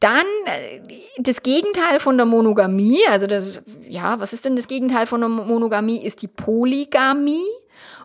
Dann 0.00 0.26
äh, 0.44 0.80
das 1.18 1.42
Gegenteil 1.42 2.00
von 2.00 2.16
der 2.16 2.26
Monogamie, 2.26 3.00
also 3.10 3.26
das, 3.26 3.60
ja, 3.88 4.20
was 4.20 4.32
ist 4.32 4.44
denn 4.44 4.56
das 4.56 4.68
Gegenteil 4.68 5.06
von 5.06 5.20
der 5.20 5.28
Monogamie? 5.28 6.04
Ist 6.04 6.22
die 6.22 6.28
Polygamie. 6.28 7.46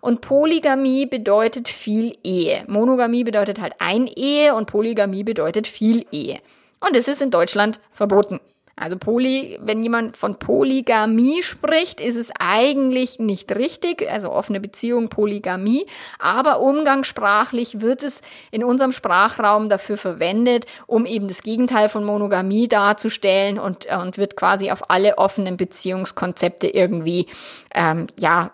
Und 0.02 0.22
Polygamie 0.22 1.06
bedeutet 1.06 1.68
viel 1.68 2.14
Ehe. 2.24 2.64
Monogamie 2.68 3.24
bedeutet 3.24 3.62
halt 3.62 3.74
ein 3.80 4.08
Ehe 4.08 4.56
und 4.56 4.66
Polygamie 4.66 5.24
bedeutet 5.24 5.68
viel 5.68 6.06
Ehe. 6.12 6.40
Und 6.82 6.98
es 6.98 7.08
ist 7.08 7.22
in 7.22 7.32
Deutschland 7.32 7.80
verboten. 7.94 8.40
Also 8.82 8.98
Poly, 8.98 9.60
wenn 9.62 9.84
jemand 9.84 10.18
von 10.18 10.40
Polygamie 10.40 11.44
spricht, 11.44 12.02
ist 12.02 12.16
es 12.16 12.32
eigentlich 12.40 13.20
nicht 13.20 13.56
richtig, 13.56 14.10
also 14.10 14.32
offene 14.32 14.60
Beziehung, 14.60 15.10
Polygamie, 15.10 15.86
aber 16.18 16.62
umgangssprachlich 16.62 17.82
wird 17.82 18.02
es 18.02 18.22
in 18.50 18.64
unserem 18.64 18.92
Sprachraum 18.92 19.70
dafür 19.70 19.98
verwendet, 19.98 20.66
um 20.88 21.06
eben 21.06 21.28
das 21.28 21.44
Gegenteil 21.44 21.90
von 21.90 22.04
Monogamie 22.04 22.68
darzustellen 22.68 23.60
und, 23.60 23.86
und 23.86 24.18
wird 24.18 24.36
quasi 24.36 24.72
auf 24.72 24.90
alle 24.90 25.20
offenen 25.20 25.58
Beziehungskonzepte 25.58 26.68
irgendwie 26.68 27.28
ähm, 27.76 28.08
ja 28.18 28.52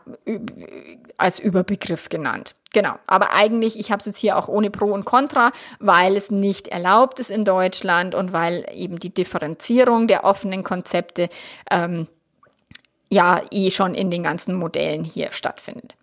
als 1.17 1.39
Überbegriff 1.39 2.09
genannt. 2.09 2.53
Genau, 2.73 2.95
aber 3.07 3.31
eigentlich, 3.31 3.79
ich 3.79 3.91
habe 3.91 3.99
es 3.99 4.05
jetzt 4.05 4.17
hier 4.17 4.37
auch 4.37 4.47
ohne 4.47 4.69
Pro 4.69 4.87
und 4.87 5.05
Contra, 5.05 5.51
weil 5.79 6.17
es 6.17 6.31
nicht 6.31 6.67
erlaubt 6.67 7.19
ist 7.19 7.31
in 7.31 7.45
Deutschland 7.45 8.13
und 8.13 8.33
weil 8.33 8.65
eben 8.73 8.99
die 8.99 9.13
Differenzierung 9.13 10.07
der 10.07 10.25
offenen 10.25 10.63
Konzepte 10.63 11.29
ähm, 11.71 12.07
ja 13.09 13.41
eh 13.51 13.71
schon 13.71 13.95
in 13.95 14.11
den 14.11 14.23
ganzen 14.23 14.53
Modellen 14.55 15.03
hier 15.03 15.31
stattfindet. 15.31 15.95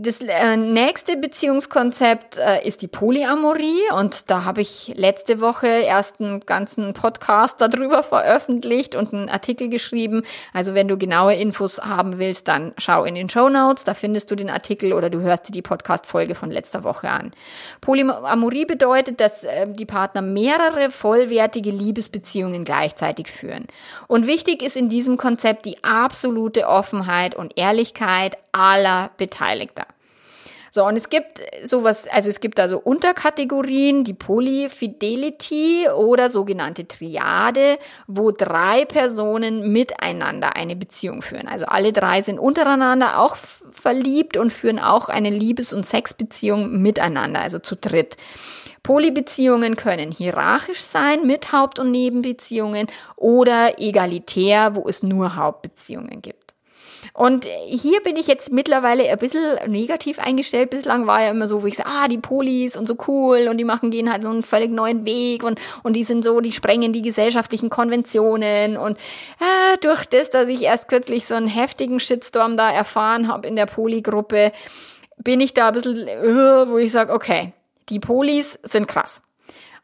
Das 0.00 0.20
äh, 0.20 0.56
nächste 0.56 1.16
Beziehungskonzept 1.16 2.38
äh, 2.38 2.64
ist 2.64 2.82
die 2.82 2.86
Polyamorie 2.86 3.80
und 3.98 4.30
da 4.30 4.44
habe 4.44 4.60
ich 4.60 4.92
letzte 4.94 5.40
Woche 5.40 5.66
erst 5.66 6.20
einen 6.20 6.38
ganzen 6.38 6.92
Podcast 6.92 7.60
darüber 7.60 8.04
veröffentlicht 8.04 8.94
und 8.94 9.12
einen 9.12 9.28
Artikel 9.28 9.68
geschrieben. 9.68 10.22
Also 10.52 10.74
wenn 10.74 10.86
du 10.86 10.98
genaue 10.98 11.34
Infos 11.34 11.80
haben 11.80 12.20
willst, 12.20 12.46
dann 12.46 12.74
schau 12.78 13.02
in 13.02 13.16
den 13.16 13.28
Show 13.28 13.48
Notes, 13.48 13.82
da 13.82 13.94
findest 13.94 14.30
du 14.30 14.36
den 14.36 14.50
Artikel 14.50 14.92
oder 14.92 15.10
du 15.10 15.18
hörst 15.18 15.48
dir 15.48 15.52
die 15.52 15.62
Podcast-Folge 15.62 16.36
von 16.36 16.52
letzter 16.52 16.84
Woche 16.84 17.10
an. 17.10 17.32
Polyamorie 17.80 18.66
bedeutet, 18.66 19.20
dass 19.20 19.42
äh, 19.42 19.66
die 19.66 19.84
Partner 19.84 20.22
mehrere 20.22 20.92
vollwertige 20.92 21.72
Liebesbeziehungen 21.72 22.62
gleichzeitig 22.62 23.32
führen. 23.32 23.66
Und 24.06 24.28
wichtig 24.28 24.62
ist 24.62 24.76
in 24.76 24.88
diesem 24.88 25.16
Konzept 25.16 25.64
die 25.64 25.82
absolute 25.82 26.68
Offenheit 26.68 27.34
und 27.34 27.58
Ehrlichkeit 27.58 28.38
aller 28.52 29.10
Beteiligter. 29.16 29.87
So, 30.78 30.84
und 30.84 30.94
es 30.94 31.08
gibt 31.08 31.40
sowas, 31.64 32.06
also 32.06 32.30
es 32.30 32.38
gibt 32.38 32.60
also 32.60 32.78
Unterkategorien, 32.78 34.04
die 34.04 34.14
Polyfidelity 34.14 35.88
oder 35.88 36.30
sogenannte 36.30 36.86
Triade, 36.86 37.80
wo 38.06 38.30
drei 38.30 38.84
Personen 38.84 39.72
miteinander 39.72 40.54
eine 40.54 40.76
Beziehung 40.76 41.20
führen. 41.20 41.48
Also 41.48 41.66
alle 41.66 41.90
drei 41.90 42.22
sind 42.22 42.38
untereinander 42.38 43.18
auch 43.18 43.34
verliebt 43.72 44.36
und 44.36 44.52
führen 44.52 44.78
auch 44.78 45.08
eine 45.08 45.30
Liebes- 45.30 45.72
und 45.72 45.84
Sexbeziehung 45.84 46.80
miteinander, 46.80 47.40
also 47.40 47.58
zu 47.58 47.74
dritt. 47.74 48.16
Polybeziehungen 48.84 49.74
können 49.74 50.12
hierarchisch 50.12 50.82
sein 50.82 51.26
mit 51.26 51.50
Haupt- 51.50 51.80
und 51.80 51.90
Nebenbeziehungen 51.90 52.86
oder 53.16 53.80
egalitär, 53.80 54.76
wo 54.76 54.86
es 54.88 55.02
nur 55.02 55.34
Hauptbeziehungen 55.34 56.22
gibt. 56.22 56.47
Und 57.18 57.46
hier 57.66 58.00
bin 58.00 58.14
ich 58.14 58.28
jetzt 58.28 58.52
mittlerweile 58.52 59.10
ein 59.10 59.18
bisschen 59.18 59.42
negativ 59.66 60.20
eingestellt. 60.20 60.70
Bislang 60.70 61.08
war 61.08 61.20
ja 61.20 61.32
immer 61.32 61.48
so, 61.48 61.64
wo 61.64 61.66
ich 61.66 61.76
sage, 61.76 61.90
ah, 61.92 62.06
die 62.06 62.18
Polis 62.18 62.76
und 62.76 62.86
so 62.86 62.96
cool 63.08 63.48
und 63.50 63.58
die 63.58 63.64
machen, 63.64 63.90
gehen 63.90 64.12
halt 64.12 64.22
so 64.22 64.28
einen 64.28 64.44
völlig 64.44 64.70
neuen 64.70 65.04
Weg 65.04 65.42
und, 65.42 65.60
und 65.82 65.96
die 65.96 66.04
sind 66.04 66.22
so, 66.22 66.40
die 66.40 66.52
sprengen 66.52 66.92
die 66.92 67.02
gesellschaftlichen 67.02 67.70
Konventionen 67.70 68.76
und 68.76 68.98
ah, 69.40 69.76
durch 69.80 70.04
das, 70.04 70.30
dass 70.30 70.48
ich 70.48 70.62
erst 70.62 70.86
kürzlich 70.86 71.26
so 71.26 71.34
einen 71.34 71.48
heftigen 71.48 71.98
Shitstorm 71.98 72.56
da 72.56 72.70
erfahren 72.70 73.26
habe 73.26 73.48
in 73.48 73.56
der 73.56 73.66
Poli-Gruppe, 73.66 74.52
bin 75.16 75.40
ich 75.40 75.54
da 75.54 75.68
ein 75.68 75.74
bisschen, 75.74 75.98
uh, 75.98 76.68
wo 76.68 76.78
ich 76.78 76.92
sage, 76.92 77.12
okay, 77.12 77.52
die 77.88 77.98
Polis 77.98 78.60
sind 78.62 78.86
krass. 78.86 79.22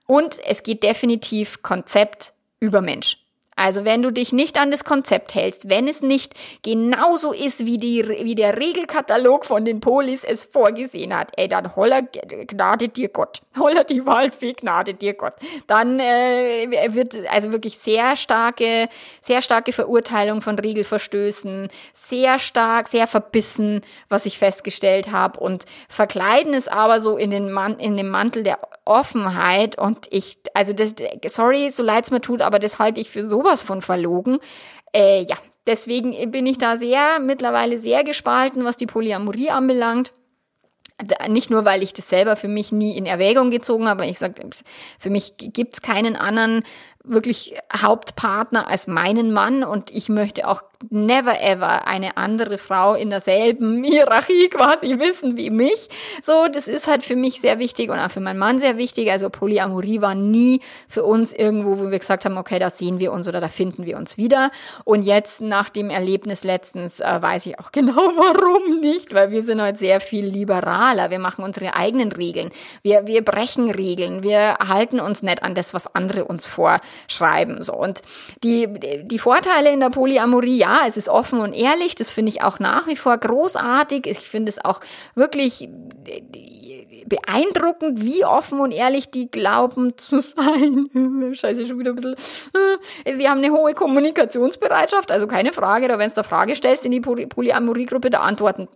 Und 0.07 0.39
es 0.47 0.62
geht 0.62 0.85
definitiv 0.85 1.64
Konzept 1.64 2.32
über 2.61 2.80
Mensch. 2.80 3.24
Also 3.57 3.84
wenn 3.84 4.02
du 4.02 4.11
dich 4.11 4.32
nicht 4.32 4.59
an 4.59 4.70
das 4.70 4.84
Konzept 4.84 5.34
hältst, 5.34 5.68
wenn 5.68 5.86
es 5.86 6.02
nicht 6.02 6.34
genauso 6.62 7.32
ist, 7.32 7.64
wie, 7.66 7.76
die, 7.76 8.07
wie 8.09 8.34
der 8.34 8.59
Regelkatalog 8.59 9.44
von 9.44 9.64
den 9.64 9.80
Polis 9.80 10.24
es 10.24 10.44
vorgesehen 10.44 11.16
hat, 11.16 11.30
ey, 11.36 11.46
dann 11.48 11.76
holler 11.76 12.02
Gnade 12.02 12.88
dir 12.88 13.09
Gott. 13.09 13.42
Holler 13.59 13.84
die 13.84 14.05
Waldfee 14.07 14.55
Gnade 14.55 14.94
dir 14.94 15.14
Gott. 15.14 15.34
Dann 15.68 16.00
äh, 16.00 16.66
wird 16.94 17.16
also 17.30 17.52
wirklich 17.52 17.78
sehr 17.78 18.16
starke, 18.16 18.88
sehr 19.20 19.40
starke 19.40 19.72
Verurteilung 19.72 20.42
von 20.42 20.59
Regelverstößen, 20.59 21.68
sehr 21.92 22.40
stark, 22.40 22.88
sehr 22.88 23.07
verbissen, 23.07 23.82
was 24.09 24.26
ich 24.26 24.38
festgestellt 24.38 25.12
habe 25.12 25.38
und 25.38 25.64
verkleiden 25.88 26.55
es 26.55 26.66
aber 26.66 27.00
so 27.00 27.16
in 27.16 27.30
den, 27.30 27.52
Man 27.52 27.78
in 27.78 27.96
den 27.96 28.09
Mantel 28.09 28.42
der 28.42 28.59
Offenheit 28.84 29.78
und 29.78 30.09
ich, 30.11 30.38
also 30.52 30.72
das, 30.74 30.94
sorry, 31.28 31.70
so 31.70 31.82
leid 31.82 32.05
es 32.05 32.11
mir 32.11 32.20
tut, 32.20 32.42
aber 32.42 32.59
das 32.59 32.78
halte 32.78 33.00
ich 33.00 33.11
für 33.11 33.26
sowas 33.45 33.62
von 33.62 33.82
verlogen. 33.82 34.38
Äh, 34.95 35.22
ja, 35.22 35.36
deswegen 35.66 36.30
bin 36.30 36.47
ich 36.47 36.59
da 36.59 36.76
sehr, 36.76 37.20
mittlerweile 37.20 37.76
sehr 37.76 38.05
gespalten, 38.05 38.64
was 38.64 38.76
die 38.76 38.86
Polyamorie 38.86 39.51
anbelangt. 39.51 40.12
Nicht 41.28 41.51
nur, 41.51 41.64
weil 41.64 41.82
ich 41.82 41.92
das 41.92 42.09
selber 42.09 42.36
für 42.36 42.47
mich 42.47 42.70
nie 42.70 42.97
in 42.97 43.05
Erwägung 43.05 43.51
gezogen 43.51 43.88
habe, 43.88 44.07
ich 44.07 44.20
sage, 44.20 44.49
für 44.99 45.11
mich 45.11 45.34
gibt's 45.36 45.82
keinen 45.82 46.14
anderen 46.14 46.62
wirklich 47.05 47.55
Hauptpartner 47.76 48.66
als 48.66 48.86
meinen 48.86 49.30
Mann 49.30 49.62
und 49.62 49.90
ich 49.90 50.09
möchte 50.09 50.48
auch 50.48 50.62
never 50.90 51.40
ever 51.40 51.86
eine 51.86 52.16
andere 52.16 52.59
Frau 52.59 52.94
in 52.94 53.11
derselben 53.11 53.84
Hierarchie 53.84 54.48
quasi 54.48 54.98
wissen 54.98 55.36
wie 55.36 55.50
mich. 55.50 55.88
So, 56.22 56.46
das 56.52 56.66
ist 56.66 56.88
halt 56.88 57.02
für 57.02 57.16
mich 57.16 57.40
sehr 57.40 57.59
wichtig 57.59 57.90
und 57.90 57.98
auch 57.98 58.11
für 58.11 58.20
meinen 58.20 58.38
Mann 58.38 58.59
sehr 58.59 58.78
wichtig. 58.78 59.11
Also 59.11 59.30
Polyamorie 59.30 60.00
war 60.00 60.14
nie 60.14 60.61
für 60.88 61.05
uns 61.05 61.32
irgendwo, 61.32 61.78
wo 61.78 61.90
wir 61.90 61.98
gesagt 61.98 62.24
haben, 62.24 62.38
okay, 62.38 62.59
da 62.59 62.70
sehen 62.70 63.00
wir 63.00 63.12
uns 63.12 63.28
oder 63.28 63.40
da 63.40 63.48
finden 63.48 63.84
wir 63.84 63.96
uns 63.96 64.16
wieder. 64.16 64.50
Und 64.84 65.02
jetzt 65.02 65.40
nach 65.40 65.68
dem 65.68 65.90
Erlebnis 65.90 66.42
letztens 66.42 67.00
äh, 67.00 67.22
weiß 67.22 67.46
ich 67.46 67.59
auch 67.59 67.70
genau 67.72 67.94
warum 67.94 68.80
nicht, 68.80 69.14
weil 69.14 69.30
wir 69.30 69.42
sind 69.42 69.61
heute 69.61 69.78
sehr 69.78 70.00
viel 70.00 70.24
liberaler. 70.24 71.11
Wir 71.11 71.18
machen 71.18 71.44
unsere 71.44 71.74
eigenen 71.74 72.12
Regeln. 72.12 72.50
Wir, 72.82 73.07
wir 73.07 73.22
brechen 73.22 73.70
Regeln. 73.70 74.22
Wir 74.22 74.57
halten 74.66 75.00
uns 75.00 75.22
nicht 75.22 75.42
an 75.42 75.55
das, 75.55 75.74
was 75.74 75.94
andere 75.94 76.24
uns 76.24 76.46
vor 76.46 76.80
schreiben. 77.09 77.62
So. 77.62 77.74
Und 77.74 78.03
die, 78.42 78.68
die 79.03 79.18
Vorteile 79.18 79.72
in 79.72 79.80
der 79.80 79.90
Polyamorie, 79.90 80.59
ja, 80.59 80.82
es 80.86 80.97
ist 80.97 81.09
offen 81.09 81.40
und 81.40 81.53
ehrlich. 81.53 81.95
Das 81.95 82.11
finde 82.11 82.30
ich 82.30 82.42
auch 82.42 82.59
nach 82.59 82.86
wie 82.86 82.97
vor 82.97 83.16
großartig. 83.16 84.07
Ich 84.07 84.18
finde 84.20 84.51
es 84.51 84.64
auch 84.64 84.80
wirklich 85.14 85.68
beeindruckend, 87.07 88.02
wie 88.02 88.24
offen 88.24 88.61
und 88.61 88.72
ehrlich 88.72 89.11
die 89.11 89.30
glauben 89.30 89.94
zu 89.96 90.20
sein. 90.20 91.32
Scheiße, 91.32 91.66
schon 91.66 91.78
wieder 91.78 91.92
ein 91.92 91.96
bisschen. 91.96 92.16
Äh, 93.05 93.16
sie 93.16 93.28
haben 93.28 93.42
eine 93.42 93.52
hohe 93.52 93.74
Kommunikationsbereitschaft, 93.74 95.11
also 95.11 95.26
keine 95.26 95.52
Frage. 95.52 95.88
Da, 95.88 95.98
wenn 95.98 96.09
du 96.09 96.14
da 96.14 96.22
Frage 96.22 96.55
stellst 96.57 96.84
in 96.84 96.92
die 96.92 97.00
Polyamorie-Gruppe, 97.00 98.11
da 98.11 98.20
antworten 98.20 98.68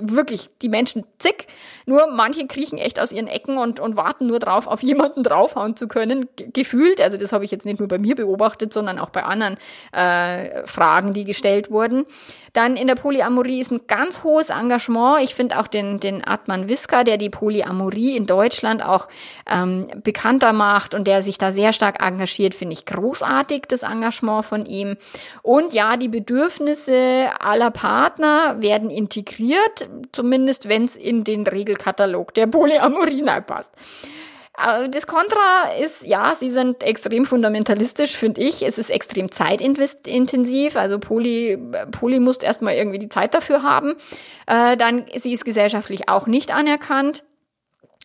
wirklich 0.00 0.50
die 0.62 0.68
Menschen 0.68 1.04
zick. 1.18 1.46
Nur 1.86 2.06
manche 2.10 2.46
kriechen 2.46 2.78
echt 2.78 2.98
aus 2.98 3.12
ihren 3.12 3.26
Ecken 3.26 3.58
und, 3.58 3.80
und 3.80 3.96
warten 3.96 4.26
nur 4.26 4.38
drauf, 4.38 4.66
auf 4.66 4.82
jemanden 4.82 5.22
draufhauen 5.22 5.76
zu 5.76 5.88
können, 5.88 6.28
gefühlt. 6.52 7.00
Also 7.00 7.16
das 7.16 7.32
habe 7.32 7.44
ich 7.44 7.50
jetzt 7.50 7.66
nicht 7.66 7.78
nur 7.78 7.88
bei 7.88 7.98
mir 7.98 8.14
beobachtet, 8.14 8.72
sondern 8.72 8.98
auch 8.98 9.10
bei 9.10 9.22
anderen 9.22 9.56
äh, 9.92 10.66
Fragen, 10.66 11.12
die 11.12 11.24
gestellt 11.24 11.70
wurden. 11.70 12.06
Dann 12.52 12.76
in 12.76 12.86
der 12.86 12.94
Polyamorie 12.94 13.60
ist 13.60 13.72
ein 13.72 13.82
ganz 13.86 14.22
hohes 14.22 14.50
Engagement. 14.50 15.22
Ich 15.22 15.34
finde 15.34 15.58
auch 15.58 15.66
den, 15.66 16.00
den 16.00 16.26
Atman 16.26 16.68
Wiska, 16.68 17.04
der 17.04 17.18
die 17.18 17.30
Polyamorie 17.30 17.53
in 17.60 18.26
Deutschland 18.26 18.84
auch 18.84 19.08
ähm, 19.50 19.86
bekannter 20.02 20.52
macht 20.52 20.94
und 20.94 21.06
der 21.06 21.22
sich 21.22 21.38
da 21.38 21.52
sehr 21.52 21.72
stark 21.72 22.04
engagiert, 22.04 22.54
finde 22.54 22.74
ich 22.74 22.84
großartig, 22.84 23.64
das 23.68 23.82
Engagement 23.82 24.44
von 24.44 24.66
ihm. 24.66 24.96
Und 25.42 25.72
ja, 25.72 25.96
die 25.96 26.08
Bedürfnisse 26.08 27.28
aller 27.38 27.70
Partner 27.70 28.56
werden 28.60 28.90
integriert, 28.90 29.88
zumindest 30.12 30.68
wenn 30.68 30.84
es 30.84 30.96
in 30.96 31.24
den 31.24 31.46
Regelkatalog 31.46 32.34
der 32.34 32.46
Polyamorie 32.46 33.24
passt. 33.46 33.70
Äh, 34.58 34.88
das 34.88 35.06
Kontra 35.06 35.72
ist, 35.80 36.06
ja, 36.06 36.34
sie 36.38 36.50
sind 36.50 36.82
extrem 36.82 37.24
fundamentalistisch, 37.24 38.16
finde 38.16 38.42
ich. 38.42 38.62
Es 38.62 38.78
ist 38.78 38.90
extrem 38.90 39.30
zeitintensiv. 39.30 40.76
Also 40.76 40.98
Poly, 40.98 41.58
Poly 41.90 42.20
muss 42.20 42.38
erstmal 42.38 42.74
irgendwie 42.74 42.98
die 42.98 43.08
Zeit 43.08 43.34
dafür 43.34 43.62
haben. 43.62 43.94
Äh, 44.46 44.76
dann, 44.76 45.04
sie 45.14 45.32
ist 45.32 45.44
gesellschaftlich 45.44 46.08
auch 46.08 46.26
nicht 46.26 46.54
anerkannt 46.54 47.24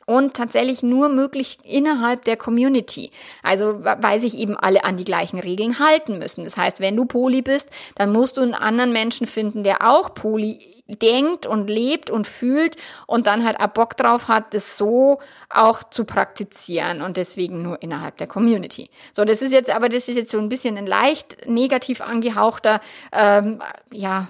und 0.09 0.33
tatsächlich 0.33 0.81
nur 0.81 1.07
möglich 1.07 1.59
innerhalb 1.63 2.25
der 2.25 2.35
Community. 2.35 3.11
Also 3.43 3.83
weil 3.83 4.19
sich 4.19 4.35
eben 4.35 4.57
alle 4.57 4.83
an 4.83 4.97
die 4.97 5.05
gleichen 5.05 5.37
Regeln 5.37 5.77
halten 5.77 6.17
müssen. 6.17 6.43
Das 6.45 6.57
heißt, 6.57 6.79
wenn 6.79 6.95
du 6.95 7.05
Poly 7.05 7.43
bist, 7.43 7.69
dann 7.93 8.11
musst 8.11 8.37
du 8.37 8.41
einen 8.41 8.55
anderen 8.55 8.91
Menschen 8.91 9.27
finden, 9.27 9.61
der 9.61 9.87
auch 9.87 10.15
Poly 10.15 10.57
denkt 10.87 11.45
und 11.45 11.69
lebt 11.69 12.09
und 12.09 12.25
fühlt 12.25 12.75
und 13.05 13.27
dann 13.27 13.45
halt 13.45 13.59
auch 13.59 13.67
Bock 13.67 13.95
drauf 13.97 14.27
hat, 14.29 14.55
das 14.55 14.77
so 14.77 15.19
auch 15.47 15.83
zu 15.83 16.05
praktizieren 16.05 17.03
und 17.03 17.15
deswegen 17.15 17.61
nur 17.61 17.79
innerhalb 17.83 18.17
der 18.17 18.25
Community. 18.25 18.89
So, 19.13 19.25
das 19.25 19.43
ist 19.43 19.51
jetzt 19.51 19.69
aber, 19.69 19.89
das 19.89 20.07
ist 20.07 20.15
jetzt 20.15 20.31
so 20.31 20.39
ein 20.39 20.49
bisschen 20.49 20.75
ein 20.75 20.87
leicht 20.87 21.45
negativ 21.47 22.01
angehauchter, 22.01 22.81
ähm, 23.11 23.61
ja, 23.93 24.29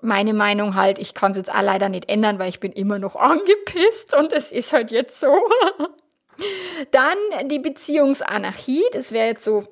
meine 0.00 0.34
Meinung 0.34 0.74
halt, 0.74 0.98
ich 0.98 1.14
kann 1.14 1.32
es 1.32 1.36
jetzt 1.36 1.52
auch 1.52 1.62
leider 1.62 1.88
nicht 1.88 2.08
ändern, 2.08 2.38
weil 2.38 2.48
ich 2.48 2.60
bin 2.60 2.72
immer 2.72 2.98
noch 2.98 3.16
angepisst 3.16 4.14
und 4.14 4.32
es 4.32 4.52
ist 4.52 4.72
halt 4.72 4.90
jetzt 4.90 5.18
so. 5.18 5.28
Dann 6.92 7.48
die 7.48 7.58
Beziehungsanarchie, 7.58 8.84
das 8.92 9.10
wäre 9.10 9.26
jetzt 9.26 9.44
so 9.44 9.66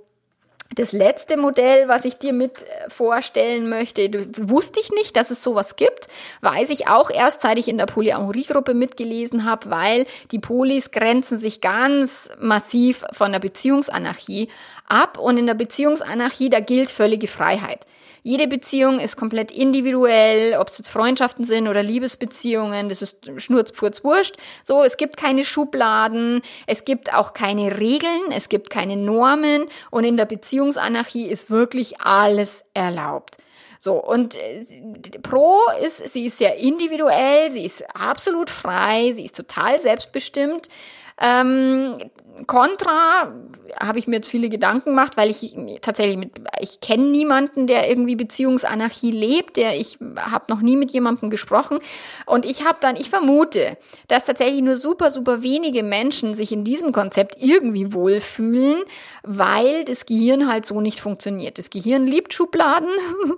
das 0.75 0.93
letzte 0.93 1.37
Modell, 1.37 1.89
was 1.89 2.05
ich 2.05 2.19
dir 2.19 2.33
mit 2.33 2.63
äh, 2.63 2.91
vorstellen 2.91 3.69
möchte, 3.69 4.11
wusste 4.49 4.81
ich 4.81 4.91
nicht, 4.91 5.17
dass 5.17 5.31
es 5.31 5.43
sowas 5.43 5.77
gibt. 5.77 6.09
Weiß 6.41 6.71
ich 6.71 6.89
auch 6.89 7.11
erst, 7.11 7.43
seit 7.43 7.59
ich 7.59 7.69
in 7.69 7.79
der 7.79 7.87
Polyamorie-Gruppe 7.87 8.75
mitgelesen 8.75 9.45
habe, 9.45 9.71
weil 9.71 10.07
die 10.33 10.39
Polis 10.39 10.91
grenzen 10.91 11.39
sich 11.39 11.61
ganz 11.61 12.31
massiv 12.39 13.05
von 13.13 13.33
der 13.33 13.39
Beziehungsanarchie 13.39 14.49
ab. 14.87 15.19
Und 15.19 15.39
in 15.39 15.47
der 15.47 15.55
Beziehungsanarchie, 15.55 16.51
da 16.51 16.61
gilt 16.61 16.91
völlige 16.91 17.29
Freiheit. 17.29 17.87
Jede 18.27 18.49
Beziehung 18.49 18.99
ist 18.99 19.17
komplett 19.17 19.53
individuell, 19.53 20.59
ob 20.59 20.67
es 20.67 20.79
jetzt 20.79 20.89
Freundschaften 20.89 21.45
sind 21.45 21.69
oder 21.69 21.85
Liebesbeziehungen, 21.85 22.89
das 22.89 23.01
ist 23.01 23.31
schnurzpfurz 23.37 24.03
wurscht. 24.03 24.35
So, 24.65 24.83
es 24.83 24.97
gibt 24.97 25.17
keine 25.17 25.45
Schubladen, 25.45 26.41
es 26.67 26.85
gibt 26.85 27.15
auch 27.15 27.35
keine 27.35 27.79
Regeln, 27.79 28.33
es 28.33 28.49
gibt 28.49 28.69
keine 28.69 28.97
Normen 28.97 29.67
und 29.93 30.03
in 30.03 30.17
der 30.17 30.25
Beziehungsanarchie 30.25 31.29
ist 31.29 31.51
wirklich 31.51 32.01
alles 32.01 32.65
erlaubt. 32.75 33.37
So, 33.79 33.93
und 33.93 34.35
äh, 34.35 34.65
Pro 35.23 35.61
ist, 35.85 36.09
sie 36.09 36.27
ist 36.27 36.39
sehr 36.39 36.57
individuell, 36.57 37.53
sie 37.53 37.65
ist 37.65 37.85
absolut 37.95 38.51
frei, 38.51 39.13
sie 39.13 39.27
ist 39.27 39.37
total 39.37 39.79
selbstbestimmt. 39.79 40.67
Ähm, 41.21 41.95
Contra 42.47 43.33
habe 43.81 43.99
ich 43.99 44.07
mir 44.07 44.17
jetzt 44.17 44.29
viele 44.29 44.49
Gedanken 44.49 44.91
gemacht, 44.91 45.17
weil 45.17 45.31
ich 45.31 45.57
tatsächlich 45.81 46.17
mit, 46.17 46.33
ich 46.61 46.81
kenne 46.81 47.05
niemanden, 47.05 47.67
der 47.67 47.89
irgendwie 47.89 48.17
Beziehungsanarchie 48.17 49.11
lebt, 49.11 49.57
der 49.57 49.79
ich 49.79 49.99
habe 50.17 50.45
noch 50.49 50.61
nie 50.61 50.77
mit 50.77 50.91
jemandem 50.91 51.31
gesprochen 51.31 51.79
und 52.27 52.45
ich 52.45 52.65
habe 52.65 52.79
dann, 52.81 52.97
ich 52.97 53.11
vermute, 53.11 53.77
dass 54.09 54.25
tatsächlich 54.25 54.63
nur 54.63 54.77
super, 54.77 55.11
super 55.11 55.43
wenige 55.43 55.83
Menschen 55.83 56.35
sich 56.35 56.53
in 56.53 56.65
diesem 56.65 56.93
Konzept 56.93 57.37
irgendwie 57.39 57.93
wohlfühlen, 57.93 58.83
weil 59.23 59.85
das 59.85 60.07
Gehirn 60.07 60.51
halt 60.51 60.67
so 60.67 60.81
nicht 60.81 61.01
funktioniert. 61.01 61.59
Das 61.59 61.71
Gehirn 61.71 62.07
liebt 62.07 62.35
Schubladen 62.35 62.89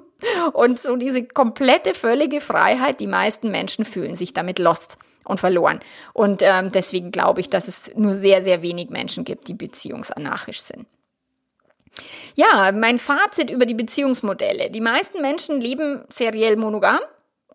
und 0.53 0.79
so 0.79 0.97
diese 0.97 1.25
komplette, 1.25 1.95
völlige 1.95 2.41
Freiheit, 2.41 3.01
die 3.01 3.07
meisten 3.07 3.51
Menschen 3.51 3.85
fühlen 3.85 4.17
sich 4.17 4.33
damit 4.35 4.59
lost 4.59 4.99
und 5.29 5.39
verloren. 5.39 5.81
Und 6.13 6.43
ähm, 6.43 6.71
deswegen 6.73 7.11
glaube 7.11 7.41
ich, 7.41 7.51
dass 7.51 7.69
es 7.69 7.91
nur 7.95 8.15
sehr, 8.15 8.43
sehr 8.43 8.63
wenig 8.63 8.91
Menschen 8.91 9.25
gibt, 9.25 9.49
die 9.49 9.55
beziehungsanarchisch 9.55 10.61
sind. 10.61 10.87
Ja, 12.35 12.73
mein 12.73 12.99
Fazit 12.99 13.51
über 13.51 13.67
die 13.67 13.75
Beziehungsmodelle. 13.75 14.71
Die 14.71 14.81
meisten 14.81 15.21
Menschen 15.21 15.61
leben 15.61 16.05
seriell 16.11 16.57
monogam 16.57 17.01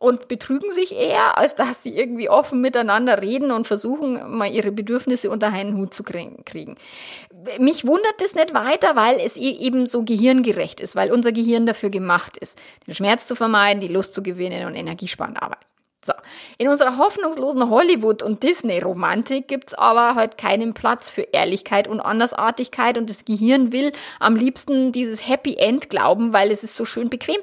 und 0.03 0.27
betrügen 0.27 0.73
sich 0.73 0.93
eher, 0.93 1.37
als 1.37 1.55
dass 1.55 1.81
sie 1.81 1.95
irgendwie 1.95 2.27
offen 2.27 2.59
miteinander 2.59 3.21
reden 3.21 3.51
und 3.51 3.67
versuchen, 3.67 4.35
mal 4.35 4.51
ihre 4.51 4.73
Bedürfnisse 4.73 5.29
unter 5.29 5.47
einen 5.47 5.77
Hut 5.77 5.93
zu 5.93 6.03
kriegen. 6.03 6.75
Mich 7.57 7.87
wundert 7.87 8.15
das 8.19 8.35
nicht 8.35 8.53
weiter, 8.53 8.97
weil 8.97 9.21
es 9.21 9.37
e-, 9.37 9.57
eben 9.59 9.87
so 9.87 10.03
gehirngerecht 10.03 10.81
ist, 10.81 10.97
weil 10.97 11.09
unser 11.09 11.31
Gehirn 11.31 11.65
dafür 11.65 11.89
gemacht 11.89 12.35
ist, 12.35 12.61
den 12.85 12.95
Schmerz 12.95 13.27
zu 13.27 13.35
vermeiden, 13.35 13.79
die 13.79 13.87
Lust 13.87 14.13
zu 14.13 14.23
gewinnen 14.23 14.67
und 14.67 14.75
energiesparend 14.75 15.41
arbeiten. 15.41 15.65
So. 16.05 16.13
In 16.57 16.67
unserer 16.67 16.97
hoffnungslosen 16.97 17.69
Hollywood- 17.69 18.23
und 18.23 18.43
Disney-Romantik 18.43 19.47
gibt's 19.47 19.73
aber 19.73 20.15
halt 20.15 20.37
keinen 20.37 20.73
Platz 20.73 21.09
für 21.09 21.21
Ehrlichkeit 21.21 21.87
und 21.87 22.01
Andersartigkeit 22.01 22.97
und 22.97 23.09
das 23.09 23.25
Gehirn 23.25 23.71
will 23.71 23.91
am 24.19 24.35
liebsten 24.35 24.91
dieses 24.91 25.27
Happy 25.27 25.55
End 25.55 25.89
glauben, 25.89 26.33
weil 26.33 26.51
es 26.51 26.63
ist 26.63 26.75
so 26.75 26.85
schön 26.85 27.09
bequem. 27.09 27.37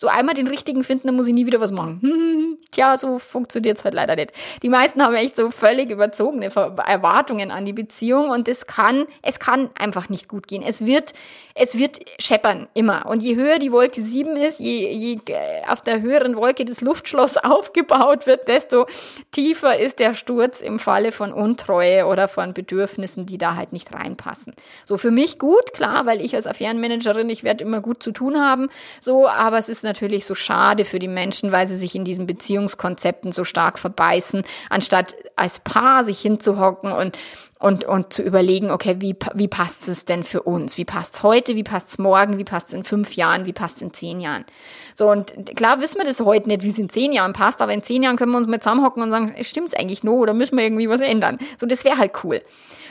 So 0.00 0.06
einmal 0.06 0.34
den 0.34 0.46
richtigen 0.46 0.82
finden, 0.82 1.08
dann 1.08 1.16
muss 1.16 1.28
ich 1.28 1.34
nie 1.34 1.44
wieder 1.44 1.60
was 1.60 1.72
machen. 1.72 2.56
Tja, 2.70 2.96
so 2.96 3.18
funktioniert's 3.18 3.84
halt 3.84 3.92
leider 3.92 4.16
nicht. 4.16 4.32
Die 4.62 4.70
meisten 4.70 5.02
haben 5.02 5.14
echt 5.14 5.36
so 5.36 5.50
völlig 5.50 5.90
überzogene 5.90 6.46
Erwartungen 6.46 7.50
an 7.50 7.66
die 7.66 7.74
Beziehung 7.74 8.30
und 8.30 8.48
es 8.48 8.66
kann, 8.66 9.04
es 9.20 9.38
kann 9.38 9.68
einfach 9.78 10.08
nicht 10.08 10.26
gut 10.26 10.46
gehen. 10.46 10.62
Es 10.62 10.86
wird, 10.86 11.12
es 11.54 11.76
wird 11.76 11.98
scheppern, 12.18 12.68
immer. 12.72 13.04
Und 13.06 13.22
je 13.22 13.36
höher 13.36 13.58
die 13.58 13.72
Wolke 13.72 14.00
7 14.00 14.36
ist, 14.36 14.58
je, 14.58 14.88
je 14.90 15.18
äh, 15.26 15.66
auf 15.68 15.82
der 15.82 16.00
höheren 16.00 16.34
Wolke 16.34 16.64
das 16.64 16.80
Luftschloss 16.80 17.36
aufgebaut 17.36 18.26
wird, 18.26 18.48
desto 18.48 18.86
tiefer 19.32 19.78
ist 19.78 19.98
der 19.98 20.14
Sturz 20.14 20.62
im 20.62 20.78
Falle 20.78 21.12
von 21.12 21.30
Untreue 21.30 22.06
oder 22.06 22.26
von 22.26 22.54
Bedürfnissen, 22.54 23.26
die 23.26 23.36
da 23.36 23.54
halt 23.54 23.74
nicht 23.74 23.94
reinpassen. 23.94 24.54
So 24.86 24.96
für 24.96 25.10
mich 25.10 25.38
gut, 25.38 25.74
klar, 25.74 26.06
weil 26.06 26.22
ich 26.22 26.34
als 26.34 26.46
Affärenmanagerin, 26.46 27.28
ich 27.28 27.44
werde 27.44 27.64
immer 27.64 27.82
gut 27.82 28.02
zu 28.02 28.12
tun 28.12 28.40
haben, 28.40 28.70
so, 28.98 29.28
aber 29.28 29.58
es 29.58 29.68
ist 29.68 29.89
natürlich 29.90 30.24
so 30.24 30.34
schade 30.34 30.84
für 30.84 30.98
die 30.98 31.08
Menschen, 31.08 31.50
weil 31.52 31.66
sie 31.66 31.76
sich 31.76 31.94
in 31.94 32.04
diesen 32.04 32.26
Beziehungskonzepten 32.26 33.32
so 33.32 33.44
stark 33.44 33.78
verbeißen, 33.78 34.42
anstatt 34.68 35.16
als 35.36 35.58
Paar 35.58 36.04
sich 36.04 36.20
hinzuhocken 36.20 36.92
und 36.92 37.18
und, 37.60 37.84
und 37.84 38.10
zu 38.10 38.22
überlegen, 38.22 38.70
okay, 38.70 38.96
wie, 39.00 39.14
wie 39.34 39.46
passt 39.46 39.86
es 39.86 40.06
denn 40.06 40.24
für 40.24 40.42
uns? 40.42 40.78
Wie 40.78 40.86
passt 40.86 41.16
es 41.16 41.22
heute? 41.22 41.56
Wie 41.56 41.62
passt 41.62 41.90
es 41.90 41.98
morgen? 41.98 42.38
Wie 42.38 42.44
passt 42.44 42.68
es 42.68 42.72
in 42.72 42.84
fünf 42.84 43.16
Jahren? 43.16 43.44
Wie 43.44 43.52
passt 43.52 43.76
es 43.76 43.82
in 43.82 43.92
zehn 43.92 44.18
Jahren? 44.18 44.46
So, 44.94 45.10
und 45.10 45.54
klar 45.56 45.78
wissen 45.82 45.98
wir 45.98 46.06
das 46.06 46.20
heute 46.20 46.48
nicht, 46.48 46.62
wie 46.62 46.70
es 46.70 46.78
in 46.78 46.88
zehn 46.88 47.12
Jahren 47.12 47.34
passt, 47.34 47.60
aber 47.60 47.74
in 47.74 47.82
zehn 47.82 48.02
Jahren 48.02 48.16
können 48.16 48.32
wir 48.32 48.38
uns 48.38 48.46
mal 48.46 48.60
zusammenhocken 48.60 49.02
und 49.02 49.10
sagen, 49.10 49.34
stimmt's 49.42 49.74
eigentlich 49.74 50.02
nur 50.02 50.16
oder 50.16 50.32
müssen 50.32 50.56
wir 50.56 50.64
irgendwie 50.64 50.88
was 50.88 51.02
ändern? 51.02 51.36
So, 51.58 51.66
das 51.66 51.84
wäre 51.84 51.98
halt 51.98 52.12
cool. 52.24 52.40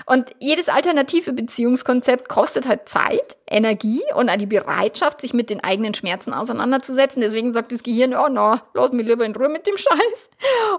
Und 0.09 0.31
jedes 0.39 0.69
alternative 0.69 1.33
Beziehungskonzept 1.33 2.29
kostet 2.29 2.67
halt 2.67 2.89
Zeit, 2.89 3.37
Energie 3.45 4.01
und 4.15 4.27
auch 4.31 4.37
die 4.37 4.47
Bereitschaft, 4.47 5.21
sich 5.21 5.35
mit 5.35 5.51
den 5.51 5.63
eigenen 5.63 5.93
Schmerzen 5.93 6.33
auseinanderzusetzen. 6.33 7.21
Deswegen 7.21 7.53
sagt 7.53 7.71
das 7.71 7.83
Gehirn, 7.83 8.15
oh 8.15 8.27
no, 8.27 8.55
lass 8.73 8.91
mich 8.91 9.05
lieber 9.05 9.23
in 9.23 9.35
Ruhe 9.35 9.49
mit 9.49 9.67
dem 9.67 9.77
Scheiß. 9.77 10.29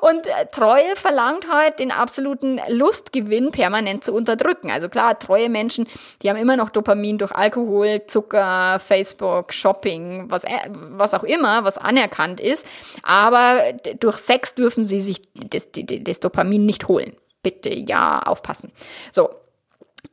Und 0.00 0.26
äh, 0.26 0.46
Treue 0.50 0.96
verlangt 0.96 1.46
halt 1.48 1.78
den 1.78 1.92
absoluten 1.92 2.60
Lustgewinn 2.70 3.52
permanent 3.52 4.02
zu 4.02 4.12
unterdrücken. 4.14 4.68
Also 4.68 4.88
klar, 4.88 5.16
treue 5.16 5.48
Menschen, 5.48 5.86
die 6.22 6.28
haben 6.28 6.36
immer 6.36 6.56
noch 6.56 6.70
Dopamin 6.70 7.18
durch 7.18 7.30
Alkohol, 7.30 8.02
Zucker, 8.08 8.80
Facebook, 8.80 9.52
Shopping, 9.52 10.24
was, 10.28 10.42
äh, 10.42 10.50
was 10.72 11.14
auch 11.14 11.22
immer, 11.22 11.62
was 11.62 11.78
anerkannt 11.78 12.40
ist. 12.40 12.66
Aber 13.04 13.60
durch 14.00 14.16
Sex 14.16 14.56
dürfen 14.56 14.88
sie 14.88 15.00
sich 15.00 15.22
das, 15.34 15.68
das 15.72 16.18
Dopamin 16.18 16.66
nicht 16.66 16.88
holen 16.88 17.12
bitte 17.42 17.74
ja 17.74 18.20
aufpassen. 18.20 18.72
So. 19.10 19.30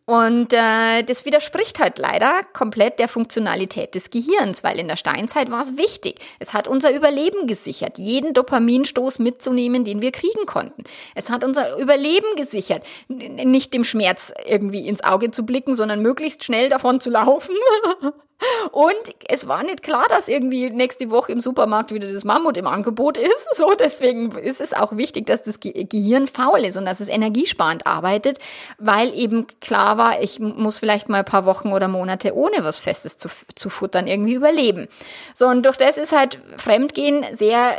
Und 0.05 0.53
äh, 0.53 1.03
das 1.03 1.25
widerspricht 1.25 1.79
halt 1.79 1.97
leider 1.97 2.43
komplett 2.53 2.99
der 2.99 3.07
Funktionalität 3.07 3.93
des 3.93 4.09
Gehirns, 4.09 4.63
weil 4.63 4.79
in 4.79 4.87
der 4.87 4.95
Steinzeit 4.95 5.51
war 5.51 5.61
es 5.61 5.77
wichtig. 5.77 6.19
Es 6.39 6.53
hat 6.53 6.67
unser 6.67 6.93
Überleben 6.95 7.47
gesichert, 7.47 7.97
jeden 7.97 8.33
Dopaminstoß 8.33 9.19
mitzunehmen, 9.19 9.83
den 9.83 10.01
wir 10.01 10.11
kriegen 10.11 10.45
konnten. 10.45 10.83
Es 11.15 11.29
hat 11.29 11.43
unser 11.43 11.77
Überleben 11.77 12.35
gesichert, 12.35 12.83
nicht 13.07 13.73
dem 13.73 13.83
Schmerz 13.83 14.33
irgendwie 14.45 14.87
ins 14.87 15.03
Auge 15.03 15.31
zu 15.31 15.45
blicken, 15.45 15.75
sondern 15.75 16.01
möglichst 16.01 16.43
schnell 16.43 16.69
davon 16.69 16.99
zu 17.01 17.09
laufen. 17.09 17.55
Und 18.71 18.95
es 19.27 19.47
war 19.47 19.63
nicht 19.63 19.81
klar, 19.81 20.05
dass 20.09 20.27
irgendwie 20.27 20.69
nächste 20.69 21.09
Woche 21.09 21.31
im 21.31 21.39
Supermarkt 21.39 21.91
wieder 21.91 22.11
das 22.11 22.23
Mammut 22.23 22.57
im 22.57 22.67
Angebot 22.67 23.17
ist. 23.17 23.47
So, 23.57 23.73
deswegen 23.73 24.37
ist 24.37 24.61
es 24.61 24.71
auch 24.73 24.97
wichtig, 24.97 25.25
dass 25.25 25.41
das 25.41 25.59
Gehirn 25.59 26.27
faul 26.27 26.59
ist 26.59 26.77
und 26.77 26.85
dass 26.85 26.99
es 26.99 27.09
energiesparend 27.09 27.87
arbeitet, 27.87 28.37
weil 28.77 29.15
eben 29.15 29.47
klar 29.61 29.97
war, 29.97 30.21
ich 30.21 30.39
muss 30.39 30.77
vielleicht 30.77 31.09
mal 31.09 31.19
ein 31.19 31.25
paar 31.25 31.45
Wochen 31.45 31.71
oder 31.71 31.87
Monate 31.87 32.35
ohne 32.35 32.63
was 32.63 32.79
Festes 32.79 33.17
zu, 33.17 33.29
zu 33.55 33.69
futtern 33.69 34.05
irgendwie 34.05 34.35
überleben. 34.35 34.87
So, 35.33 35.47
und 35.47 35.65
durch 35.65 35.77
das 35.77 35.97
ist 35.97 36.11
halt 36.11 36.37
Fremdgehen 36.57 37.25
sehr 37.31 37.77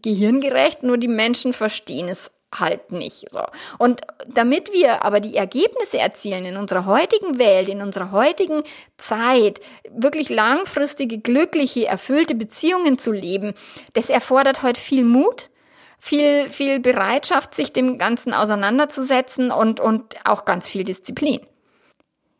gehirngerecht, 0.00 0.82
nur 0.82 0.96
die 0.96 1.08
Menschen 1.08 1.52
verstehen 1.52 2.08
es 2.08 2.30
halt 2.54 2.92
nicht 2.92 3.30
so. 3.30 3.42
Und 3.78 4.00
damit 4.26 4.72
wir 4.72 5.04
aber 5.04 5.20
die 5.20 5.36
Ergebnisse 5.36 5.98
erzielen 5.98 6.46
in 6.46 6.56
unserer 6.56 6.86
heutigen 6.86 7.38
Welt, 7.38 7.68
in 7.68 7.82
unserer 7.82 8.10
heutigen 8.10 8.62
Zeit, 8.96 9.60
wirklich 9.90 10.30
langfristige, 10.30 11.18
glückliche, 11.18 11.86
erfüllte 11.86 12.34
Beziehungen 12.34 12.98
zu 12.98 13.12
leben, 13.12 13.54
das 13.92 14.08
erfordert 14.08 14.62
heute 14.62 14.80
viel 14.80 15.04
Mut, 15.04 15.50
viel, 15.98 16.48
viel 16.50 16.80
Bereitschaft, 16.80 17.54
sich 17.54 17.72
dem 17.72 17.98
Ganzen 17.98 18.32
auseinanderzusetzen 18.32 19.50
und, 19.50 19.80
und 19.80 20.16
auch 20.24 20.44
ganz 20.44 20.68
viel 20.68 20.84
Disziplin. 20.84 21.40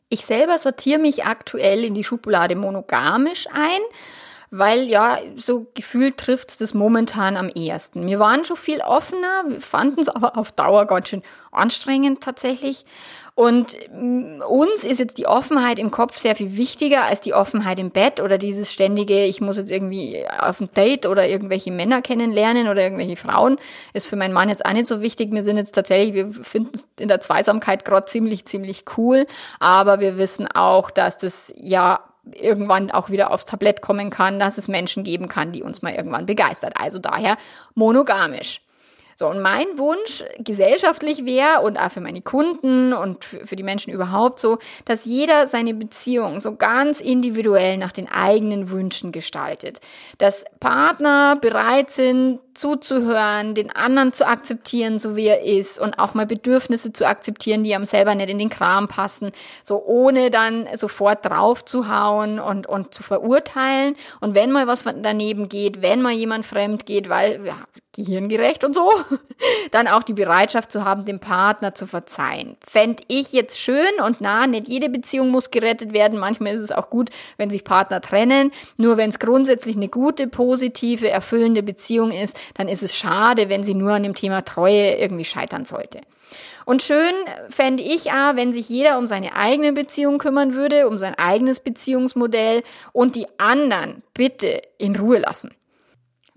Ich 0.08 0.24
selber 0.24 0.58
sortiere 0.58 0.98
mich 0.98 1.24
aktuell 1.24 1.84
in 1.84 1.94
die 1.94 2.04
Schublade 2.04 2.56
monogamisch 2.56 3.46
ein 3.52 3.80
weil 4.50 4.82
ja, 4.84 5.18
so 5.36 5.66
gefühlt 5.74 6.18
trifft's 6.18 6.56
das 6.56 6.74
momentan 6.74 7.36
am 7.36 7.48
ehesten. 7.48 8.06
Wir 8.06 8.18
waren 8.18 8.44
schon 8.44 8.56
viel 8.56 8.80
offener, 8.80 9.44
fanden 9.60 10.00
es 10.00 10.08
aber 10.08 10.36
auf 10.36 10.52
Dauer 10.52 10.86
ganz 10.86 11.08
schön 11.08 11.22
anstrengend 11.50 12.22
tatsächlich. 12.22 12.84
Und 13.34 13.76
mm, 13.92 14.42
uns 14.48 14.82
ist 14.82 14.98
jetzt 14.98 15.16
die 15.16 15.28
Offenheit 15.28 15.78
im 15.78 15.92
Kopf 15.92 16.16
sehr 16.16 16.34
viel 16.34 16.56
wichtiger 16.56 17.04
als 17.04 17.20
die 17.20 17.34
Offenheit 17.34 17.78
im 17.78 17.90
Bett 17.90 18.20
oder 18.20 18.36
dieses 18.36 18.72
ständige, 18.72 19.26
ich 19.26 19.40
muss 19.40 19.56
jetzt 19.56 19.70
irgendwie 19.70 20.24
auf 20.40 20.60
ein 20.60 20.70
Date 20.74 21.06
oder 21.06 21.28
irgendwelche 21.28 21.70
Männer 21.70 22.02
kennenlernen 22.02 22.66
oder 22.66 22.82
irgendwelche 22.82 23.16
Frauen. 23.16 23.56
Ist 23.92 24.08
für 24.08 24.16
meinen 24.16 24.34
Mann 24.34 24.48
jetzt 24.48 24.66
auch 24.66 24.72
nicht 24.72 24.88
so 24.88 25.02
wichtig. 25.02 25.30
Wir 25.30 25.44
sind 25.44 25.56
jetzt 25.56 25.76
tatsächlich, 25.76 26.14
wir 26.14 26.32
finden 26.32 26.72
es 26.74 26.88
in 26.98 27.06
der 27.06 27.20
Zweisamkeit 27.20 27.84
gerade 27.84 28.06
ziemlich, 28.06 28.44
ziemlich 28.44 28.84
cool. 28.96 29.24
Aber 29.60 30.00
wir 30.00 30.18
wissen 30.18 30.48
auch, 30.48 30.90
dass 30.90 31.18
das 31.18 31.54
ja 31.56 32.00
irgendwann 32.34 32.90
auch 32.90 33.10
wieder 33.10 33.30
aufs 33.30 33.44
Tablett 33.44 33.82
kommen 33.82 34.10
kann, 34.10 34.38
dass 34.38 34.58
es 34.58 34.68
Menschen 34.68 35.04
geben 35.04 35.28
kann, 35.28 35.52
die 35.52 35.62
uns 35.62 35.82
mal 35.82 35.94
irgendwann 35.94 36.26
begeistert. 36.26 36.74
Also 36.78 36.98
daher 36.98 37.36
monogamisch. 37.74 38.60
So, 39.18 39.26
und 39.26 39.42
mein 39.42 39.66
Wunsch 39.78 40.22
gesellschaftlich 40.38 41.24
wäre 41.24 41.62
und 41.62 41.76
auch 41.76 41.90
für 41.90 42.00
meine 42.00 42.22
Kunden 42.22 42.92
und 42.92 43.24
für, 43.24 43.44
für, 43.44 43.56
die 43.56 43.64
Menschen 43.64 43.92
überhaupt 43.92 44.38
so, 44.38 44.58
dass 44.84 45.06
jeder 45.06 45.48
seine 45.48 45.74
Beziehung 45.74 46.40
so 46.40 46.54
ganz 46.54 47.00
individuell 47.00 47.78
nach 47.78 47.90
den 47.90 48.08
eigenen 48.08 48.70
Wünschen 48.70 49.10
gestaltet. 49.10 49.80
Dass 50.18 50.44
Partner 50.60 51.36
bereit 51.40 51.90
sind, 51.90 52.38
zuzuhören, 52.58 53.54
den 53.54 53.70
anderen 53.70 54.12
zu 54.12 54.26
akzeptieren, 54.26 54.98
so 54.98 55.16
wie 55.16 55.26
er 55.26 55.42
ist 55.42 55.78
und 55.78 55.98
auch 55.98 56.14
mal 56.14 56.26
Bedürfnisse 56.26 56.92
zu 56.92 57.06
akzeptieren, 57.06 57.64
die 57.64 57.74
einem 57.74 57.84
selber 57.84 58.14
nicht 58.14 58.30
in 58.30 58.38
den 58.38 58.50
Kram 58.50 58.88
passen, 58.88 59.32
so 59.62 59.82
ohne 59.84 60.30
dann 60.30 60.68
sofort 60.76 61.24
drauf 61.24 61.64
zu 61.64 61.88
hauen 61.88 62.38
und, 62.38 62.66
und 62.66 62.92
zu 62.92 63.02
verurteilen. 63.02 63.96
Und 64.20 64.34
wenn 64.34 64.50
mal 64.50 64.66
was 64.66 64.84
daneben 64.84 65.48
geht, 65.48 65.82
wenn 65.82 66.02
mal 66.02 66.12
jemand 66.12 66.44
fremd 66.44 66.86
geht, 66.86 67.08
weil, 67.08 67.44
ja, 67.46 67.56
gehirngerecht 67.98 68.64
und 68.64 68.74
so, 68.74 68.90
dann 69.72 69.88
auch 69.88 70.02
die 70.02 70.12
Bereitschaft 70.12 70.70
zu 70.70 70.84
haben, 70.84 71.04
dem 71.04 71.18
Partner 71.18 71.74
zu 71.74 71.86
verzeihen. 71.86 72.56
Fände 72.66 73.02
ich 73.08 73.32
jetzt 73.32 73.58
schön 73.58 74.00
und 74.04 74.18
na, 74.20 74.46
nicht 74.46 74.68
jede 74.68 74.88
Beziehung 74.88 75.30
muss 75.30 75.50
gerettet 75.50 75.92
werden. 75.92 76.18
Manchmal 76.18 76.54
ist 76.54 76.60
es 76.60 76.70
auch 76.70 76.90
gut, 76.90 77.10
wenn 77.38 77.50
sich 77.50 77.64
Partner 77.64 78.00
trennen. 78.00 78.52
Nur 78.76 78.96
wenn 78.96 79.10
es 79.10 79.18
grundsätzlich 79.18 79.76
eine 79.76 79.88
gute, 79.88 80.28
positive, 80.28 81.08
erfüllende 81.08 81.62
Beziehung 81.62 82.12
ist, 82.12 82.38
dann 82.54 82.68
ist 82.68 82.82
es 82.82 82.96
schade, 82.96 83.48
wenn 83.48 83.62
sie 83.62 83.74
nur 83.74 83.92
an 83.92 84.02
dem 84.02 84.14
Thema 84.14 84.42
Treue 84.44 84.96
irgendwie 84.96 85.24
scheitern 85.24 85.64
sollte. 85.64 86.00
Und 86.64 86.82
schön 86.82 87.14
fände 87.48 87.82
ich 87.82 88.12
auch, 88.12 88.36
wenn 88.36 88.52
sich 88.52 88.68
jeder 88.68 88.98
um 88.98 89.06
seine 89.06 89.34
eigene 89.34 89.72
Beziehung 89.72 90.18
kümmern 90.18 90.52
würde, 90.52 90.86
um 90.86 90.98
sein 90.98 91.14
eigenes 91.14 91.60
Beziehungsmodell 91.60 92.62
und 92.92 93.16
die 93.16 93.26
anderen 93.38 94.02
bitte 94.12 94.60
in 94.76 94.94
Ruhe 94.94 95.18
lassen. 95.18 95.54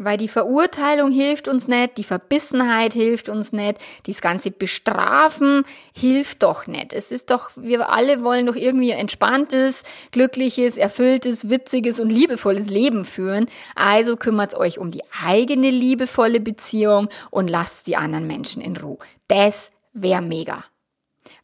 Weil 0.03 0.17
die 0.17 0.27
Verurteilung 0.27 1.11
hilft 1.11 1.47
uns 1.47 1.67
nicht, 1.67 1.97
die 1.97 2.03
Verbissenheit 2.03 2.93
hilft 2.93 3.29
uns 3.29 3.51
nicht, 3.51 3.77
das 4.07 4.19
ganze 4.21 4.49
Bestrafen 4.49 5.63
hilft 5.95 6.41
doch 6.41 6.65
nicht. 6.65 6.93
Es 6.93 7.11
ist 7.11 7.29
doch, 7.29 7.51
wir 7.55 7.89
alle 7.89 8.23
wollen 8.23 8.47
doch 8.47 8.55
irgendwie 8.55 8.89
entspanntes, 8.91 9.83
glückliches, 10.11 10.77
erfülltes, 10.77 11.49
witziges 11.49 11.99
und 11.99 12.09
liebevolles 12.09 12.67
Leben 12.67 13.05
führen. 13.05 13.45
Also 13.75 14.17
kümmert 14.17 14.55
euch 14.55 14.79
um 14.79 14.89
die 14.89 15.03
eigene 15.23 15.69
liebevolle 15.69 16.39
Beziehung 16.39 17.07
und 17.29 17.47
lasst 17.49 17.85
die 17.85 17.95
anderen 17.95 18.25
Menschen 18.25 18.61
in 18.61 18.77
Ruhe. 18.77 18.97
Das 19.27 19.69
wäre 19.93 20.23
mega 20.23 20.63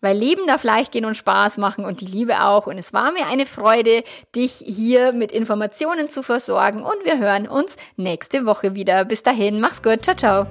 weil 0.02 0.18
Leben 0.18 0.48
darf 0.48 0.64
leicht 0.64 0.92
gehen 0.92 1.06
und 1.06 1.16
Spaß 1.16 1.58
machen 1.58 1.86
und 1.86 2.02
die 2.02 2.06
Liebe 2.06 2.42
auch. 2.42 2.68
Und 2.68 2.78
es 2.78 2.94
war 2.94 3.12
mir 3.12 3.28
eine 3.28 3.46
Freude, 3.46 4.04
dich 4.36 4.64
hier 4.66 5.14
mit 5.14 5.32
Informationen 5.32 6.10
zu 6.10 6.24
versorgen 6.24 6.84
und 6.84 7.04
wir 7.04 7.20
hören 7.20 7.48
uns 7.48 7.76
nächste 7.96 8.46
Woche 8.46 8.76
wieder. 8.76 9.06
Bis 9.06 9.24
dahin, 9.24 9.60
mach's 9.60 9.82
gut, 9.82 10.04
ciao, 10.04 10.16
ciao. 10.16 10.48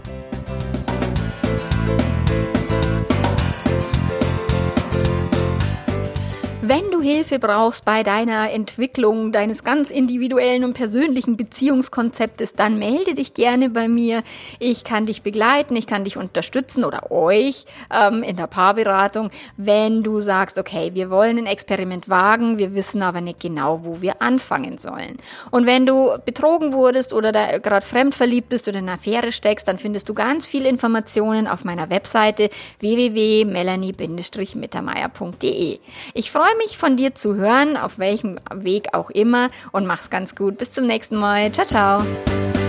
Wenn 6.69 6.91
du 6.91 7.01
Hilfe 7.01 7.39
brauchst 7.39 7.85
bei 7.85 8.03
deiner 8.03 8.51
Entwicklung 8.51 9.31
deines 9.31 9.62
ganz 9.62 9.93
individuellen 9.93 10.64
und 10.64 10.73
persönlichen 10.73 11.37
Beziehungskonzeptes, 11.37 12.55
dann 12.55 12.81
melde 12.81 13.14
dich 13.14 13.35
gerne 13.35 13.71
bei 13.71 13.87
mir. 13.87 14.25
Ich 14.59 14.83
kann 14.83 15.07
dich 15.07 15.23
begleiten, 15.23 15.77
ich 15.77 15.87
kann 15.87 16.03
dich 16.03 16.17
unterstützen 16.17 16.83
oder 16.83 17.12
euch 17.12 17.67
ähm, 17.95 18.25
in 18.25 18.35
der 18.35 18.49
Paarberatung, 18.49 19.31
wenn 19.57 20.03
du 20.03 20.21
sagst, 20.21 20.59
okay, 20.59 20.91
wir 20.95 21.09
wollen 21.09 21.39
ein 21.39 21.47
Experiment 21.47 22.09
wagen, 22.09 22.59
wir 22.59 22.75
wissen 22.75 23.01
aber 23.01 23.21
nicht 23.21 23.39
genau, 23.39 23.85
wo 23.85 24.03
wir 24.03 24.21
anfangen 24.21 24.77
sollen. 24.77 25.19
Und 25.53 25.67
wenn 25.67 25.87
du 25.87 26.19
betrogen 26.25 26.73
wurdest 26.73 27.12
oder 27.12 27.31
da 27.31 27.59
gerade 27.59 27.87
fremd 27.87 28.17
verliebt 28.17 28.49
bist 28.49 28.67
oder 28.67 28.81
in 28.81 28.89
einer 28.89 28.95
Affäre 28.95 29.31
steckst, 29.31 29.69
dann 29.69 29.79
findest 29.79 30.09
du 30.09 30.14
ganz 30.14 30.49
viele 30.49 30.69
Informationen 30.69 31.47
auf 31.47 31.64
meiner 31.64 31.91
Webseite 31.91 32.51
www.melanie-mittermeier.de. 32.81 35.79
Ich 36.12 36.33
mich 36.59 36.78
von 36.78 36.96
dir 36.96 37.14
zu 37.14 37.36
hören, 37.36 37.76
auf 37.76 37.98
welchem 37.98 38.38
Weg 38.54 38.88
auch 38.92 39.11
immer 39.11 39.50
und 39.72 39.86
mach's 39.86 40.11
ganz 40.11 40.34
gut. 40.34 40.59
Bis 40.59 40.72
zum 40.72 40.86
nächsten 40.86 41.16
Mal. 41.16 41.52
Ciao, 41.52 41.66
ciao. 41.66 42.66